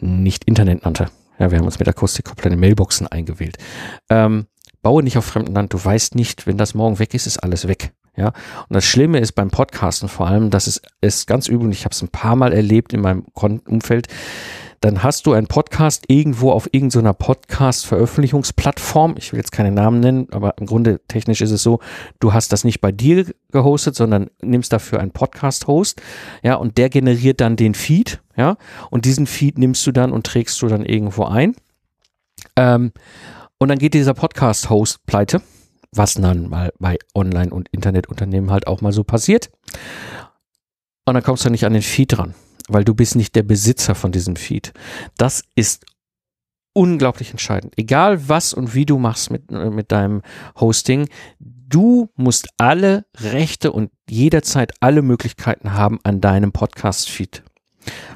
nicht 0.00 0.44
Internet 0.44 0.84
nannte. 0.84 1.08
Ja, 1.38 1.50
wir 1.50 1.58
haben 1.58 1.66
uns 1.66 1.78
mit 1.78 1.88
Akustikkoppler 1.88 2.50
in 2.50 2.58
Mailboxen 2.58 3.06
eingewählt. 3.06 3.58
Ähm, 4.10 4.46
baue 4.82 5.02
nicht 5.02 5.18
auf 5.18 5.24
fremdem 5.24 5.54
Land. 5.54 5.72
Du 5.72 5.84
weißt 5.84 6.14
nicht, 6.16 6.46
wenn 6.46 6.58
das 6.58 6.74
morgen 6.74 6.98
weg 6.98 7.14
ist, 7.14 7.26
ist 7.26 7.38
alles 7.38 7.68
weg. 7.68 7.92
Ja, 8.18 8.32
und 8.68 8.74
das 8.74 8.84
Schlimme 8.84 9.20
ist 9.20 9.32
beim 9.32 9.48
Podcasten 9.48 10.08
vor 10.08 10.26
allem, 10.26 10.50
dass 10.50 10.66
es 10.66 10.82
ist 11.00 11.28
ganz 11.28 11.46
übel, 11.46 11.66
und 11.66 11.72
ich 11.72 11.84
habe 11.84 11.92
es 11.92 12.02
ein 12.02 12.08
paar 12.08 12.34
Mal 12.34 12.52
erlebt 12.52 12.92
in 12.92 13.00
meinem 13.00 13.24
Umfeld, 13.32 14.08
dann 14.80 15.04
hast 15.04 15.26
du 15.26 15.34
einen 15.34 15.46
Podcast 15.46 16.04
irgendwo 16.08 16.50
auf 16.50 16.68
irgendeiner 16.72 17.14
Podcast-Veröffentlichungsplattform. 17.14 19.14
Ich 19.18 19.32
will 19.32 19.38
jetzt 19.38 19.52
keine 19.52 19.70
Namen 19.70 20.00
nennen, 20.00 20.26
aber 20.32 20.54
im 20.58 20.66
Grunde 20.66 21.00
technisch 21.06 21.42
ist 21.42 21.52
es 21.52 21.62
so, 21.62 21.78
du 22.18 22.32
hast 22.32 22.52
das 22.52 22.64
nicht 22.64 22.80
bei 22.80 22.90
dir 22.90 23.24
gehostet, 23.52 23.94
sondern 23.94 24.30
nimmst 24.42 24.72
dafür 24.72 24.98
einen 24.98 25.12
Podcast-Host, 25.12 26.02
ja, 26.42 26.54
und 26.54 26.76
der 26.76 26.90
generiert 26.90 27.40
dann 27.40 27.54
den 27.54 27.74
Feed, 27.74 28.20
ja, 28.36 28.56
und 28.90 29.04
diesen 29.04 29.28
Feed 29.28 29.58
nimmst 29.58 29.86
du 29.86 29.92
dann 29.92 30.10
und 30.10 30.26
trägst 30.26 30.60
du 30.60 30.66
dann 30.66 30.84
irgendwo 30.84 31.24
ein. 31.24 31.54
Ähm, 32.56 32.90
und 33.58 33.68
dann 33.68 33.78
geht 33.78 33.94
dieser 33.94 34.14
Podcast-Host 34.14 35.06
pleite, 35.06 35.40
was 35.92 36.14
dann 36.14 36.48
mal 36.48 36.72
bei 36.78 36.98
Online- 37.14 37.52
und 37.52 37.68
Internetunternehmen 37.70 38.50
halt 38.50 38.66
auch 38.66 38.80
mal 38.80 38.92
so 38.92 39.04
passiert. 39.04 39.50
Und 41.06 41.14
dann 41.14 41.22
kommst 41.22 41.44
du 41.44 41.50
nicht 41.50 41.64
an 41.64 41.72
den 41.72 41.82
Feed 41.82 42.16
dran 42.16 42.34
weil 42.68 42.84
du 42.84 42.94
bist 42.94 43.16
nicht 43.16 43.34
der 43.34 43.42
Besitzer 43.42 43.94
von 43.94 44.12
diesem 44.12 44.36
Feed. 44.36 44.72
Das 45.16 45.42
ist 45.56 45.84
unglaublich 46.74 47.30
entscheidend. 47.30 47.74
Egal 47.76 48.28
was 48.28 48.54
und 48.54 48.74
wie 48.74 48.86
du 48.86 48.98
machst 48.98 49.30
mit, 49.30 49.50
äh, 49.50 49.70
mit 49.70 49.90
deinem 49.90 50.22
Hosting, 50.60 51.08
du 51.40 52.08
musst 52.14 52.48
alle 52.56 53.06
Rechte 53.16 53.72
und 53.72 53.90
jederzeit 54.08 54.72
alle 54.80 55.02
Möglichkeiten 55.02 55.72
haben 55.72 55.98
an 56.04 56.20
deinem 56.20 56.52
Podcast-Feed. 56.52 57.42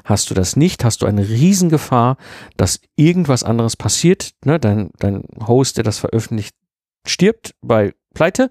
Hast 0.03 0.29
du 0.29 0.35
das 0.35 0.55
nicht, 0.55 0.85
hast 0.85 1.01
du 1.01 1.07
eine 1.07 1.27
Riesengefahr, 1.27 2.17
dass 2.57 2.79
irgendwas 2.95 3.43
anderes 3.43 3.75
passiert. 3.75 4.33
Ne? 4.45 4.59
Dein, 4.59 4.91
dein 4.99 5.23
Host, 5.47 5.77
der 5.77 5.83
das 5.83 5.97
veröffentlicht, 5.97 6.55
stirbt 7.05 7.55
bei 7.61 7.93
Pleite. 8.13 8.49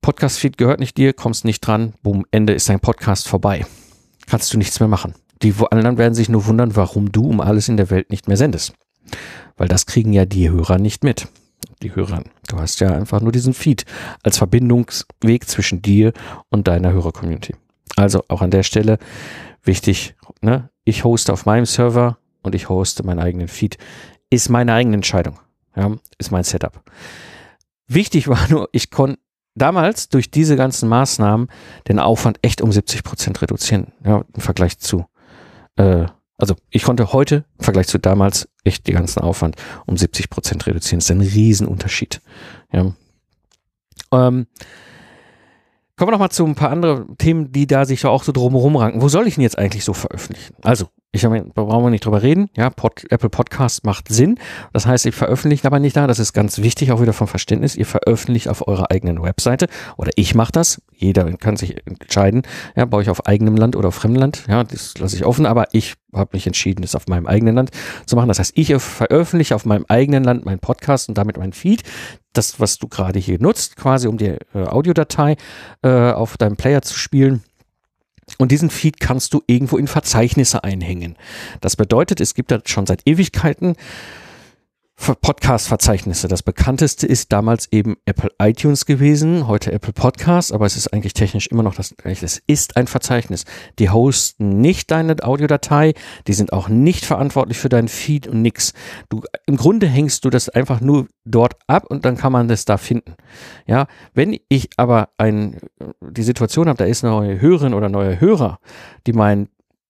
Podcast-Feed 0.00 0.58
gehört 0.58 0.80
nicht 0.80 0.96
dir, 0.96 1.12
kommst 1.12 1.44
nicht 1.44 1.60
dran, 1.60 1.94
boom, 2.02 2.24
Ende 2.30 2.52
ist 2.52 2.68
dein 2.68 2.80
Podcast 2.80 3.28
vorbei 3.28 3.66
kannst 4.28 4.52
du 4.52 4.58
nichts 4.58 4.78
mehr 4.78 4.88
machen. 4.88 5.14
Die 5.42 5.54
anderen 5.70 5.98
werden 5.98 6.14
sich 6.14 6.28
nur 6.28 6.46
wundern, 6.46 6.76
warum 6.76 7.10
du 7.10 7.28
um 7.28 7.40
alles 7.40 7.68
in 7.68 7.76
der 7.76 7.90
Welt 7.90 8.10
nicht 8.10 8.28
mehr 8.28 8.36
sendest. 8.36 8.74
Weil 9.56 9.68
das 9.68 9.86
kriegen 9.86 10.12
ja 10.12 10.24
die 10.24 10.50
Hörer 10.50 10.78
nicht 10.78 11.02
mit. 11.02 11.28
Die 11.82 11.94
Hörer. 11.94 12.22
Du 12.48 12.58
hast 12.58 12.80
ja 12.80 12.92
einfach 12.92 13.20
nur 13.20 13.32
diesen 13.32 13.54
Feed 13.54 13.84
als 14.22 14.38
Verbindungsweg 14.38 15.48
zwischen 15.48 15.82
dir 15.82 16.12
und 16.50 16.68
deiner 16.68 16.92
Hörer-Community. 16.92 17.54
Also 17.96 18.22
auch 18.28 18.42
an 18.42 18.50
der 18.50 18.62
Stelle 18.62 18.98
wichtig, 19.62 20.14
ne? 20.40 20.70
ich 20.84 21.04
hoste 21.04 21.32
auf 21.32 21.46
meinem 21.46 21.66
Server 21.66 22.18
und 22.42 22.54
ich 22.54 22.68
hoste 22.68 23.04
meinen 23.04 23.20
eigenen 23.20 23.48
Feed. 23.48 23.78
Ist 24.30 24.50
meine 24.50 24.74
eigene 24.74 24.96
Entscheidung. 24.96 25.38
Ja, 25.78 25.96
ist 26.18 26.32
mein 26.32 26.44
Setup. 26.44 26.82
Wichtig 27.86 28.28
war 28.28 28.48
nur, 28.48 28.68
ich 28.72 28.90
konnte 28.90 29.20
damals 29.54 30.08
durch 30.08 30.30
diese 30.30 30.56
ganzen 30.56 30.88
Maßnahmen 30.88 31.48
den 31.88 31.98
Aufwand 31.98 32.38
echt 32.42 32.60
um 32.60 32.72
70 32.72 33.04
Prozent 33.04 33.40
reduzieren, 33.40 33.92
ja, 34.04 34.24
im 34.34 34.40
Vergleich 34.40 34.78
zu, 34.78 35.06
äh, 35.76 36.06
also 36.36 36.54
ich 36.70 36.82
konnte 36.84 37.12
heute 37.12 37.44
im 37.58 37.64
Vergleich 37.64 37.88
zu 37.88 37.98
damals 37.98 38.48
echt 38.64 38.86
den 38.86 38.94
ganzen 38.94 39.20
Aufwand 39.20 39.56
um 39.86 39.96
70 39.96 40.30
Prozent 40.30 40.66
reduzieren. 40.66 41.00
Das 41.00 41.06
ist 41.06 41.10
ein 41.10 41.20
Riesenunterschied. 41.20 42.20
Ja. 42.72 42.92
Ähm, 44.12 44.46
kommen 45.96 46.08
wir 46.08 46.12
noch 46.12 46.18
mal 46.18 46.30
zu 46.30 46.44
ein 46.44 46.54
paar 46.54 46.70
andere 46.70 47.06
Themen, 47.18 47.50
die 47.50 47.66
da 47.66 47.84
sich 47.84 48.04
auch 48.06 48.22
so 48.22 48.32
drumherum 48.32 48.76
ranken. 48.76 49.02
Wo 49.02 49.08
soll 49.08 49.26
ich 49.26 49.34
denn 49.34 49.42
jetzt 49.42 49.58
eigentlich 49.58 49.84
so 49.84 49.94
veröffentlichen? 49.94 50.54
Also, 50.62 50.88
ich 51.10 51.24
habe, 51.24 51.42
da 51.54 51.62
brauchen 51.62 51.84
wir 51.84 51.90
nicht 51.90 52.04
drüber 52.04 52.22
reden. 52.22 52.50
Ja, 52.54 52.68
Pod, 52.68 53.10
Apple 53.10 53.30
Podcast 53.30 53.82
macht 53.84 54.08
Sinn. 54.08 54.38
Das 54.74 54.86
heißt, 54.86 55.06
ihr 55.06 55.14
veröffentlicht 55.14 55.64
aber 55.64 55.78
nicht 55.78 55.96
da. 55.96 56.06
Das 56.06 56.18
ist 56.18 56.34
ganz 56.34 56.58
wichtig, 56.58 56.92
auch 56.92 57.00
wieder 57.00 57.14
vom 57.14 57.26
Verständnis. 57.26 57.76
Ihr 57.76 57.86
veröffentlicht 57.86 58.46
auf 58.48 58.68
eurer 58.68 58.90
eigenen 58.90 59.22
Webseite. 59.22 59.68
Oder 59.96 60.10
ich 60.16 60.34
mache 60.34 60.52
das. 60.52 60.82
Jeder 60.92 61.32
kann 61.38 61.56
sich 61.56 61.86
entscheiden. 61.86 62.42
Ja, 62.76 62.84
baue 62.84 63.00
ich 63.00 63.08
auf 63.08 63.26
eigenem 63.26 63.56
Land 63.56 63.74
oder 63.74 63.88
auf 63.88 63.94
Fremdland. 63.94 64.44
Ja, 64.48 64.64
das 64.64 64.98
lasse 64.98 65.16
ich 65.16 65.24
offen. 65.24 65.46
Aber 65.46 65.68
ich 65.72 65.94
habe 66.12 66.30
mich 66.34 66.46
entschieden, 66.46 66.82
das 66.82 66.94
auf 66.94 67.06
meinem 67.06 67.26
eigenen 67.26 67.54
Land 67.54 67.70
zu 68.04 68.14
machen. 68.14 68.28
Das 68.28 68.38
heißt, 68.38 68.52
ich 68.56 68.74
veröffentliche 68.74 69.54
auf 69.54 69.64
meinem 69.64 69.86
eigenen 69.88 70.24
Land 70.24 70.44
meinen 70.44 70.58
Podcast 70.60 71.08
und 71.08 71.16
damit 71.16 71.38
mein 71.38 71.54
Feed. 71.54 71.84
Das, 72.34 72.60
was 72.60 72.76
du 72.76 72.86
gerade 72.86 73.18
hier 73.18 73.40
nutzt, 73.40 73.76
quasi 73.76 74.08
um 74.08 74.18
die 74.18 74.36
äh, 74.54 74.64
Audiodatei 74.66 75.36
äh, 75.82 75.88
auf 75.88 76.36
deinem 76.36 76.56
Player 76.56 76.82
zu 76.82 76.98
spielen 76.98 77.42
und 78.38 78.52
diesen 78.52 78.70
Feed 78.70 79.00
kannst 79.00 79.34
du 79.34 79.42
irgendwo 79.46 79.76
in 79.76 79.88
Verzeichnisse 79.88 80.64
einhängen. 80.64 81.16
Das 81.60 81.76
bedeutet, 81.76 82.20
es 82.20 82.34
gibt 82.34 82.50
da 82.50 82.60
schon 82.64 82.86
seit 82.86 83.06
Ewigkeiten 83.06 83.74
Podcast-Verzeichnisse. 84.98 86.28
Das 86.28 86.42
bekannteste 86.42 87.06
ist 87.06 87.32
damals 87.32 87.70
eben 87.72 87.96
Apple 88.04 88.30
iTunes 88.38 88.84
gewesen, 88.84 89.46
heute 89.46 89.72
Apple 89.72 89.92
Podcast, 89.92 90.52
aber 90.52 90.66
es 90.66 90.76
ist 90.76 90.92
eigentlich 90.92 91.14
technisch 91.14 91.46
immer 91.46 91.62
noch 91.62 91.74
das 91.74 91.94
gleiche. 91.96 92.26
Es 92.26 92.42
ist 92.46 92.76
ein 92.76 92.86
Verzeichnis. 92.86 93.44
Die 93.78 93.90
hosten 93.90 94.60
nicht 94.60 94.90
deine 94.90 95.16
Audiodatei, 95.22 95.94
die 96.26 96.32
sind 96.34 96.52
auch 96.52 96.68
nicht 96.68 97.06
verantwortlich 97.06 97.58
für 97.58 97.68
deinen 97.68 97.88
Feed 97.88 98.26
und 98.26 98.42
nix. 98.42 98.74
Du, 99.08 99.22
im 99.46 99.56
Grunde 99.56 99.86
hängst 99.86 100.24
du 100.24 100.30
das 100.30 100.48
einfach 100.48 100.80
nur 100.80 101.06
dort 101.24 101.54
ab 101.66 101.86
und 101.88 102.04
dann 102.04 102.16
kann 102.16 102.32
man 102.32 102.48
das 102.48 102.64
da 102.64 102.76
finden. 102.76 103.14
Ja, 103.66 103.86
wenn 104.14 104.38
ich 104.48 104.68
aber 104.76 105.10
ein, 105.16 105.58
die 106.00 106.22
Situation 106.22 106.68
habe, 106.68 106.78
da 106.78 106.84
ist 106.84 107.04
eine 107.04 107.14
neue 107.14 107.40
Hörerin 107.40 107.72
oder 107.72 107.88
neue 107.88 108.20
Hörer, 108.20 108.58
die 109.06 109.12
meinen 109.12 109.48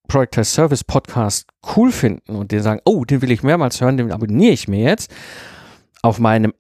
Project 0.09 0.39
as 0.39 0.53
Service 0.53 0.83
Podcast 0.83 1.47
cool 1.77 1.93
finden 1.93 2.35
und 2.35 2.51
den 2.51 2.63
sagen, 2.63 2.81
oh, 2.85 3.05
den 3.05 3.23
will 3.23 3.31
ich 3.31 3.43
mehrmals 3.43 3.81
hören, 3.81 3.97
den 3.97 4.11
abonniere 4.11 4.53
ich 4.53 4.67
mir 4.67 4.83
jetzt 4.83 5.13
auf 6.03 6.19
meinem 6.19 6.53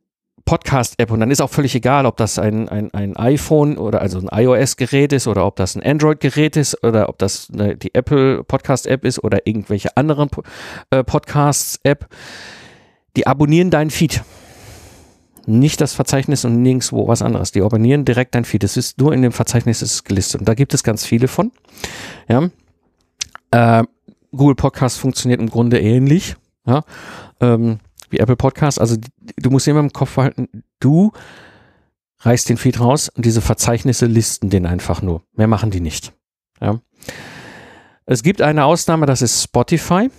Podcast-App 0.45 1.11
und 1.11 1.21
dann 1.21 1.31
ist 1.31 1.43
auch 1.43 1.51
völlig 1.51 1.75
egal, 1.75 2.07
ob 2.07 2.17
das 2.17 2.39
ein, 2.39 2.71
ein, 2.71 2.93
ein 2.95 3.17
iPhone 3.17 3.77
oder 3.77 4.01
also 4.01 4.19
ein 4.19 4.29
iOS-Gerät 4.33 5.13
ist 5.13 5.27
oder 5.27 5.45
ob 5.45 5.57
das 5.57 5.77
ein 5.77 5.83
Android-Gerät 5.83 6.57
ist 6.57 6.83
oder 6.83 7.11
ob 7.11 7.19
das 7.19 7.49
eine, 7.53 7.77
die 7.77 7.95
Apple 7.95 8.45
Podcast-App 8.45 9.05
ist 9.05 9.23
oder 9.23 9.47
irgendwelche 9.47 9.95
anderen 9.97 10.31
äh, 10.91 11.05
Podcasts-App. 11.05 12.07
Die 13.15 13.27
abonnieren 13.27 13.71
deinen 13.71 13.91
Feed. 13.91 14.23
Nicht 15.45 15.83
das 15.83 15.93
Verzeichnis 15.93 16.47
und 16.47 16.63
nirgendwo 16.63 17.09
was 17.09 17.21
anderes. 17.21 17.53
Die 17.53 17.61
abonnieren 17.61 18.07
direkt 18.07 18.35
dein 18.35 18.47
Feed. 18.47 18.65
Es 18.65 18.79
ist 18.79 18.99
nur 18.99 19.13
in 19.13 19.21
dem 19.21 19.33
Verzeichnis 19.33 19.83
ist 19.83 20.05
gelistet. 20.05 20.41
Und 20.41 20.49
da 20.49 20.55
gibt 20.55 20.73
es 20.73 20.83
ganz 20.83 21.05
viele 21.05 21.29
von. 21.29 21.53
Ja. 22.27 22.49
Äh, 23.51 23.85
Google 24.31 24.57
Podcast 24.57 24.99
funktioniert 24.99 25.41
im 25.41 25.49
Grunde 25.49 25.81
ähnlich, 25.81 26.37
ja, 26.67 26.83
ähm, 27.41 27.79
wie 28.11 28.19
Apple 28.19 28.37
Podcast. 28.37 28.81
Also 28.81 28.97
du 29.37 29.51
musst 29.51 29.67
immer 29.69 29.81
im 29.81 29.93
Kopf 29.93 30.15
behalten, 30.15 30.49
du 30.81 31.13
reißt 32.21 32.49
den 32.49 32.57
Feed 32.57 32.81
raus 32.81 33.09
und 33.09 33.25
diese 33.25 33.41
Verzeichnisse 33.41 34.07
listen 34.07 34.51
den 34.51 34.67
einfach 34.67 35.03
nur. 35.03 35.23
Mehr 35.35 35.47
machen 35.47 35.71
die 35.71 35.81
nicht. 35.81 36.13
Ja. 36.61 36.81
Es 38.07 38.23
gibt 38.23 38.43
eine 38.43 38.65
Ausnahme, 38.65 39.07
das 39.07 39.23
ist 39.23 39.43
Spotify. 39.43 40.11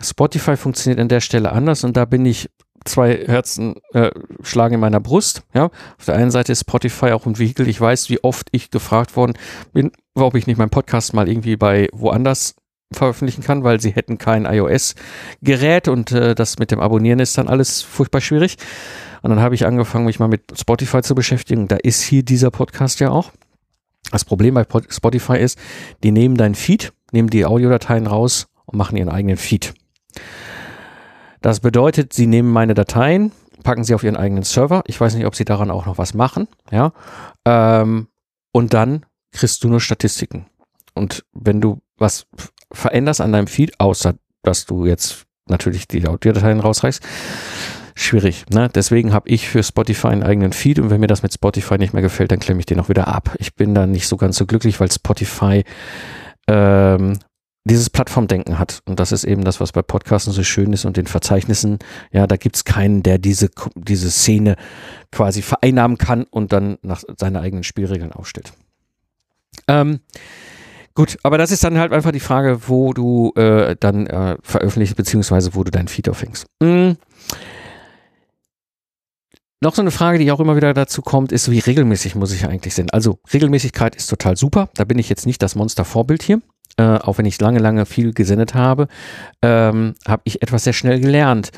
Spotify 0.00 0.56
funktioniert 0.56 1.00
an 1.00 1.08
der 1.08 1.20
Stelle 1.20 1.52
anders 1.52 1.84
und 1.84 1.96
da 1.96 2.04
bin 2.04 2.24
ich 2.26 2.50
zwei 2.84 3.26
Herzen 3.26 3.76
äh, 3.92 4.10
schlagen 4.42 4.74
in 4.74 4.80
meiner 4.80 5.00
Brust. 5.00 5.42
Ja, 5.54 5.66
auf 5.66 6.04
der 6.06 6.16
einen 6.16 6.30
Seite 6.30 6.52
ist 6.52 6.60
Spotify 6.60 7.12
auch 7.12 7.26
ein 7.26 7.38
Vehikel. 7.38 7.68
Ich 7.68 7.80
weiß, 7.80 8.08
wie 8.10 8.22
oft 8.22 8.48
ich 8.52 8.70
gefragt 8.70 9.16
worden 9.16 9.34
bin, 9.72 9.92
ob 10.14 10.34
ich 10.34 10.46
nicht 10.46 10.56
meinen 10.56 10.70
Podcast 10.70 11.14
mal 11.14 11.28
irgendwie 11.28 11.56
bei 11.56 11.88
woanders 11.92 12.54
veröffentlichen 12.92 13.42
kann, 13.42 13.62
weil 13.64 13.80
sie 13.80 13.90
hätten 13.90 14.18
kein 14.18 14.44
iOS-Gerät 14.44 15.88
und 15.88 16.12
äh, 16.12 16.34
das 16.34 16.58
mit 16.58 16.70
dem 16.70 16.80
Abonnieren 16.80 17.20
ist 17.20 17.38
dann 17.38 17.48
alles 17.48 17.82
furchtbar 17.82 18.20
schwierig. 18.20 18.56
Und 19.22 19.30
dann 19.30 19.40
habe 19.40 19.54
ich 19.54 19.66
angefangen, 19.66 20.06
mich 20.06 20.18
mal 20.18 20.28
mit 20.28 20.42
Spotify 20.58 21.02
zu 21.02 21.14
beschäftigen. 21.14 21.68
Da 21.68 21.76
ist 21.76 22.02
hier 22.02 22.22
dieser 22.22 22.50
Podcast 22.50 23.00
ja 23.00 23.10
auch. 23.10 23.32
Das 24.10 24.24
Problem 24.24 24.54
bei 24.54 24.66
Spotify 24.88 25.38
ist, 25.38 25.58
die 26.02 26.10
nehmen 26.10 26.36
deinen 26.36 26.54
Feed, 26.54 26.92
nehmen 27.12 27.30
die 27.30 27.44
Audiodateien 27.44 28.06
raus 28.06 28.48
und 28.66 28.78
machen 28.78 28.96
ihren 28.96 29.08
eigenen 29.08 29.36
Feed. 29.36 29.74
Das 31.42 31.60
bedeutet, 31.60 32.12
sie 32.12 32.26
nehmen 32.26 32.50
meine 32.50 32.74
Dateien, 32.74 33.32
packen 33.62 33.84
sie 33.84 33.94
auf 33.94 34.02
ihren 34.02 34.16
eigenen 34.16 34.42
Server. 34.42 34.82
Ich 34.86 35.00
weiß 35.00 35.14
nicht, 35.14 35.26
ob 35.26 35.36
sie 35.36 35.44
daran 35.44 35.70
auch 35.70 35.86
noch 35.86 35.98
was 35.98 36.14
machen, 36.14 36.48
ja. 36.70 36.92
Ähm, 37.44 38.08
und 38.52 38.74
dann 38.74 39.06
kriegst 39.32 39.62
du 39.62 39.68
nur 39.68 39.80
Statistiken. 39.80 40.46
Und 40.94 41.24
wenn 41.32 41.60
du 41.60 41.80
was 41.96 42.26
veränderst 42.72 43.20
an 43.20 43.32
deinem 43.32 43.46
Feed, 43.46 43.78
außer 43.78 44.14
dass 44.42 44.66
du 44.66 44.86
jetzt 44.86 45.26
natürlich 45.46 45.88
die 45.88 46.06
Audiodateien 46.06 46.60
rausreißt, 46.60 47.02
schwierig. 47.94 48.44
Ne? 48.50 48.68
Deswegen 48.74 49.12
habe 49.12 49.28
ich 49.28 49.48
für 49.48 49.62
Spotify 49.62 50.08
einen 50.08 50.22
eigenen 50.22 50.52
Feed 50.52 50.78
und 50.78 50.90
wenn 50.90 51.00
mir 51.00 51.06
das 51.06 51.22
mit 51.22 51.32
Spotify 51.32 51.78
nicht 51.78 51.92
mehr 51.92 52.02
gefällt, 52.02 52.32
dann 52.32 52.40
klemme 52.40 52.60
ich 52.60 52.66
den 52.66 52.80
auch 52.80 52.88
wieder 52.88 53.08
ab. 53.08 53.34
Ich 53.38 53.54
bin 53.54 53.74
da 53.74 53.86
nicht 53.86 54.08
so 54.08 54.16
ganz 54.16 54.36
so 54.36 54.46
glücklich, 54.46 54.80
weil 54.80 54.90
Spotify 54.90 55.64
ähm, 56.46 57.18
dieses 57.64 57.90
Plattformdenken 57.90 58.58
hat. 58.58 58.80
Und 58.86 58.98
das 59.00 59.12
ist 59.12 59.24
eben 59.24 59.44
das, 59.44 59.60
was 59.60 59.72
bei 59.72 59.82
Podcasten 59.82 60.32
so 60.32 60.42
schön 60.42 60.72
ist 60.72 60.84
und 60.84 60.96
den 60.96 61.06
Verzeichnissen. 61.06 61.78
Ja, 62.10 62.26
da 62.26 62.36
gibt's 62.36 62.64
keinen, 62.64 63.02
der 63.02 63.18
diese, 63.18 63.50
diese 63.74 64.10
Szene 64.10 64.56
quasi 65.12 65.42
vereinnahmen 65.42 65.98
kann 65.98 66.24
und 66.24 66.52
dann 66.52 66.78
nach 66.82 67.02
seine 67.18 67.40
eigenen 67.40 67.64
Spielregeln 67.64 68.12
aufstellt. 68.12 68.52
Ähm, 69.68 70.00
gut, 70.94 71.18
aber 71.22 71.38
das 71.38 71.50
ist 71.50 71.64
dann 71.64 71.78
halt 71.78 71.92
einfach 71.92 72.12
die 72.12 72.20
Frage, 72.20 72.68
wo 72.68 72.92
du 72.92 73.32
äh, 73.36 73.76
dann 73.78 74.06
äh, 74.06 74.36
veröffentlichst, 74.42 74.96
beziehungsweise 74.96 75.54
wo 75.54 75.64
du 75.64 75.70
dein 75.70 75.88
Feed 75.88 76.08
aufhängst. 76.08 76.46
Mhm. 76.62 76.96
Noch 79.62 79.74
so 79.74 79.82
eine 79.82 79.90
Frage, 79.90 80.18
die 80.18 80.32
auch 80.32 80.40
immer 80.40 80.56
wieder 80.56 80.72
dazu 80.72 81.02
kommt, 81.02 81.32
ist, 81.32 81.50
wie 81.50 81.58
regelmäßig 81.58 82.14
muss 82.14 82.32
ich 82.32 82.46
eigentlich 82.46 82.74
sein? 82.74 82.88
Also 82.90 83.18
Regelmäßigkeit 83.30 83.94
ist 83.94 84.06
total 84.06 84.36
super. 84.36 84.70
Da 84.74 84.84
bin 84.84 84.98
ich 84.98 85.10
jetzt 85.10 85.26
nicht 85.26 85.42
das 85.42 85.54
Monster-Vorbild 85.54 86.22
hier. 86.22 86.40
Äh, 86.78 86.96
auch 86.96 87.18
wenn 87.18 87.26
ich 87.26 87.38
lange, 87.40 87.58
lange 87.58 87.84
viel 87.84 88.14
gesendet 88.14 88.54
habe, 88.54 88.88
ähm, 89.42 89.94
habe 90.08 90.22
ich 90.24 90.40
etwas 90.40 90.64
sehr 90.64 90.72
schnell 90.72 90.98
gelernt. 90.98 91.50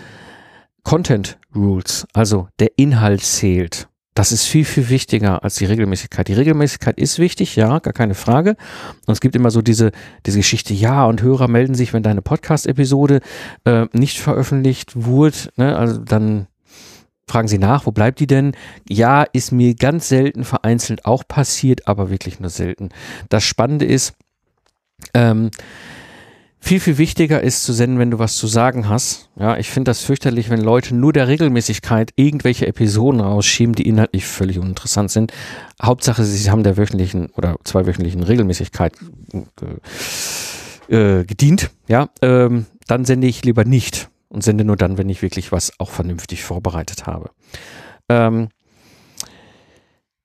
Content 0.82 1.38
Rules, 1.54 2.08
also 2.12 2.48
der 2.58 2.72
Inhalt 2.76 3.22
zählt. 3.22 3.88
Das 4.14 4.30
ist 4.30 4.44
viel, 4.44 4.64
viel 4.66 4.90
wichtiger 4.90 5.42
als 5.42 5.54
die 5.54 5.64
Regelmäßigkeit. 5.64 6.28
Die 6.28 6.34
Regelmäßigkeit 6.34 6.98
ist 6.98 7.18
wichtig, 7.18 7.56
ja, 7.56 7.78
gar 7.78 7.94
keine 7.94 8.14
Frage. 8.14 8.56
Und 9.06 9.12
es 9.12 9.20
gibt 9.20 9.34
immer 9.34 9.50
so 9.50 9.62
diese, 9.62 9.90
diese 10.26 10.38
Geschichte, 10.38 10.74
ja, 10.74 11.06
und 11.06 11.22
Hörer 11.22 11.48
melden 11.48 11.74
sich, 11.74 11.94
wenn 11.94 12.02
deine 12.02 12.20
Podcast-Episode 12.20 13.20
äh, 13.64 13.86
nicht 13.92 14.18
veröffentlicht 14.18 14.92
wurde. 14.94 15.36
Ne? 15.56 15.76
Also 15.76 15.98
dann 15.98 16.46
fragen 17.26 17.48
sie 17.48 17.58
nach, 17.58 17.86
wo 17.86 17.90
bleibt 17.92 18.20
die 18.20 18.26
denn? 18.26 18.52
Ja, 18.86 19.22
ist 19.22 19.52
mir 19.52 19.74
ganz 19.74 20.08
selten 20.08 20.44
vereinzelt 20.44 21.06
auch 21.06 21.26
passiert, 21.26 21.88
aber 21.88 22.10
wirklich 22.10 22.38
nur 22.38 22.50
selten. 22.50 22.90
Das 23.30 23.44
Spannende 23.44 23.86
ist, 23.86 24.12
ähm, 25.14 25.50
viel, 26.64 26.78
viel 26.78 26.96
wichtiger 26.96 27.42
ist 27.42 27.64
zu 27.64 27.72
senden, 27.72 27.98
wenn 27.98 28.12
du 28.12 28.20
was 28.20 28.36
zu 28.36 28.46
sagen 28.46 28.88
hast. 28.88 29.28
Ja, 29.34 29.56
ich 29.56 29.68
finde 29.68 29.90
das 29.90 30.02
fürchterlich, 30.02 30.48
wenn 30.48 30.60
Leute 30.60 30.94
nur 30.94 31.12
der 31.12 31.26
Regelmäßigkeit 31.26 32.12
irgendwelche 32.14 32.68
Episoden 32.68 33.20
rausschieben, 33.20 33.74
die 33.74 33.88
inhaltlich 33.88 34.24
völlig 34.24 34.60
uninteressant 34.60 35.10
sind. 35.10 35.32
Hauptsache, 35.82 36.22
sie 36.22 36.50
haben 36.50 36.62
der 36.62 36.76
wöchentlichen 36.76 37.30
oder 37.36 37.56
zweiwöchentlichen 37.64 38.22
Regelmäßigkeit 38.22 38.94
äh, 40.88 41.24
gedient. 41.24 41.70
Ja, 41.88 42.10
ähm, 42.22 42.66
dann 42.86 43.04
sende 43.04 43.26
ich 43.26 43.44
lieber 43.44 43.64
nicht 43.64 44.08
und 44.28 44.44
sende 44.44 44.64
nur 44.64 44.76
dann, 44.76 44.98
wenn 44.98 45.08
ich 45.08 45.20
wirklich 45.20 45.50
was 45.50 45.72
auch 45.80 45.90
vernünftig 45.90 46.44
vorbereitet 46.44 47.06
habe. 47.06 47.30
Ähm, 48.08 48.50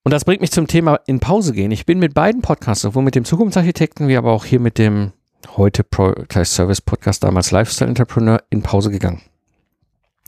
und 0.04 0.12
das 0.12 0.24
bringt 0.24 0.42
mich 0.42 0.52
zum 0.52 0.68
Thema 0.68 1.00
in 1.08 1.20
Pause 1.20 1.52
gehen. 1.52 1.72
Ich 1.72 1.88
bin 1.88 1.98
mit 1.98 2.14
beiden 2.14 2.44
Podcasts, 2.44 2.84
sowohl 2.84 3.04
mit 3.04 3.16
dem 3.16 3.26
Zukunftsarchitekten 3.26 4.08
wie 4.08 4.18
aber 4.18 4.32
auch 4.32 4.46
hier 4.46 4.60
mit 4.60 4.78
dem 4.78 5.14
heute 5.56 5.84
Productize 5.84 6.46
Service 6.46 6.82
Podcast, 6.82 7.24
damals 7.24 7.52
Lifestyle 7.52 7.90
Entrepreneur, 7.90 8.42
in 8.50 8.64
Pause 8.64 8.92
gegangen. 8.92 9.22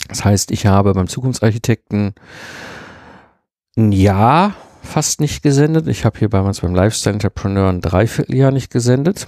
Das 0.07 0.23
heißt, 0.25 0.51
ich 0.51 0.65
habe 0.65 0.93
beim 0.93 1.07
Zukunftsarchitekten 1.07 2.13
ein 3.77 3.91
Jahr 3.91 4.55
fast 4.81 5.21
nicht 5.21 5.43
gesendet. 5.43 5.87
Ich 5.87 6.05
habe 6.05 6.17
hier 6.19 6.29
damals 6.29 6.61
beim 6.61 6.73
Lifestyle 6.73 7.13
Entrepreneur 7.13 7.69
ein 7.69 7.81
Dreivierteljahr 7.81 8.51
nicht 8.51 8.71
gesendet. 8.71 9.27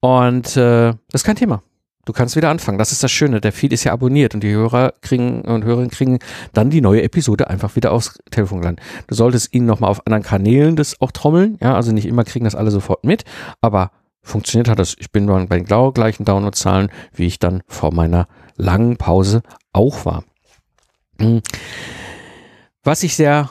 Und 0.00 0.56
äh, 0.56 0.92
das 1.10 1.22
ist 1.22 1.24
kein 1.24 1.36
Thema. 1.36 1.62
Du 2.04 2.14
kannst 2.14 2.36
wieder 2.36 2.48
anfangen. 2.48 2.78
Das 2.78 2.90
ist 2.90 3.02
das 3.02 3.10
Schöne. 3.10 3.40
Der 3.40 3.52
Feed 3.52 3.72
ist 3.72 3.84
ja 3.84 3.92
abonniert 3.92 4.34
und 4.34 4.42
die 4.42 4.50
Hörer 4.50 4.94
kriegen 5.02 5.42
und 5.42 5.64
Hörerinnen 5.64 5.90
kriegen 5.90 6.18
dann 6.54 6.70
die 6.70 6.80
neue 6.80 7.02
Episode 7.02 7.50
einfach 7.50 7.76
wieder 7.76 7.92
aufs 7.92 8.18
Telefon 8.30 8.60
gelandet. 8.60 8.84
Du 9.08 9.14
solltest 9.14 9.54
ihnen 9.54 9.66
nochmal 9.66 9.90
auf 9.90 10.06
anderen 10.06 10.22
Kanälen 10.22 10.74
das 10.74 10.98
auch 11.02 11.12
trommeln. 11.12 11.58
Ja, 11.60 11.74
also 11.74 11.92
nicht 11.92 12.06
immer 12.06 12.24
kriegen 12.24 12.46
das 12.46 12.54
alle 12.54 12.70
sofort 12.70 13.04
mit, 13.04 13.24
aber 13.60 13.90
funktioniert 14.22 14.68
hat 14.68 14.78
das. 14.78 14.94
Ich 14.98 15.10
bin 15.10 15.26
bei 15.26 15.60
den 15.60 15.64
gleichen 15.64 16.24
Downloadzahlen, 16.24 16.90
wie 17.14 17.26
ich 17.26 17.38
dann 17.38 17.62
vor 17.66 17.92
meiner 17.92 18.28
langen 18.56 18.96
Pause 18.96 19.42
auch 19.72 20.04
war. 20.04 20.24
Hm. 21.20 21.42
Was 22.84 23.02
ich 23.02 23.16
sehr 23.16 23.50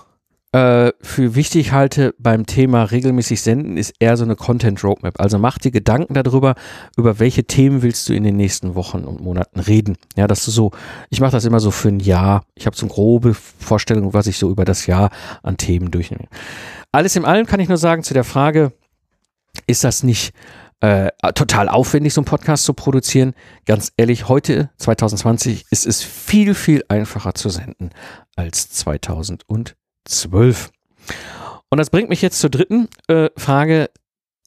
äh, 0.53 0.93
für 1.01 1.35
wichtig 1.35 1.73
halte 1.73 2.15
beim 2.17 2.45
Thema 2.45 2.83
regelmäßig 2.83 3.41
senden, 3.41 3.77
ist 3.77 3.93
eher 3.99 4.15
so 4.17 4.23
eine 4.23 4.35
Content 4.35 4.83
Roadmap. 4.83 5.19
Also 5.19 5.37
mach 5.37 5.57
dir 5.57 5.71
Gedanken 5.71 6.13
darüber, 6.13 6.55
über 6.95 7.19
welche 7.19 7.43
Themen 7.43 7.81
willst 7.81 8.07
du 8.07 8.13
in 8.13 8.23
den 8.23 8.37
nächsten 8.37 8.73
Wochen 8.73 9.03
und 9.03 9.21
Monaten 9.21 9.59
reden. 9.59 9.97
Ja, 10.15 10.25
dass 10.25 10.45
du 10.45 10.51
so, 10.51 10.71
ich 11.09 11.19
mache 11.19 11.31
das 11.33 11.45
immer 11.45 11.59
so 11.59 11.69
für 11.69 11.89
ein 11.89 11.99
Jahr. 11.99 12.43
Ich 12.55 12.65
habe 12.65 12.77
so 12.77 12.85
eine 12.85 12.93
grobe 12.93 13.33
Vorstellung, 13.33 14.13
was 14.13 14.27
ich 14.27 14.37
so 14.37 14.49
über 14.49 14.63
das 14.63 14.87
Jahr 14.87 15.09
an 15.43 15.57
Themen 15.57 15.91
durchnehme. 15.91 16.25
Alles 16.91 17.15
in 17.15 17.25
allem 17.25 17.45
kann 17.45 17.59
ich 17.59 17.67
nur 17.67 17.77
sagen 17.77 18.03
zu 18.03 18.13
der 18.13 18.23
Frage, 18.23 18.71
ist 19.67 19.83
das 19.83 20.03
nicht 20.03 20.33
äh, 20.79 21.11
total 21.33 21.69
aufwendig, 21.69 22.13
so 22.13 22.21
einen 22.21 22.25
Podcast 22.25 22.63
zu 22.63 22.73
produzieren. 22.73 23.33
Ganz 23.65 23.91
ehrlich, 23.97 24.27
heute, 24.27 24.69
2020, 24.77 25.65
ist 25.71 25.85
es 25.85 26.03
viel, 26.03 26.53
viel 26.53 26.83
einfacher 26.87 27.33
zu 27.33 27.49
senden 27.49 27.91
als 28.35 28.69
2000 28.69 29.45
12. 30.05 30.71
Und 31.69 31.77
das 31.77 31.89
bringt 31.89 32.09
mich 32.09 32.21
jetzt 32.21 32.39
zur 32.39 32.49
dritten 32.49 32.87
äh, 33.07 33.29
Frage. 33.35 33.89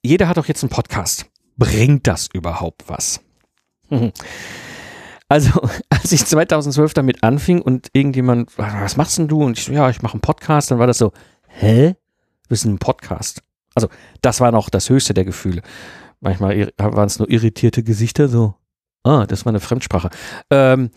Jeder 0.02 0.28
hat 0.28 0.38
doch 0.38 0.46
jetzt 0.46 0.62
einen 0.62 0.70
Podcast. 0.70 1.26
Bringt 1.56 2.06
das 2.06 2.28
überhaupt 2.32 2.88
was? 2.88 3.20
Also, 5.30 5.60
als 5.90 6.10
ich 6.10 6.26
2012 6.26 6.92
damit 6.92 7.22
anfing 7.22 7.62
und 7.62 7.86
irgendjemand, 7.92 8.58
was 8.58 8.96
machst 8.96 9.16
denn 9.16 9.28
du? 9.28 9.44
Und 9.44 9.56
ich 9.56 9.64
so, 9.64 9.72
ja, 9.72 9.88
ich 9.88 10.02
mache 10.02 10.14
einen 10.14 10.22
Podcast, 10.22 10.72
dann 10.72 10.80
war 10.80 10.88
das 10.88 10.98
so, 10.98 11.12
hä? 11.46 11.94
Wir 12.48 12.56
sind 12.56 12.72
ein 12.74 12.78
Podcast. 12.80 13.40
Also, 13.82 13.88
das 14.22 14.40
war 14.40 14.52
noch 14.52 14.70
das 14.70 14.90
höchste 14.90 15.14
der 15.14 15.24
Gefühle. 15.24 15.62
Manchmal 16.20 16.70
waren 16.76 17.06
es 17.06 17.18
nur 17.18 17.30
irritierte 17.30 17.82
Gesichter, 17.82 18.28
so, 18.28 18.54
ah, 19.04 19.26
das 19.26 19.44
war 19.44 19.50
eine 19.50 19.60
Fremdsprache. 19.60 20.10
Ähm, 20.50 20.90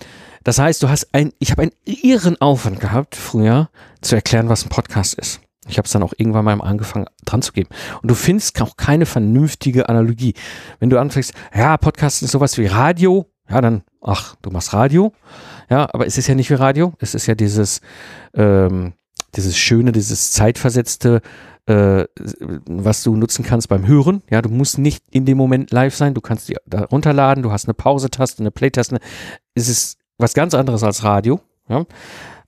das 0.44 0.60
heißt, 0.60 0.84
du 0.84 0.90
hast 0.90 1.14
ein, 1.14 1.32
ich 1.40 1.52
habe 1.52 1.62
einen 1.62 1.72
irren 1.86 2.40
Aufwand 2.42 2.80
gehabt, 2.80 3.16
früher 3.16 3.70
zu 4.02 4.16
erklären, 4.16 4.50
was 4.50 4.66
ein 4.66 4.70
Podcast 4.70 5.14
ist. 5.14 5.40
Ich 5.68 5.78
habe 5.78 5.86
es 5.86 5.94
dann 5.94 6.04
auch 6.04 6.14
irgendwann 6.18 6.44
mal 6.44 6.60
angefangen 6.60 7.06
dran 7.24 7.42
zu 7.42 7.54
geben. 7.54 7.70
Und 8.02 8.12
du 8.12 8.16
findest 8.16 8.62
auch 8.62 8.76
keine 8.76 9.06
vernünftige 9.06 9.88
Analogie. 9.88 10.34
Wenn 10.80 10.90
du 10.90 11.00
anfängst, 11.00 11.34
ja, 11.56 11.78
Podcast 11.78 12.22
ist 12.22 12.32
sowas 12.32 12.58
wie 12.58 12.66
Radio, 12.66 13.32
ja, 13.50 13.62
dann, 13.62 13.84
ach, 14.02 14.36
du 14.42 14.50
machst 14.50 14.74
Radio. 14.74 15.14
Ja, 15.70 15.88
aber 15.94 16.06
es 16.06 16.18
ist 16.18 16.28
ja 16.28 16.36
nicht 16.36 16.50
wie 16.50 16.56
Radio. 16.56 16.94
Es 17.00 17.16
ist 17.16 17.28
ja 17.28 17.36
dieses, 17.36 17.80
ähm, 18.34 18.94
dieses 19.36 19.58
schöne, 19.58 19.94
dieses 19.94 20.34
zeitversetzte, 20.34 21.22
äh, 21.66 22.06
was 22.66 23.04
du 23.04 23.16
nutzen 23.16 23.44
kannst 23.44 23.70
beim 23.70 23.88
Hören. 23.88 24.22
Ja, 24.30 24.42
du 24.42 24.50
musst 24.50 24.78
nicht 24.78 25.04
in 25.12 25.26
dem 25.26 25.38
Moment 25.38 25.72
live 25.72 25.96
sein. 25.96 26.14
Du 26.14 26.22
kannst 26.22 26.50
die 26.50 26.58
da 26.66 26.84
runterladen. 26.86 27.44
Du 27.44 27.52
hast 27.52 27.66
eine 27.66 27.74
Pause-Taste, 27.74 28.42
eine 28.42 28.52
Play-Taste. 28.52 29.00
Es 29.56 29.70
ist 29.70 29.98
was 30.18 30.34
ganz 30.34 30.54
anderes 30.54 30.84
als 30.84 31.04
Radio. 31.04 31.40
Ja? 31.70 31.86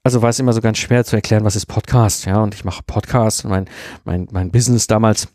Also 0.04 0.22
war 0.22 0.30
es 0.30 0.40
immer 0.40 0.54
so 0.54 0.62
ganz 0.62 0.78
schwer 0.78 1.04
zu 1.04 1.16
erklären, 1.16 1.46
was 1.46 1.56
ist 1.56 1.66
Podcast. 1.66 2.26
Ja, 2.26 2.42
und 2.44 2.54
ich 2.54 2.64
mache 2.64 2.84
Podcast 2.86 3.46
mein, 3.46 3.66
mein, 4.04 4.28
mein 4.32 4.52
Business 4.52 4.86
damals, 4.86 5.30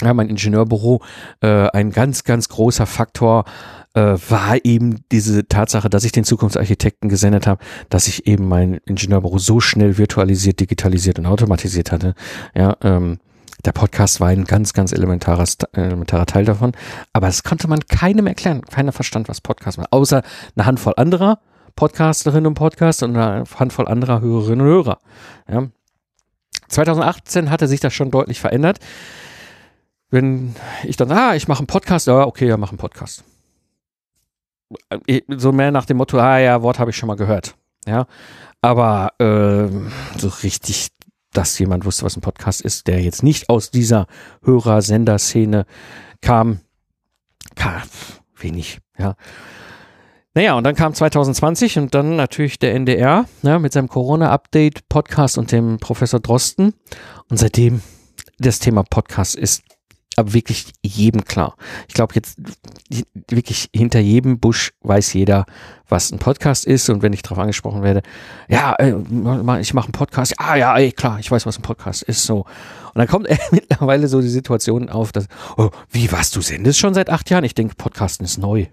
ja, 0.00 0.14
mein 0.14 0.28
Ingenieurbüro, 0.28 1.02
äh, 1.40 1.68
ein 1.70 1.90
ganz, 1.90 2.22
ganz 2.24 2.48
großer 2.48 2.86
Faktor 2.86 3.44
war 3.98 4.64
eben 4.64 5.04
diese 5.10 5.46
Tatsache, 5.48 5.90
dass 5.90 6.04
ich 6.04 6.12
den 6.12 6.24
Zukunftsarchitekten 6.24 7.08
gesendet 7.08 7.46
habe, 7.46 7.62
dass 7.88 8.06
ich 8.06 8.26
eben 8.26 8.48
mein 8.48 8.80
Ingenieurbüro 8.84 9.38
so 9.38 9.60
schnell 9.60 9.98
virtualisiert, 9.98 10.60
digitalisiert 10.60 11.18
und 11.18 11.26
automatisiert 11.26 11.92
hatte. 11.92 12.14
Ja, 12.54 12.76
ähm, 12.82 13.18
der 13.64 13.72
Podcast 13.72 14.20
war 14.20 14.28
ein 14.28 14.44
ganz, 14.44 14.72
ganz 14.72 14.92
elementarer, 14.92 15.44
elementarer 15.72 16.26
Teil 16.26 16.44
davon. 16.44 16.72
Aber 17.12 17.28
es 17.28 17.42
konnte 17.42 17.66
man 17.68 17.80
keinem 17.80 18.26
erklären. 18.26 18.62
Keiner 18.62 18.92
verstand, 18.92 19.28
was 19.28 19.40
Podcast 19.40 19.78
war. 19.78 19.86
Außer 19.90 20.22
eine 20.54 20.66
Handvoll 20.66 20.94
anderer 20.96 21.40
Podcasterinnen 21.74 22.46
und 22.46 22.54
Podcaster 22.54 23.06
und 23.06 23.16
eine 23.16 23.44
Handvoll 23.56 23.86
anderer 23.86 24.20
Hörerinnen 24.20 24.60
und 24.60 24.66
Hörer. 24.66 24.98
Ja. 25.48 25.68
2018 26.68 27.50
hatte 27.50 27.68
sich 27.68 27.80
das 27.80 27.94
schon 27.94 28.10
deutlich 28.10 28.40
verändert. 28.40 28.78
Wenn 30.10 30.54
ich 30.84 30.96
dann, 30.96 31.12
ah, 31.12 31.34
ich 31.34 31.48
mache 31.48 31.60
einen 31.60 31.66
Podcast, 31.66 32.06
ja, 32.06 32.26
okay, 32.26 32.48
ja, 32.48 32.56
mach 32.56 32.70
einen 32.70 32.78
Podcast. 32.78 33.24
So 35.36 35.52
mehr 35.52 35.70
nach 35.70 35.86
dem 35.86 35.96
Motto, 35.96 36.18
ah 36.18 36.38
ja, 36.38 36.62
Wort 36.62 36.78
habe 36.78 36.90
ich 36.90 36.96
schon 36.96 37.06
mal 37.06 37.16
gehört. 37.16 37.56
Ja. 37.86 38.06
Aber 38.60 39.12
äh, 39.18 39.68
so 40.18 40.28
richtig 40.42 40.90
dass 41.32 41.58
jemand 41.58 41.84
wusste, 41.84 42.04
was 42.04 42.16
ein 42.16 42.20
Podcast 42.20 42.60
ist, 42.60 42.86
der 42.86 43.00
jetzt 43.00 43.22
nicht 43.22 43.48
aus 43.48 43.70
dieser 43.70 44.06
Hörer-Sender-Szene 44.42 45.66
kam, 46.20 46.60
kam 47.54 47.82
wenig, 48.36 48.78
ja. 48.98 49.14
Naja, 50.34 50.54
und 50.54 50.64
dann 50.64 50.76
kam 50.76 50.94
2020 50.94 51.78
und 51.78 51.94
dann 51.94 52.14
natürlich 52.14 52.58
der 52.58 52.74
NDR 52.74 53.24
ja, 53.42 53.58
mit 53.58 53.72
seinem 53.72 53.88
Corona-Update-Podcast 53.88 55.36
und 55.36 55.50
dem 55.50 55.78
Professor 55.78 56.20
Drosten. 56.20 56.74
Und 57.28 57.38
seitdem 57.38 57.82
das 58.38 58.60
Thema 58.60 58.84
Podcast 58.84 59.34
ist 59.34 59.62
aber 60.18 60.34
wirklich 60.34 60.72
jedem 60.82 61.24
klar. 61.24 61.54
Ich 61.86 61.94
glaube 61.94 62.14
jetzt 62.16 62.40
wirklich 63.30 63.70
hinter 63.72 64.00
jedem 64.00 64.40
Busch 64.40 64.72
weiß 64.80 65.12
jeder, 65.12 65.46
was 65.88 66.10
ein 66.10 66.18
Podcast 66.18 66.66
ist 66.66 66.90
und 66.90 67.02
wenn 67.02 67.12
ich 67.12 67.22
darauf 67.22 67.38
angesprochen 67.38 67.84
werde, 67.84 68.02
ja, 68.48 68.74
äh, 68.74 68.94
ich 69.60 69.74
mache 69.74 69.86
einen 69.86 69.92
Podcast, 69.92 70.34
ah 70.38 70.56
ja, 70.56 70.76
ey, 70.76 70.90
klar, 70.90 71.20
ich 71.20 71.30
weiß, 71.30 71.46
was 71.46 71.56
ein 71.58 71.62
Podcast 71.62 72.02
ist, 72.02 72.24
so. 72.24 72.38
Und 72.38 72.96
dann 72.96 73.06
kommt 73.06 73.28
mittlerweile 73.52 74.08
so 74.08 74.20
die 74.20 74.28
Situation 74.28 74.88
auf, 74.88 75.12
dass, 75.12 75.28
oh, 75.56 75.70
wie, 75.88 76.10
was, 76.10 76.32
du 76.32 76.40
sendest 76.40 76.80
schon 76.80 76.94
seit 76.94 77.10
acht 77.10 77.30
Jahren? 77.30 77.44
Ich 77.44 77.54
denke, 77.54 77.76
Podcasten 77.76 78.24
ist 78.24 78.38
neu. 78.38 78.66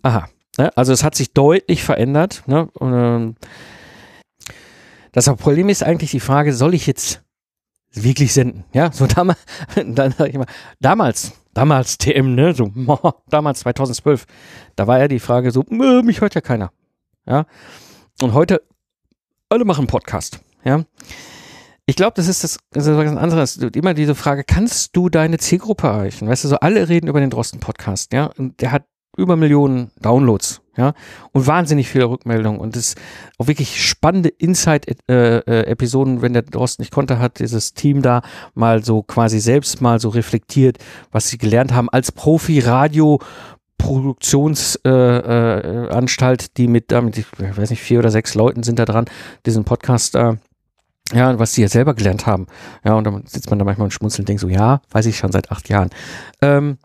Aha, 0.00 0.26
ne? 0.56 0.74
also 0.74 0.94
es 0.94 1.04
hat 1.04 1.16
sich 1.16 1.34
deutlich 1.34 1.84
verändert, 1.84 2.44
ne? 2.46 2.66
Und, 2.72 2.94
ähm, 2.94 3.34
Das 5.12 5.26
Problem 5.36 5.68
ist 5.68 5.82
eigentlich 5.82 6.12
die 6.12 6.20
Frage, 6.20 6.54
soll 6.54 6.72
ich 6.72 6.86
jetzt 6.86 7.22
wirklich 7.92 8.32
senden? 8.32 8.64
Ja, 8.72 8.92
so 8.92 9.06
damals, 9.14 9.38
dann 9.74 10.12
sag 10.12 10.28
ich 10.28 10.36
mal, 10.36 10.46
damals, 10.80 11.32
damals 11.54 11.98
TM, 11.98 12.34
ne, 12.34 12.54
so, 12.54 12.72
damals 13.28 13.60
2012, 13.60 14.26
da 14.76 14.86
war 14.86 14.98
ja 14.98 15.08
die 15.08 15.20
Frage 15.20 15.50
so, 15.50 15.64
mich 15.68 16.20
hört 16.20 16.34
ja 16.34 16.40
keiner. 16.40 16.70
Ja, 17.26 17.46
und 18.22 18.32
heute, 18.32 18.62
alle 19.48 19.64
machen 19.64 19.86
Podcast. 19.86 20.40
Ja, 20.64 20.84
ich 21.86 21.96
glaube, 21.96 22.12
das 22.16 22.28
ist 22.28 22.44
das, 22.44 22.58
das 22.70 22.86
ist 22.86 22.96
was 22.96 23.16
anderes. 23.16 23.56
Immer 23.56 23.94
diese 23.94 24.14
Frage, 24.14 24.44
kannst 24.44 24.94
du 24.94 25.08
deine 25.08 25.38
Zielgruppe 25.38 25.86
erreichen? 25.86 26.28
Weißt 26.28 26.44
du, 26.44 26.48
so 26.48 26.56
alle 26.56 26.88
reden 26.90 27.08
über 27.08 27.20
den 27.20 27.30
Drosten-Podcast, 27.30 28.12
ja, 28.12 28.26
und 28.36 28.60
der 28.60 28.72
hat 28.72 28.84
über 29.18 29.36
Millionen 29.36 29.90
Downloads, 30.00 30.62
ja, 30.76 30.94
und 31.32 31.46
wahnsinnig 31.46 31.88
viele 31.88 32.06
Rückmeldungen 32.06 32.60
und 32.60 32.76
es 32.76 32.94
auch 33.36 33.48
wirklich 33.48 33.86
spannende 33.86 34.30
Insight-Episoden, 34.30 36.22
wenn 36.22 36.32
der 36.32 36.42
Drosten 36.42 36.82
nicht 36.82 36.92
konnte, 36.92 37.18
hat 37.18 37.40
dieses 37.40 37.74
Team 37.74 38.00
da 38.00 38.22
mal 38.54 38.82
so 38.84 39.02
quasi 39.02 39.40
selbst 39.40 39.82
mal 39.82 40.00
so 40.00 40.08
reflektiert, 40.08 40.78
was 41.10 41.28
sie 41.28 41.36
gelernt 41.36 41.74
haben 41.74 41.90
als 41.90 42.12
Profi-Radio 42.12 43.18
Produktionsanstalt, 43.76 46.42
äh, 46.42 46.44
äh, 46.44 46.48
die 46.56 46.66
mit 46.66 46.90
damit, 46.90 47.18
ich 47.18 47.26
weiß 47.38 47.70
nicht, 47.70 47.82
vier 47.82 48.00
oder 48.00 48.10
sechs 48.10 48.34
Leuten 48.34 48.64
sind 48.64 48.78
da 48.78 48.84
dran, 48.84 49.04
diesen 49.46 49.64
Podcast 49.64 50.16
äh, 50.16 50.34
ja, 51.12 51.38
was 51.38 51.54
sie 51.54 51.62
ja 51.62 51.68
selber 51.68 51.94
gelernt 51.94 52.26
haben. 52.26 52.46
Ja, 52.84 52.94
und 52.94 53.04
dann 53.04 53.24
sitzt 53.26 53.50
man 53.50 53.58
da 53.58 53.64
manchmal 53.64 53.86
und 53.86 53.92
schmunzelt 53.92 54.20
und 54.20 54.28
denkt 54.28 54.40
so, 54.40 54.48
ja, 54.48 54.80
weiß 54.90 55.06
ich 55.06 55.16
schon 55.16 55.32
seit 55.32 55.50
acht 55.50 55.68
Jahren. 55.68 55.90
Ähm, 56.42 56.78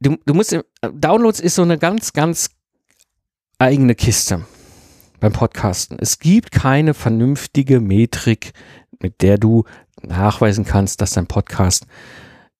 du, 0.00 0.16
du 0.24 0.34
musst, 0.34 0.58
Downloads 0.80 1.40
ist 1.40 1.54
so 1.54 1.62
eine 1.62 1.78
ganz, 1.78 2.12
ganz 2.12 2.50
eigene 3.58 3.94
Kiste 3.94 4.44
beim 5.20 5.32
Podcasten. 5.32 5.98
Es 6.00 6.18
gibt 6.18 6.52
keine 6.52 6.94
vernünftige 6.94 7.80
Metrik, 7.80 8.52
mit 9.00 9.22
der 9.22 9.38
du 9.38 9.64
nachweisen 10.02 10.64
kannst, 10.64 11.00
dass 11.00 11.12
dein 11.12 11.26
Podcast 11.26 11.86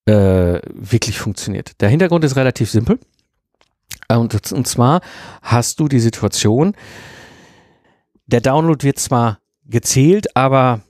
äh, 0.06 0.60
wirklich 0.72 1.18
funktioniert. 1.18 1.80
Der 1.80 1.88
Hintergrund 1.88 2.24
ist 2.24 2.36
relativ 2.36 2.70
simpel. 2.70 2.98
Und, 4.08 4.52
und 4.52 4.66
zwar 4.66 5.00
hast 5.42 5.80
du 5.80 5.88
die 5.88 6.00
Situation, 6.00 6.74
der 8.26 8.40
Download 8.40 8.84
wird 8.84 8.98
zwar 8.98 9.40
gezählt, 9.64 10.36
aber 10.36 10.82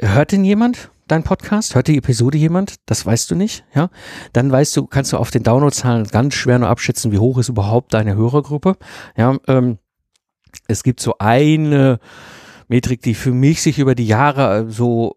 hört 0.00 0.32
denn 0.32 0.44
jemand 0.44 0.90
dein 1.08 1.22
Podcast? 1.22 1.74
Hört 1.74 1.88
die 1.88 1.98
Episode 1.98 2.38
jemand? 2.38 2.76
Das 2.86 3.04
weißt 3.04 3.30
du 3.30 3.34
nicht, 3.34 3.64
ja? 3.74 3.90
Dann 4.32 4.50
weißt 4.50 4.76
du, 4.76 4.86
kannst 4.86 5.12
du 5.12 5.18
auf 5.18 5.30
den 5.30 5.42
Downloadzahlen 5.42 6.06
ganz 6.08 6.34
schwer 6.34 6.58
nur 6.58 6.68
abschätzen, 6.68 7.12
wie 7.12 7.18
hoch 7.18 7.38
ist 7.38 7.48
überhaupt 7.48 7.94
deine 7.94 8.14
Hörergruppe. 8.16 8.76
Ja, 9.16 9.36
ähm, 9.46 9.78
es 10.68 10.82
gibt 10.82 11.00
so 11.00 11.16
eine 11.18 11.98
Metrik, 12.68 13.02
die 13.02 13.14
für 13.14 13.32
mich 13.32 13.62
sich 13.62 13.78
über 13.78 13.94
die 13.94 14.06
Jahre 14.06 14.70
so 14.70 15.14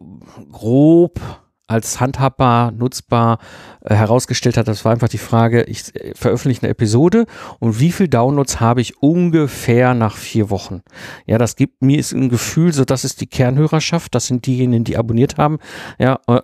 grob 0.51 1.19
als 1.67 1.99
handhabbar, 1.99 2.71
nutzbar 2.71 3.39
äh, 3.81 3.93
herausgestellt 3.93 4.57
hat. 4.57 4.67
Das 4.67 4.85
war 4.85 4.93
einfach 4.93 5.09
die 5.09 5.17
Frage, 5.17 5.63
ich 5.63 5.93
äh, 5.95 6.13
veröffentliche 6.15 6.63
eine 6.63 6.71
Episode 6.71 7.25
und 7.59 7.79
wie 7.79 7.91
viel 7.91 8.07
Downloads 8.07 8.59
habe 8.59 8.81
ich 8.81 9.01
ungefähr 9.01 9.93
nach 9.93 10.15
vier 10.15 10.49
Wochen? 10.49 10.81
Ja, 11.25 11.37
das 11.37 11.55
gibt 11.55 11.81
mir 11.81 12.03
ein 12.13 12.29
Gefühl, 12.29 12.73
so 12.73 12.85
das 12.85 13.03
ist 13.03 13.21
die 13.21 13.27
Kernhörerschaft, 13.27 14.15
das 14.15 14.27
sind 14.27 14.45
diejenigen, 14.45 14.85
die 14.85 14.97
abonniert 14.97 15.37
haben. 15.37 15.59
Ja, 15.99 16.19
äh, 16.27 16.41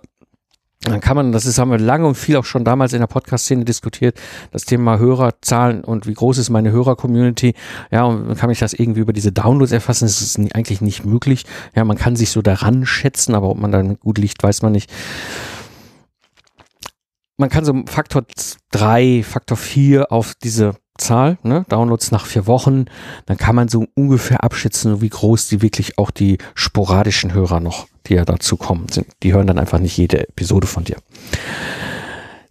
dann 0.84 1.02
kann 1.02 1.16
man, 1.16 1.32
das 1.32 1.46
ist, 1.46 1.60
haben 1.60 1.72
wir 1.72 1.78
lange 1.78 2.06
und 2.06 2.16
viel 2.16 2.36
auch 2.36 2.46
schon 2.46 2.66
damals 2.66 2.94
in 2.94 3.00
der 3.00 3.08
Podcast-Szene 3.08 3.66
diskutiert, 3.66 4.20
das 4.52 4.66
Thema 4.66 4.98
Hörerzahlen 4.98 5.84
und 5.84 6.08
wie 6.08 6.14
groß 6.14 6.38
ist 6.38 6.50
meine 6.50 6.72
Hörer-Community. 6.72 7.54
Ja, 7.92 8.04
und 8.04 8.36
kann 8.38 8.50
ich 8.50 8.60
das 8.60 8.74
irgendwie 8.74 9.02
über 9.02 9.14
diese 9.14 9.32
Downloads 9.32 9.72
erfassen? 9.72 10.06
Das 10.06 10.22
ist 10.22 10.38
eigentlich 10.54 10.82
nicht 10.82 11.06
möglich. 11.06 11.46
Ja, 11.76 11.86
man 11.86 11.98
kann 11.98 12.16
sich 12.16 12.32
so 12.32 12.42
daran 12.42 12.86
schätzen, 12.86 13.34
aber 13.36 13.50
ob 13.50 13.58
man 13.58 13.72
dann 13.72 13.98
gut 14.00 14.18
liegt, 14.18 14.44
weiß 14.44 14.62
man 14.62 14.74
nicht. 14.74 14.92
Man 17.38 17.50
kann 17.50 17.66
so 17.66 17.74
Faktor 17.88 18.24
drei, 18.72 19.24
Faktor 19.24 19.58
vier 19.58 20.12
auf 20.12 20.34
diese 20.36 20.76
Zahl, 20.98 21.40
ne, 21.42 21.66
Downloads 21.70 22.12
nach 22.12 22.26
vier 22.26 22.46
Wochen, 22.46 22.86
dann 23.26 23.38
kann 23.38 23.56
man 23.56 23.68
so 23.68 23.88
ungefähr 23.96 24.44
abschätzen, 24.44 25.02
wie 25.02 25.10
groß 25.10 25.48
die 25.48 25.62
wirklich 25.62 25.98
auch 25.98 26.12
die 26.12 26.38
sporadischen 26.54 27.34
Hörer 27.34 27.60
noch, 27.60 27.88
die 28.08 28.16
ja 28.16 28.26
dazu 28.26 28.58
kommen, 28.58 28.88
sind. 28.90 29.08
Die 29.24 29.34
hören 29.34 29.48
dann 29.48 29.60
einfach 29.60 29.80
nicht 29.80 29.98
jede 29.98 30.28
Episode 30.28 30.68
von 30.68 30.84
dir. 30.84 30.98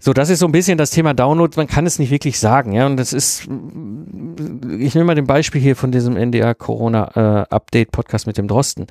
So, 0.05 0.12
das 0.12 0.30
ist 0.30 0.40
so 0.40 0.46
ein 0.46 0.53
bisschen 0.53 0.78
das 0.78 0.90
Thema 0.90 1.14
Download. 1.14 1.57
Man 1.57 1.68
kann 1.68 1.86
es 1.86 2.00
nicht 2.00 2.11
wirklich 2.11 2.40
sagen, 2.40 2.72
ja. 2.72 2.86
Und 2.86 2.96
das 2.96 3.12
ist, 3.12 3.42
ich 3.42 4.94
nehme 4.94 5.05
mal 5.05 5.14
den 5.14 5.28
Beispiel 5.28 5.61
hier 5.61 5.76
von 5.76 5.92
diesem 5.92 6.16
NDR 6.16 6.57
Corona 6.57 7.44
äh, 7.44 7.55
Update 7.55 7.92
Podcast 7.92 8.26
mit 8.26 8.36
dem 8.36 8.48
Drosten. 8.48 8.86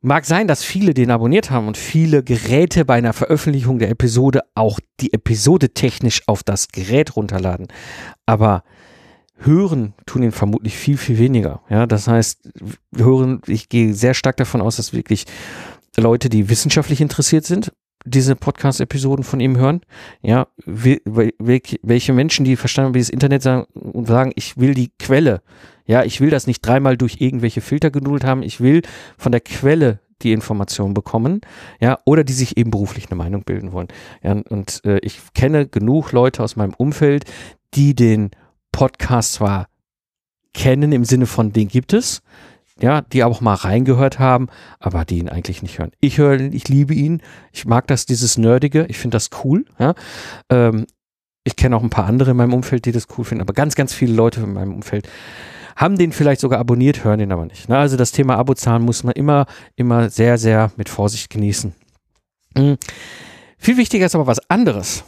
Mag 0.00 0.24
sein, 0.24 0.46
dass 0.46 0.62
viele 0.62 0.94
den 0.94 1.10
abonniert 1.10 1.50
haben 1.50 1.66
und 1.66 1.76
viele 1.76 2.22
Geräte 2.22 2.84
bei 2.84 2.94
einer 2.94 3.12
Veröffentlichung 3.12 3.80
der 3.80 3.90
Episode 3.90 4.42
auch 4.54 4.78
die 5.00 5.12
Episode 5.12 5.70
technisch 5.70 6.22
auf 6.26 6.44
das 6.44 6.68
Gerät 6.68 7.16
runterladen. 7.16 7.68
Aber 8.24 8.62
hören 9.44 9.94
tun 10.06 10.22
ihn 10.22 10.32
vermutlich 10.32 10.76
viel, 10.76 10.96
viel 10.96 11.18
weniger. 11.18 11.60
Ja, 11.68 11.86
das 11.86 12.08
heißt, 12.08 12.50
hören, 12.96 13.40
ich 13.46 13.68
gehe 13.68 13.94
sehr 13.94 14.14
stark 14.14 14.36
davon 14.36 14.60
aus, 14.60 14.76
dass 14.76 14.92
wirklich 14.92 15.26
Leute, 15.96 16.28
die 16.28 16.48
wissenschaftlich 16.48 17.00
interessiert 17.00 17.44
sind, 17.44 17.72
diese 18.04 18.34
Podcast-Episoden 18.34 19.24
von 19.24 19.40
ihm 19.40 19.56
hören. 19.56 19.80
Ja, 20.22 20.48
welche 20.66 22.12
Menschen, 22.12 22.44
die 22.44 22.56
verstanden 22.56 22.88
haben, 22.88 22.94
wie 22.94 23.00
das 23.00 23.10
Internet 23.10 23.42
sagen 23.42 23.64
und 23.74 24.06
sagen, 24.08 24.32
ich 24.34 24.56
will 24.56 24.74
die 24.74 24.90
Quelle 24.98 25.42
ja, 25.86 26.04
ich 26.04 26.20
will 26.20 26.30
das 26.30 26.46
nicht 26.46 26.66
dreimal 26.66 26.96
durch 26.96 27.20
irgendwelche 27.20 27.60
Filter 27.60 27.90
genudelt 27.90 28.24
haben. 28.24 28.42
Ich 28.42 28.60
will 28.60 28.82
von 29.16 29.32
der 29.32 29.40
Quelle 29.40 30.00
die 30.22 30.32
Informationen 30.32 30.94
bekommen, 30.94 31.40
ja, 31.80 31.98
oder 32.04 32.22
die 32.22 32.32
sich 32.32 32.56
eben 32.56 32.70
beruflich 32.70 33.06
eine 33.10 33.16
Meinung 33.16 33.42
bilden 33.42 33.72
wollen. 33.72 33.88
Ja, 34.22 34.40
und 34.48 34.80
äh, 34.84 34.98
ich 34.98 35.20
kenne 35.34 35.66
genug 35.66 36.12
Leute 36.12 36.42
aus 36.42 36.54
meinem 36.54 36.74
Umfeld, 36.74 37.24
die 37.74 37.94
den 37.94 38.30
Podcast 38.72 39.34
zwar 39.34 39.68
kennen 40.54 40.92
im 40.92 41.04
Sinne 41.04 41.26
von 41.26 41.52
den 41.52 41.68
gibt 41.68 41.92
es, 41.92 42.22
ja, 42.80 43.02
die 43.02 43.24
auch 43.24 43.40
mal 43.40 43.54
reingehört 43.54 44.18
haben, 44.18 44.48
aber 44.80 45.04
die 45.04 45.18
ihn 45.18 45.28
eigentlich 45.28 45.62
nicht 45.62 45.78
hören. 45.78 45.92
Ich 46.00 46.18
höre, 46.18 46.40
ich 46.40 46.68
liebe 46.68 46.94
ihn, 46.94 47.22
ich 47.52 47.64
mag 47.64 47.86
das, 47.86 48.06
dieses 48.06 48.36
Nerdige, 48.38 48.86
ich 48.88 48.98
finde 48.98 49.16
das 49.16 49.30
cool, 49.44 49.64
ja. 49.78 49.94
Ähm, 50.50 50.86
ich 51.44 51.56
kenne 51.56 51.76
auch 51.76 51.82
ein 51.82 51.90
paar 51.90 52.06
andere 52.06 52.32
in 52.32 52.36
meinem 52.36 52.54
Umfeld, 52.54 52.84
die 52.84 52.92
das 52.92 53.08
cool 53.16 53.24
finden, 53.24 53.42
aber 53.42 53.52
ganz, 53.52 53.74
ganz 53.74 53.92
viele 53.92 54.14
Leute 54.14 54.40
in 54.40 54.52
meinem 54.52 54.74
Umfeld 54.74 55.08
haben 55.76 55.96
den 55.96 56.12
vielleicht 56.12 56.40
sogar 56.40 56.60
abonniert, 56.60 57.02
hören 57.04 57.18
den 57.18 57.32
aber 57.32 57.46
nicht. 57.46 57.68
Ne? 57.68 57.78
Also 57.78 57.96
das 57.96 58.12
Thema 58.12 58.36
Abozahlen 58.36 58.82
muss 58.82 59.04
man 59.04 59.14
immer, 59.14 59.46
immer 59.74 60.10
sehr, 60.10 60.38
sehr 60.38 60.70
mit 60.76 60.88
Vorsicht 60.88 61.30
genießen. 61.30 61.74
Mhm. 62.54 62.76
Viel 63.58 63.76
wichtiger 63.76 64.06
ist 64.06 64.14
aber 64.14 64.26
was 64.26 64.50
anderes. 64.50 65.04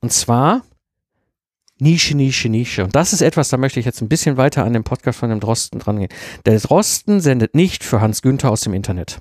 Und 0.00 0.12
zwar 0.12 0.62
Nische, 1.80 2.16
Nische, 2.16 2.48
Nische. 2.48 2.84
Und 2.84 2.96
das 2.96 3.12
ist 3.12 3.20
etwas, 3.20 3.48
da 3.50 3.56
möchte 3.56 3.78
ich 3.78 3.86
jetzt 3.86 4.00
ein 4.00 4.08
bisschen 4.08 4.36
weiter 4.36 4.64
an 4.64 4.72
den 4.72 4.84
Podcast 4.84 5.18
von 5.18 5.30
dem 5.30 5.40
Drosten 5.40 5.78
dran 5.78 5.98
gehen. 5.98 6.08
Der 6.44 6.58
Drosten 6.58 7.20
sendet 7.20 7.54
nicht 7.54 7.84
für 7.84 8.00
Hans 8.00 8.22
Günther 8.22 8.50
aus 8.50 8.62
dem 8.62 8.74
Internet. 8.74 9.18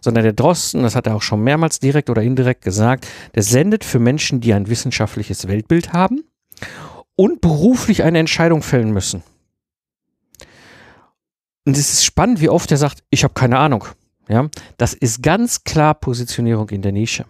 Sondern 0.00 0.24
der 0.24 0.32
Drosten, 0.32 0.82
das 0.82 0.96
hat 0.96 1.06
er 1.06 1.14
auch 1.14 1.22
schon 1.22 1.42
mehrmals 1.42 1.78
direkt 1.78 2.10
oder 2.10 2.22
indirekt 2.22 2.62
gesagt, 2.62 3.06
der 3.34 3.42
sendet 3.42 3.84
für 3.84 3.98
Menschen, 3.98 4.40
die 4.40 4.52
ein 4.52 4.68
wissenschaftliches 4.68 5.48
Weltbild 5.48 5.92
haben 5.92 6.24
und 7.16 7.40
beruflich 7.40 8.02
eine 8.02 8.18
Entscheidung 8.18 8.62
fällen 8.62 8.92
müssen. 8.92 9.22
Und 11.66 11.76
es 11.76 11.92
ist 11.92 12.04
spannend, 12.04 12.40
wie 12.40 12.48
oft 12.48 12.70
er 12.70 12.78
sagt, 12.78 13.04
ich 13.10 13.24
habe 13.24 13.34
keine 13.34 13.58
Ahnung. 13.58 13.84
Ja, 14.28 14.48
das 14.76 14.94
ist 14.94 15.22
ganz 15.22 15.64
klar 15.64 15.94
Positionierung 15.94 16.68
in 16.70 16.82
der 16.82 16.92
Nische. 16.92 17.26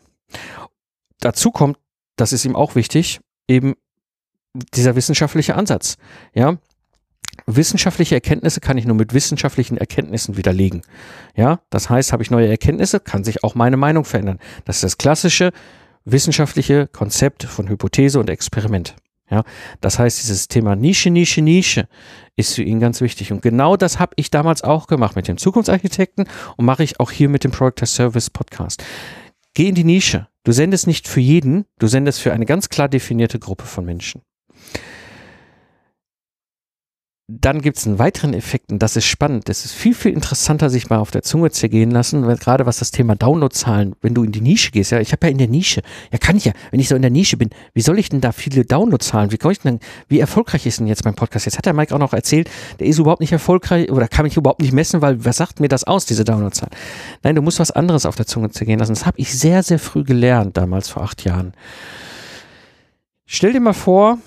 Dazu 1.18 1.51
kommt, 1.51 1.78
das 2.16 2.32
ist 2.32 2.44
ihm 2.44 2.57
auch 2.57 2.74
wichtig, 2.74 3.20
eben 3.48 3.74
dieser 4.74 4.96
wissenschaftliche 4.96 5.55
Ansatz. 5.55 5.96
Ja, 6.34 6.59
wissenschaftliche 7.46 8.14
Erkenntnisse 8.14 8.61
kann 8.61 8.78
ich 8.78 8.86
nur 8.86 8.96
mit 8.96 9.14
wissenschaftlichen 9.14 9.76
Erkenntnissen 9.76 10.36
widerlegen. 10.36 10.82
Ja, 11.36 11.61
das 11.70 11.90
heißt, 11.90 12.12
habe 12.12 12.22
ich 12.22 12.30
neue 12.30 12.48
Erkenntnisse, 12.48 13.01
kann 13.01 13.24
sich 13.24 13.44
auch 13.44 13.55
meine 13.55 13.76
Meinung 13.76 14.05
verändern. 14.05 14.38
Das 14.64 14.76
ist 14.76 14.84
das 14.84 14.98
klassische 14.98 15.53
wissenschaftliche 16.05 16.86
Konzept 16.86 17.44
von 17.44 17.68
Hypothese 17.68 18.18
und 18.18 18.30
Experiment. 18.30 18.96
Ja, 19.30 19.44
das 19.80 20.01
heißt, 20.01 20.20
dieses 20.20 20.48
Thema 20.48 20.74
Nische, 20.74 21.09
Nische, 21.09 21.40
Nische 21.40 21.88
ist 22.34 22.57
für 22.57 22.64
ihn 22.64 22.80
ganz 22.80 23.01
wichtig. 23.01 23.30
Und 23.30 23.42
genau 23.42 23.76
das 23.76 24.01
habe 24.01 24.12
ich 24.16 24.30
damals 24.30 24.62
auch 24.62 24.88
gemacht 24.88 25.14
mit 25.14 25.28
dem 25.28 25.38
Zukunftsarchitekten 25.38 26.26
und 26.57 26.64
mache 26.64 26.82
ich 26.82 26.98
auch 26.98 27.12
hier 27.12 27.28
mit 27.28 27.44
dem 27.44 27.53
Product 27.53 27.82
as 27.82 27.94
Service 27.94 28.28
Podcast. 28.28 28.82
Geh 29.55 29.68
in 29.68 29.76
die 29.76 29.84
Nische. 29.84 30.26
Du 30.42 30.51
sendest 30.51 30.88
nicht 30.88 31.07
für 31.07 31.20
jeden, 31.20 31.66
du 31.78 31.86
sendest 31.86 32.20
für 32.20 32.32
eine 32.32 32.46
ganz 32.46 32.70
klar 32.70 32.88
definierte 32.88 33.38
Gruppe 33.38 33.66
von 33.66 33.84
Menschen. 33.84 34.22
Dann 37.39 37.61
gibt 37.62 37.78
es 37.78 37.87
einen 37.87 37.99
weiteren 37.99 38.35
Effekt 38.35 38.72
und 38.72 38.81
das 38.83 38.97
ist 38.97 39.05
spannend. 39.05 39.49
Das 39.49 39.64
ist 39.64 39.72
viel, 39.72 39.95
viel 39.95 40.12
interessanter, 40.12 40.68
sich 40.68 40.91
mal 40.91 40.99
auf 40.99 41.11
der 41.11 41.22
Zunge 41.22 41.51
zergehen 41.51 41.91
lassen, 41.91 42.26
weil 42.26 42.37
gerade 42.37 42.66
was 42.66 42.78
das 42.78 42.91
Thema 42.91 43.14
Downloadzahlen, 43.14 43.95
wenn 44.01 44.14
du 44.14 44.24
in 44.24 44.33
die 44.33 44.41
Nische 44.41 44.72
gehst, 44.72 44.91
ja, 44.91 45.01
ich 45.01 45.12
habe 45.12 45.26
ja 45.26 45.31
in 45.31 45.39
der 45.39 45.49
Nische, 45.49 45.83
ja 46.11 46.18
kann 46.18 46.37
ich 46.37 46.47
ja, 46.47 46.53
wenn 46.70 46.81
ich 46.81 46.89
so 46.89 46.97
in 46.97 47.03
der 47.03 47.11
Nische 47.11 47.37
bin, 47.37 47.51
wie 47.72 47.83
soll 47.83 47.99
ich 47.99 48.09
denn 48.09 48.20
da 48.20 48.33
viele 48.33 48.64
Downloadzahlen, 48.64 49.31
wie 49.31 49.39
komme 49.39 49.53
ich 49.53 49.61
denn, 49.61 49.78
wie 50.09 50.18
erfolgreich 50.18 50.66
ist 50.66 50.81
denn 50.81 50.89
jetzt 50.89 51.05
mein 51.05 51.14
Podcast? 51.14 51.47
Jetzt 51.47 51.59
hat 51.59 51.66
der 51.66 51.72
Mike 51.72 51.95
auch 51.95 51.99
noch 51.99 52.12
erzählt, 52.12 52.51
der 52.81 52.87
ist 52.89 52.99
überhaupt 52.99 53.20
nicht 53.20 53.33
erfolgreich 53.33 53.91
oder 53.91 54.09
kann 54.09 54.24
mich 54.24 54.37
überhaupt 54.37 54.61
nicht 54.61 54.72
messen, 54.72 55.01
weil 55.01 55.24
was 55.24 55.37
sagt 55.37 55.61
mir 55.61 55.68
das 55.68 55.85
aus, 55.85 56.07
diese 56.07 56.24
Downloadzahlen? 56.24 56.74
Nein, 57.22 57.37
du 57.37 57.43
musst 57.43 57.61
was 57.61 57.70
anderes 57.70 58.07
auf 58.07 58.16
der 58.16 58.26
Zunge 58.26 58.51
zergehen 58.51 58.78
lassen. 58.78 58.95
Das 58.95 59.07
habe 59.07 59.18
ich 59.18 59.39
sehr, 59.39 59.62
sehr 59.62 59.78
früh 59.78 60.03
gelernt, 60.03 60.57
damals 60.57 60.89
vor 60.89 61.05
acht 61.05 61.24
Jahren. 61.24 61.53
Stell 63.26 63.53
dir 63.53 63.61
mal 63.61 63.74
vor, 63.74 64.18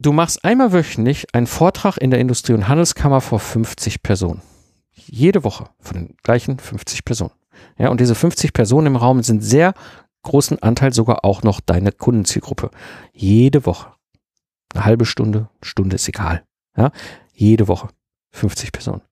du 0.00 0.12
machst 0.12 0.44
einmal 0.44 0.72
wöchentlich 0.72 1.34
einen 1.34 1.46
Vortrag 1.46 1.96
in 1.98 2.10
der 2.10 2.20
Industrie- 2.20 2.54
und 2.54 2.68
Handelskammer 2.68 3.20
vor 3.20 3.40
50 3.40 4.02
Personen. 4.02 4.42
Jede 4.92 5.44
Woche 5.44 5.70
von 5.80 5.96
den 5.96 6.16
gleichen 6.22 6.58
50 6.58 7.04
Personen. 7.04 7.32
Ja, 7.78 7.88
und 7.88 8.00
diese 8.00 8.14
50 8.14 8.52
Personen 8.52 8.88
im 8.88 8.96
Raum 8.96 9.22
sind 9.22 9.42
sehr 9.42 9.74
großen 10.22 10.62
Anteil 10.62 10.92
sogar 10.92 11.24
auch 11.24 11.42
noch 11.42 11.60
deine 11.60 11.92
Kundenzielgruppe. 11.92 12.70
Jede 13.12 13.64
Woche. 13.66 13.92
Eine 14.74 14.84
halbe 14.84 15.06
Stunde, 15.06 15.48
Stunde 15.62 15.96
ist 15.96 16.08
egal. 16.08 16.44
Ja, 16.76 16.92
jede 17.32 17.68
Woche. 17.68 17.88
50 18.32 18.72
Personen. 18.72 19.02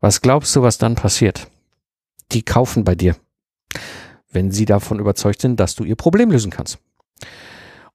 Was 0.00 0.20
glaubst 0.20 0.54
du, 0.54 0.62
was 0.62 0.78
dann 0.78 0.94
passiert? 0.94 1.48
Die 2.32 2.42
kaufen 2.42 2.84
bei 2.84 2.94
dir, 2.94 3.16
wenn 4.30 4.50
sie 4.50 4.64
davon 4.64 4.98
überzeugt 4.98 5.40
sind, 5.40 5.58
dass 5.58 5.74
du 5.74 5.84
ihr 5.84 5.96
Problem 5.96 6.30
lösen 6.30 6.50
kannst. 6.50 6.78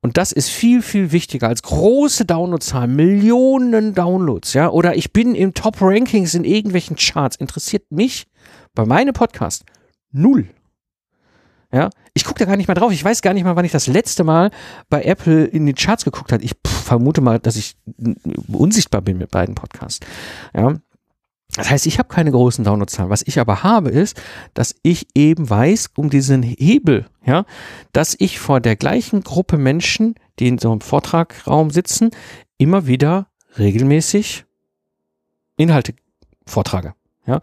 Und 0.02 0.18
das 0.18 0.32
ist 0.32 0.50
viel, 0.50 0.82
viel 0.82 1.12
wichtiger 1.12 1.48
als 1.48 1.62
große 1.62 2.26
Downloadzahlen, 2.26 2.96
Millionen 2.96 3.94
Downloads, 3.94 4.54
ja. 4.54 4.70
Oder 4.70 4.96
ich 4.96 5.12
bin 5.12 5.36
im 5.36 5.54
Top-Rankings 5.54 6.36
in 6.36 6.46
irgendwelchen 6.46 6.96
Charts. 6.96 7.36
Interessiert 7.36 7.92
mich 7.92 8.28
bei 8.74 8.86
meinem 8.86 9.14
Podcast 9.14 9.66
null. 10.12 10.48
Ja, 11.72 11.90
ich 12.16 12.24
gucke 12.24 12.40
da 12.40 12.46
gar 12.46 12.58
nicht 12.58 12.68
mal 12.68 12.74
drauf. 12.74 12.92
Ich 12.92 13.04
weiß 13.04 13.22
gar 13.22 13.34
nicht 13.34 13.44
mal, 13.44 13.56
wann 13.56 13.66
ich 13.66 13.72
das 13.72 13.86
letzte 13.86 14.24
Mal 14.24 14.50
bei 14.90 15.04
Apple 15.04 15.46
in 15.46 15.68
die 15.68 15.74
Charts 15.74 16.04
geguckt 16.04 16.32
habe. 16.32 16.44
Ich 16.44 16.54
pff, 16.54 16.86
vermute 16.86 17.22
mal, 17.22 17.38
dass 17.38 17.58
ich 17.58 17.76
unsichtbar 18.48 19.02
bin 19.02 19.20
mit 19.20 19.30
beiden 19.30 19.54
Podcasts. 19.54 20.00
Ja, 20.56 20.78
das 21.60 21.70
heißt, 21.70 21.88
ich 21.88 22.00
habe 22.00 22.08
keine 22.08 22.32
großen 22.32 22.64
Downloadzahlen. 22.64 23.10
Was 23.10 23.22
ich 23.22 23.38
aber 23.38 23.64
habe, 23.64 23.90
ist, 23.90 24.22
dass 24.54 24.78
ich 24.82 25.08
eben 25.14 25.50
weiß 25.50 25.90
um 25.98 26.10
diesen 26.10 26.42
Hebel, 26.42 27.06
ja, 27.26 27.44
dass 27.92 28.16
ich 28.18 28.40
vor 28.40 28.62
der 28.62 28.78
gleichen 28.78 29.24
Gruppe 29.24 29.58
Menschen, 29.58 30.16
die 30.40 30.48
in 30.48 30.58
so 30.58 30.72
einem 30.72 30.80
Vortragraum 30.80 31.70
sitzen, 31.70 32.12
immer 32.58 32.88
wieder 32.88 33.28
regelmäßig 33.58 34.46
Inhalte 35.58 35.96
vortrage, 36.46 36.96
ja. 37.26 37.42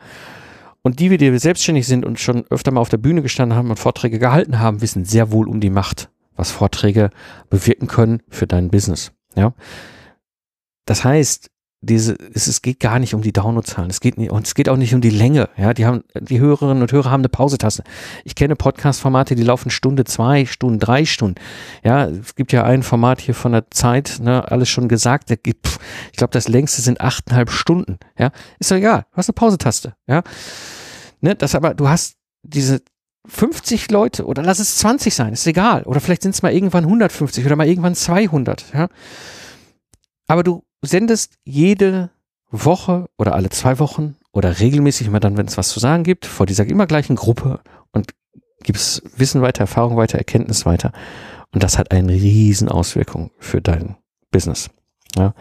Und 0.81 0.99
die, 0.99 1.15
die 1.19 1.39
selbstständig 1.39 1.87
sind 1.87 2.07
und 2.07 2.19
schon 2.19 2.47
öfter 2.49 2.71
mal 2.71 2.81
auf 2.81 2.89
der 2.89 2.97
Bühne 2.97 3.21
gestanden 3.21 3.59
haben 3.59 3.69
und 3.69 3.79
Vorträge 3.79 4.19
gehalten 4.19 4.61
haben, 4.61 4.81
wissen 4.81 5.05
sehr 5.05 5.31
wohl 5.31 5.47
um 5.47 5.61
die 5.61 5.69
Macht, 5.69 6.09
was 6.37 6.51
Vorträge 6.51 7.11
bewirken 7.51 7.87
können 7.87 8.23
für 8.31 8.47
dein 8.47 8.71
Business, 8.71 9.13
ja. 9.35 9.53
Das 10.87 11.05
heißt, 11.05 11.51
diese, 11.87 12.17
es, 12.35 12.47
es 12.47 12.63
geht 12.63 12.81
gar 12.81 12.99
nicht 12.99 13.15
um 13.15 13.23
die 13.23 13.33
Downloadzahlen. 13.33 13.91
Es 13.91 14.01
geht 14.01 14.19
nicht, 14.19 14.31
und 14.31 14.47
es 14.47 14.55
geht 14.55 14.69
auch 14.69 14.77
nicht 14.77 14.95
um 14.95 15.01
die 15.01 15.11
Länge. 15.11 15.49
Ja, 15.57 15.73
die 15.73 15.87
haben, 15.87 16.05
die 16.21 16.41
Hörerinnen 16.41 16.83
und 16.83 16.93
Hörer 16.93 17.11
haben 17.11 17.21
eine 17.21 17.29
Pausetaste. 17.29 17.85
Ich 18.25 18.35
kenne 18.35 18.57
Podcast-Formate, 18.57 19.35
die 19.35 19.43
laufen 19.43 19.71
Stunde 19.71 20.05
zwei, 20.05 20.45
Stunden, 20.45 20.79
drei 20.79 21.05
Stunden. 21.05 21.41
Ja, 21.85 22.07
es 22.07 22.35
gibt 22.35 22.53
ja 22.53 22.65
ein 22.65 22.83
Format 22.83 23.21
hier 23.21 23.35
von 23.35 23.53
der 23.53 23.71
Zeit, 23.71 24.19
ne, 24.21 24.51
alles 24.51 24.69
schon 24.69 24.89
gesagt. 24.89 25.31
Der 25.31 25.37
gibt, 25.37 25.79
ich 26.11 26.19
glaube, 26.19 26.33
das 26.33 26.49
längste 26.49 26.83
sind 26.83 27.01
achteinhalb 27.01 27.51
Stunden. 27.51 27.99
Ja, 28.19 28.31
ist 28.59 28.71
doch 28.71 28.77
egal. 28.77 29.07
Du 29.13 29.17
hast 29.17 29.29
eine 29.29 29.35
Pausetaste. 29.35 29.95
Ja, 30.07 30.23
ne, 31.21 31.35
das 31.35 31.55
aber, 31.55 31.75
du 31.75 31.89
hast 31.89 32.17
diese 32.43 32.83
50 33.29 33.91
Leute 33.91 34.25
oder 34.25 34.43
lass 34.43 34.59
es 34.59 34.79
20 34.79 35.15
sein, 35.15 35.33
ist 35.33 35.47
egal. 35.47 35.83
Oder 35.85 36.01
vielleicht 36.01 36.23
sind 36.23 36.35
es 36.35 36.43
mal 36.43 36.53
irgendwann 36.53 36.85
150 36.85 37.45
oder 37.45 37.57
mal 37.57 37.67
irgendwann 37.67 37.95
200. 37.95 38.73
Ja, 38.73 38.89
aber 40.29 40.43
du 40.43 40.65
sendest 40.87 41.35
jede 41.45 42.11
Woche 42.51 43.09
oder 43.17 43.35
alle 43.35 43.51
zwei 43.51 43.79
Wochen 43.79 44.17
oder 44.33 44.59
regelmäßig 44.61 45.07
immer 45.07 45.21
dann, 45.21 45.37
wenn 45.37 45.47
es 45.47 45.57
was 45.57 45.69
zu 45.69 45.81
sagen 45.81 46.05
gibt, 46.05 46.27
vor 46.27 46.47
dieser 46.47 46.67
immer 46.67 46.87
gleichen 46.87 47.17
Gruppe 47.17 47.61
und 47.93 48.13
gibst 48.63 49.03
Wissen 49.19 49.43
weiter, 49.43 49.61
Erfahrung 49.61 49.97
weiter, 49.97 50.19
Erkenntnis 50.19 50.67
weiter. 50.67 50.93
Und 51.53 51.63
das 51.63 51.79
hat 51.79 51.91
eine 51.91 52.13
riesen 52.13 52.69
Auswirkung 52.69 53.31
für 53.39 53.61
dein 53.61 53.97
Business. 54.31 54.69
Ja. 55.17 55.35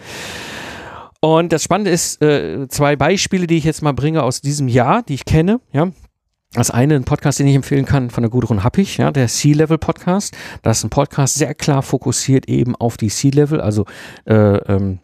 Und 1.20 1.52
das 1.52 1.64
Spannende 1.64 1.92
ist, 1.92 2.22
äh, 2.22 2.68
zwei 2.70 2.96
Beispiele, 2.96 3.48
die 3.48 3.58
ich 3.58 3.64
jetzt 3.64 3.82
mal 3.82 3.94
bringe 3.94 4.24
aus 4.24 4.42
diesem 4.42 4.68
Jahr, 4.68 5.04
die 5.04 5.16
ich 5.16 5.26
kenne, 5.26 5.60
ja. 5.72 5.92
Das 6.54 6.72
eine, 6.72 6.96
ein 6.96 7.04
Podcast, 7.04 7.40
den 7.40 7.48
ich 7.48 7.56
empfehlen 7.56 7.84
kann, 7.84 8.10
von 8.10 8.24
der 8.24 8.30
Gudrun 8.30 8.64
Happig, 8.64 8.96
ja, 8.96 9.12
der 9.12 9.28
C-Level 9.28 9.78
Podcast. 9.78 10.38
Das 10.62 10.78
ist 10.78 10.84
ein 10.86 10.90
Podcast 10.90 11.36
sehr 11.36 11.54
klar 11.54 11.82
fokussiert 11.82 12.48
eben 12.48 12.78
auf 12.78 12.96
die 12.96 13.10
C-Level, 13.10 13.60
also 13.60 13.86
äh, 14.26 14.34
ähm, 14.34 15.00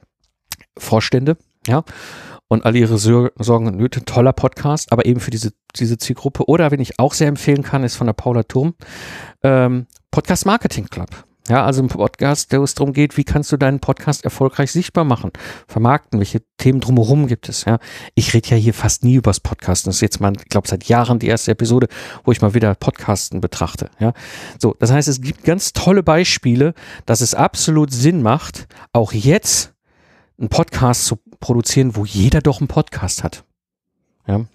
Vorstände, 0.78 1.38
ja, 1.68 1.84
und 2.48 2.66
alle 2.66 2.80
ihre 2.80 2.98
Sorgen 2.98 3.68
und 3.68 3.78
Nöte. 3.78 4.04
Toller 4.04 4.34
Podcast, 4.34 4.92
aber 4.92 5.06
eben 5.06 5.22
für 5.22 5.32
diese, 5.32 5.54
diese 5.76 5.98
Zielgruppe. 5.98 6.50
Oder, 6.50 6.70
wenn 6.72 6.82
ich 6.82 7.00
auch 7.00 7.14
sehr 7.14 7.30
empfehlen 7.30 7.64
kann, 7.64 7.86
ist 7.86 7.96
von 7.96 8.08
der 8.08 8.14
Paula 8.14 8.44
Turm, 8.44 8.76
ähm, 9.42 9.88
Podcast 10.12 10.46
Marketing 10.46 10.88
Club. 10.88 11.10
Ja, 11.48 11.66
also 11.66 11.82
ein 11.82 11.88
Podcast, 11.88 12.52
der 12.52 12.62
es 12.62 12.76
darum 12.76 12.94
geht, 12.94 13.18
wie 13.18 13.24
kannst 13.24 13.52
du 13.52 13.58
deinen 13.58 13.80
Podcast 13.80 14.24
erfolgreich 14.24 14.72
sichtbar 14.72 15.06
machen, 15.06 15.32
vermarkten, 15.68 16.20
welche 16.20 16.42
Themen 16.58 16.82
drumherum 16.82 17.28
gibt 17.28 17.50
es, 17.50 17.66
ja. 17.66 17.80
Ich 18.16 18.34
rede 18.34 18.50
ja 18.50 18.58
hier 18.58 18.74
fast 18.74 19.04
nie 19.04 19.16
übers 19.16 19.40
Podcasten. 19.40 19.90
Das 19.90 19.96
ist 19.96 20.02
jetzt 20.02 20.20
mal, 20.20 20.34
ich 20.38 20.50
glaube, 20.50 20.68
seit 20.68 20.84
Jahren 20.84 21.20
die 21.20 21.28
erste 21.28 21.52
Episode, 21.52 21.88
wo 22.26 22.32
ich 22.32 22.42
mal 22.42 22.54
wieder 22.54 22.76
Podcasten 22.76 23.42
betrachte, 23.42 23.90
ja. 24.00 24.14
So, 24.60 24.76
das 24.78 24.92
heißt, 24.92 25.08
es 25.08 25.20
gibt 25.20 25.44
ganz 25.44 25.74
tolle 25.74 26.04
Beispiele, 26.04 26.74
dass 27.06 27.22
es 27.22 27.34
absolut 27.34 27.92
Sinn 27.92 28.22
macht, 28.22 28.68
auch 28.94 29.12
jetzt 29.12 29.71
einen 30.42 30.50
Podcast 30.50 31.06
zu 31.06 31.18
produzieren, 31.40 31.96
wo 31.96 32.04
jeder 32.04 32.42
doch 32.42 32.60
einen 32.60 32.68
Podcast 32.68 33.24
hat. 33.24 33.46
Ja. 34.28 34.46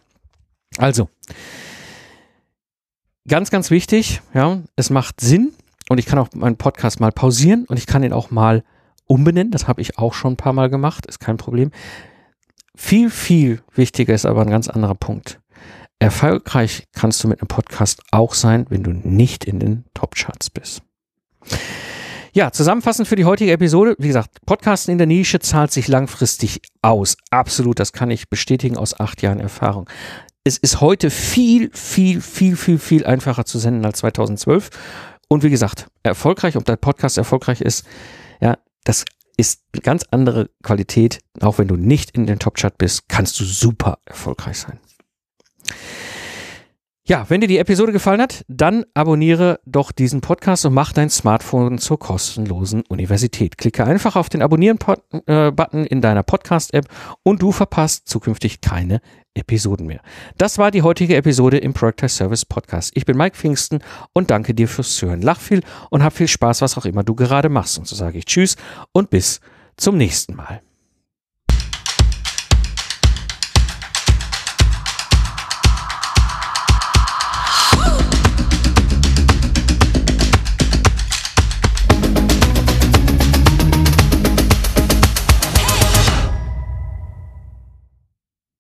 Also, 0.79 1.09
ganz, 3.27 3.51
ganz 3.51 3.71
wichtig, 3.71 4.21
ja, 4.35 4.61
es 4.75 4.91
macht 4.91 5.21
Sinn 5.21 5.53
und 5.89 5.99
ich 5.99 6.07
kann 6.07 6.19
auch 6.19 6.29
meinen 6.35 6.57
Podcast 6.57 7.01
mal 7.01 7.13
pausieren 7.13 7.65
und 7.67 7.79
ich 7.79 7.87
kann 7.87 8.03
ihn 8.03 8.13
auch 8.13 8.31
mal 8.31 8.65
umbenennen. 9.07 9.53
Das 9.53 9.69
habe 9.69 9.81
ich 9.81 9.97
auch 9.97 10.13
schon 10.13 10.35
ein 10.35 10.37
paar 10.37 10.53
Mal 10.53 10.69
gemacht, 10.69 11.07
ist 11.07 11.21
kein 11.21 11.37
Problem. 11.37 11.71
Viel, 12.75 13.09
viel 13.09 13.63
wichtiger 13.75 14.13
ist 14.13 14.27
aber 14.27 14.43
ein 14.43 14.51
ganz 14.51 14.69
anderer 14.69 14.97
Punkt. 14.97 15.41
Erfolgreich 15.99 16.85
kannst 16.93 17.25
du 17.25 17.29
mit 17.29 17.41
einem 17.41 17.49
Podcast 17.49 18.03
auch 18.11 18.35
sein, 18.35 18.67
wenn 18.69 18.83
du 18.83 18.91
nicht 18.91 19.45
in 19.45 19.61
den 19.61 19.85
Top-Charts 19.95 20.51
bist. 20.51 20.83
Ja, 22.37 22.53
zusammenfassend 22.53 23.09
für 23.09 23.17
die 23.17 23.25
heutige 23.25 23.51
Episode. 23.53 23.97
Wie 23.99 24.09
gesagt, 24.09 24.45
Podcasten 24.45 24.93
in 24.93 24.99
der 24.99 25.07
Nische 25.07 25.39
zahlt 25.39 25.73
sich 25.73 25.89
langfristig 25.89 26.61
aus. 26.83 27.17
Absolut, 27.31 27.81
das 27.81 27.95
kann 27.95 28.11
ich 28.11 28.29
bestätigen 28.29 28.77
aus 28.77 29.01
acht 29.01 29.23
Jahren 29.23 29.41
Erfahrung. 29.41 29.89
Es 30.45 30.59
ist 30.59 30.83
heute 30.83 31.09
viel, 31.09 31.71
viel, 31.73 32.21
viel, 32.21 32.57
viel, 32.57 32.79
viel 32.79 33.07
einfacher 33.07 33.47
zu 33.47 33.59
senden 33.59 33.87
als 33.87 34.01
2012. 34.01 34.69
Und 35.29 35.45
wie 35.45 35.49
gesagt, 35.49 35.87
erfolgreich, 36.03 36.59
ob 36.59 36.67
dein 36.67 36.77
Podcast 36.77 37.17
erfolgreich 37.17 37.63
ist, 37.63 37.87
ja, 38.43 38.59
das 38.85 39.07
ist 39.39 39.63
eine 39.73 39.81
ganz 39.81 40.05
andere 40.11 40.51
Qualität. 40.63 41.21
Auch 41.41 41.57
wenn 41.57 41.69
du 41.69 41.77
nicht 41.77 42.11
in 42.11 42.27
den 42.27 42.39
Top-Chat 42.39 42.77
bist, 42.77 43.09
kannst 43.09 43.41
du 43.41 43.45
super 43.45 43.97
erfolgreich 44.05 44.59
sein. 44.59 44.79
Ja, 47.09 47.25
wenn 47.29 47.41
dir 47.41 47.47
die 47.47 47.59
Episode 47.59 47.93
gefallen 47.93 48.21
hat, 48.21 48.45
dann 48.49 48.85
abonniere 48.93 49.61
doch 49.65 49.93
diesen 49.93 50.23
Podcast 50.23 50.67
und 50.67 50.75
mach 50.75 50.93
dein 50.93 51.09
Smartphone 51.09 51.79
zur 51.79 52.01
kostenlosen 52.01 52.83
Universität. 52.89 53.57
Klicke 53.59 53.85
einfach 53.85 54.17
auf 54.17 54.29
den 54.29 54.43
Abonnieren-Button 54.43 55.85
in 55.85 56.01
deiner 56.01 56.25
Podcast-App 56.25 56.89
und 57.23 57.41
du 57.43 57.53
verpasst 57.53 58.09
zukünftig 58.09 58.61
keine 58.61 59.01
Episoden 59.35 59.87
mehr. 59.87 60.01
Das 60.37 60.59
war 60.59 60.73
die 60.73 60.83
heutige 60.83 61.15
Episode 61.15 61.59
im 61.59 61.75
Project 61.75 62.11
Service 62.11 62.45
Podcast. 62.45 62.91
Ich 62.97 63.05
bin 63.05 63.17
Mike 63.17 63.37
Pfingsten 63.37 63.85
und 64.13 64.33
danke 64.33 64.53
dir 64.53 64.67
fürs 64.67 65.01
Hören. 65.01 65.23
Lach 65.23 65.39
viel 65.39 65.63
und 65.91 66.03
hab 66.03 66.13
viel 66.13 66.27
Spaß, 66.27 66.61
was 66.61 66.77
auch 66.77 66.87
immer 66.87 67.05
du 67.05 67.15
gerade 67.15 67.49
machst. 67.49 67.79
Und 67.79 67.87
so 67.87 67.95
sage 67.95 68.19
ich 68.19 68.25
Tschüss 68.25 68.57
und 68.91 69.11
bis 69.11 69.41
zum 69.77 69.97
nächsten 69.97 70.35
Mal. 70.35 70.61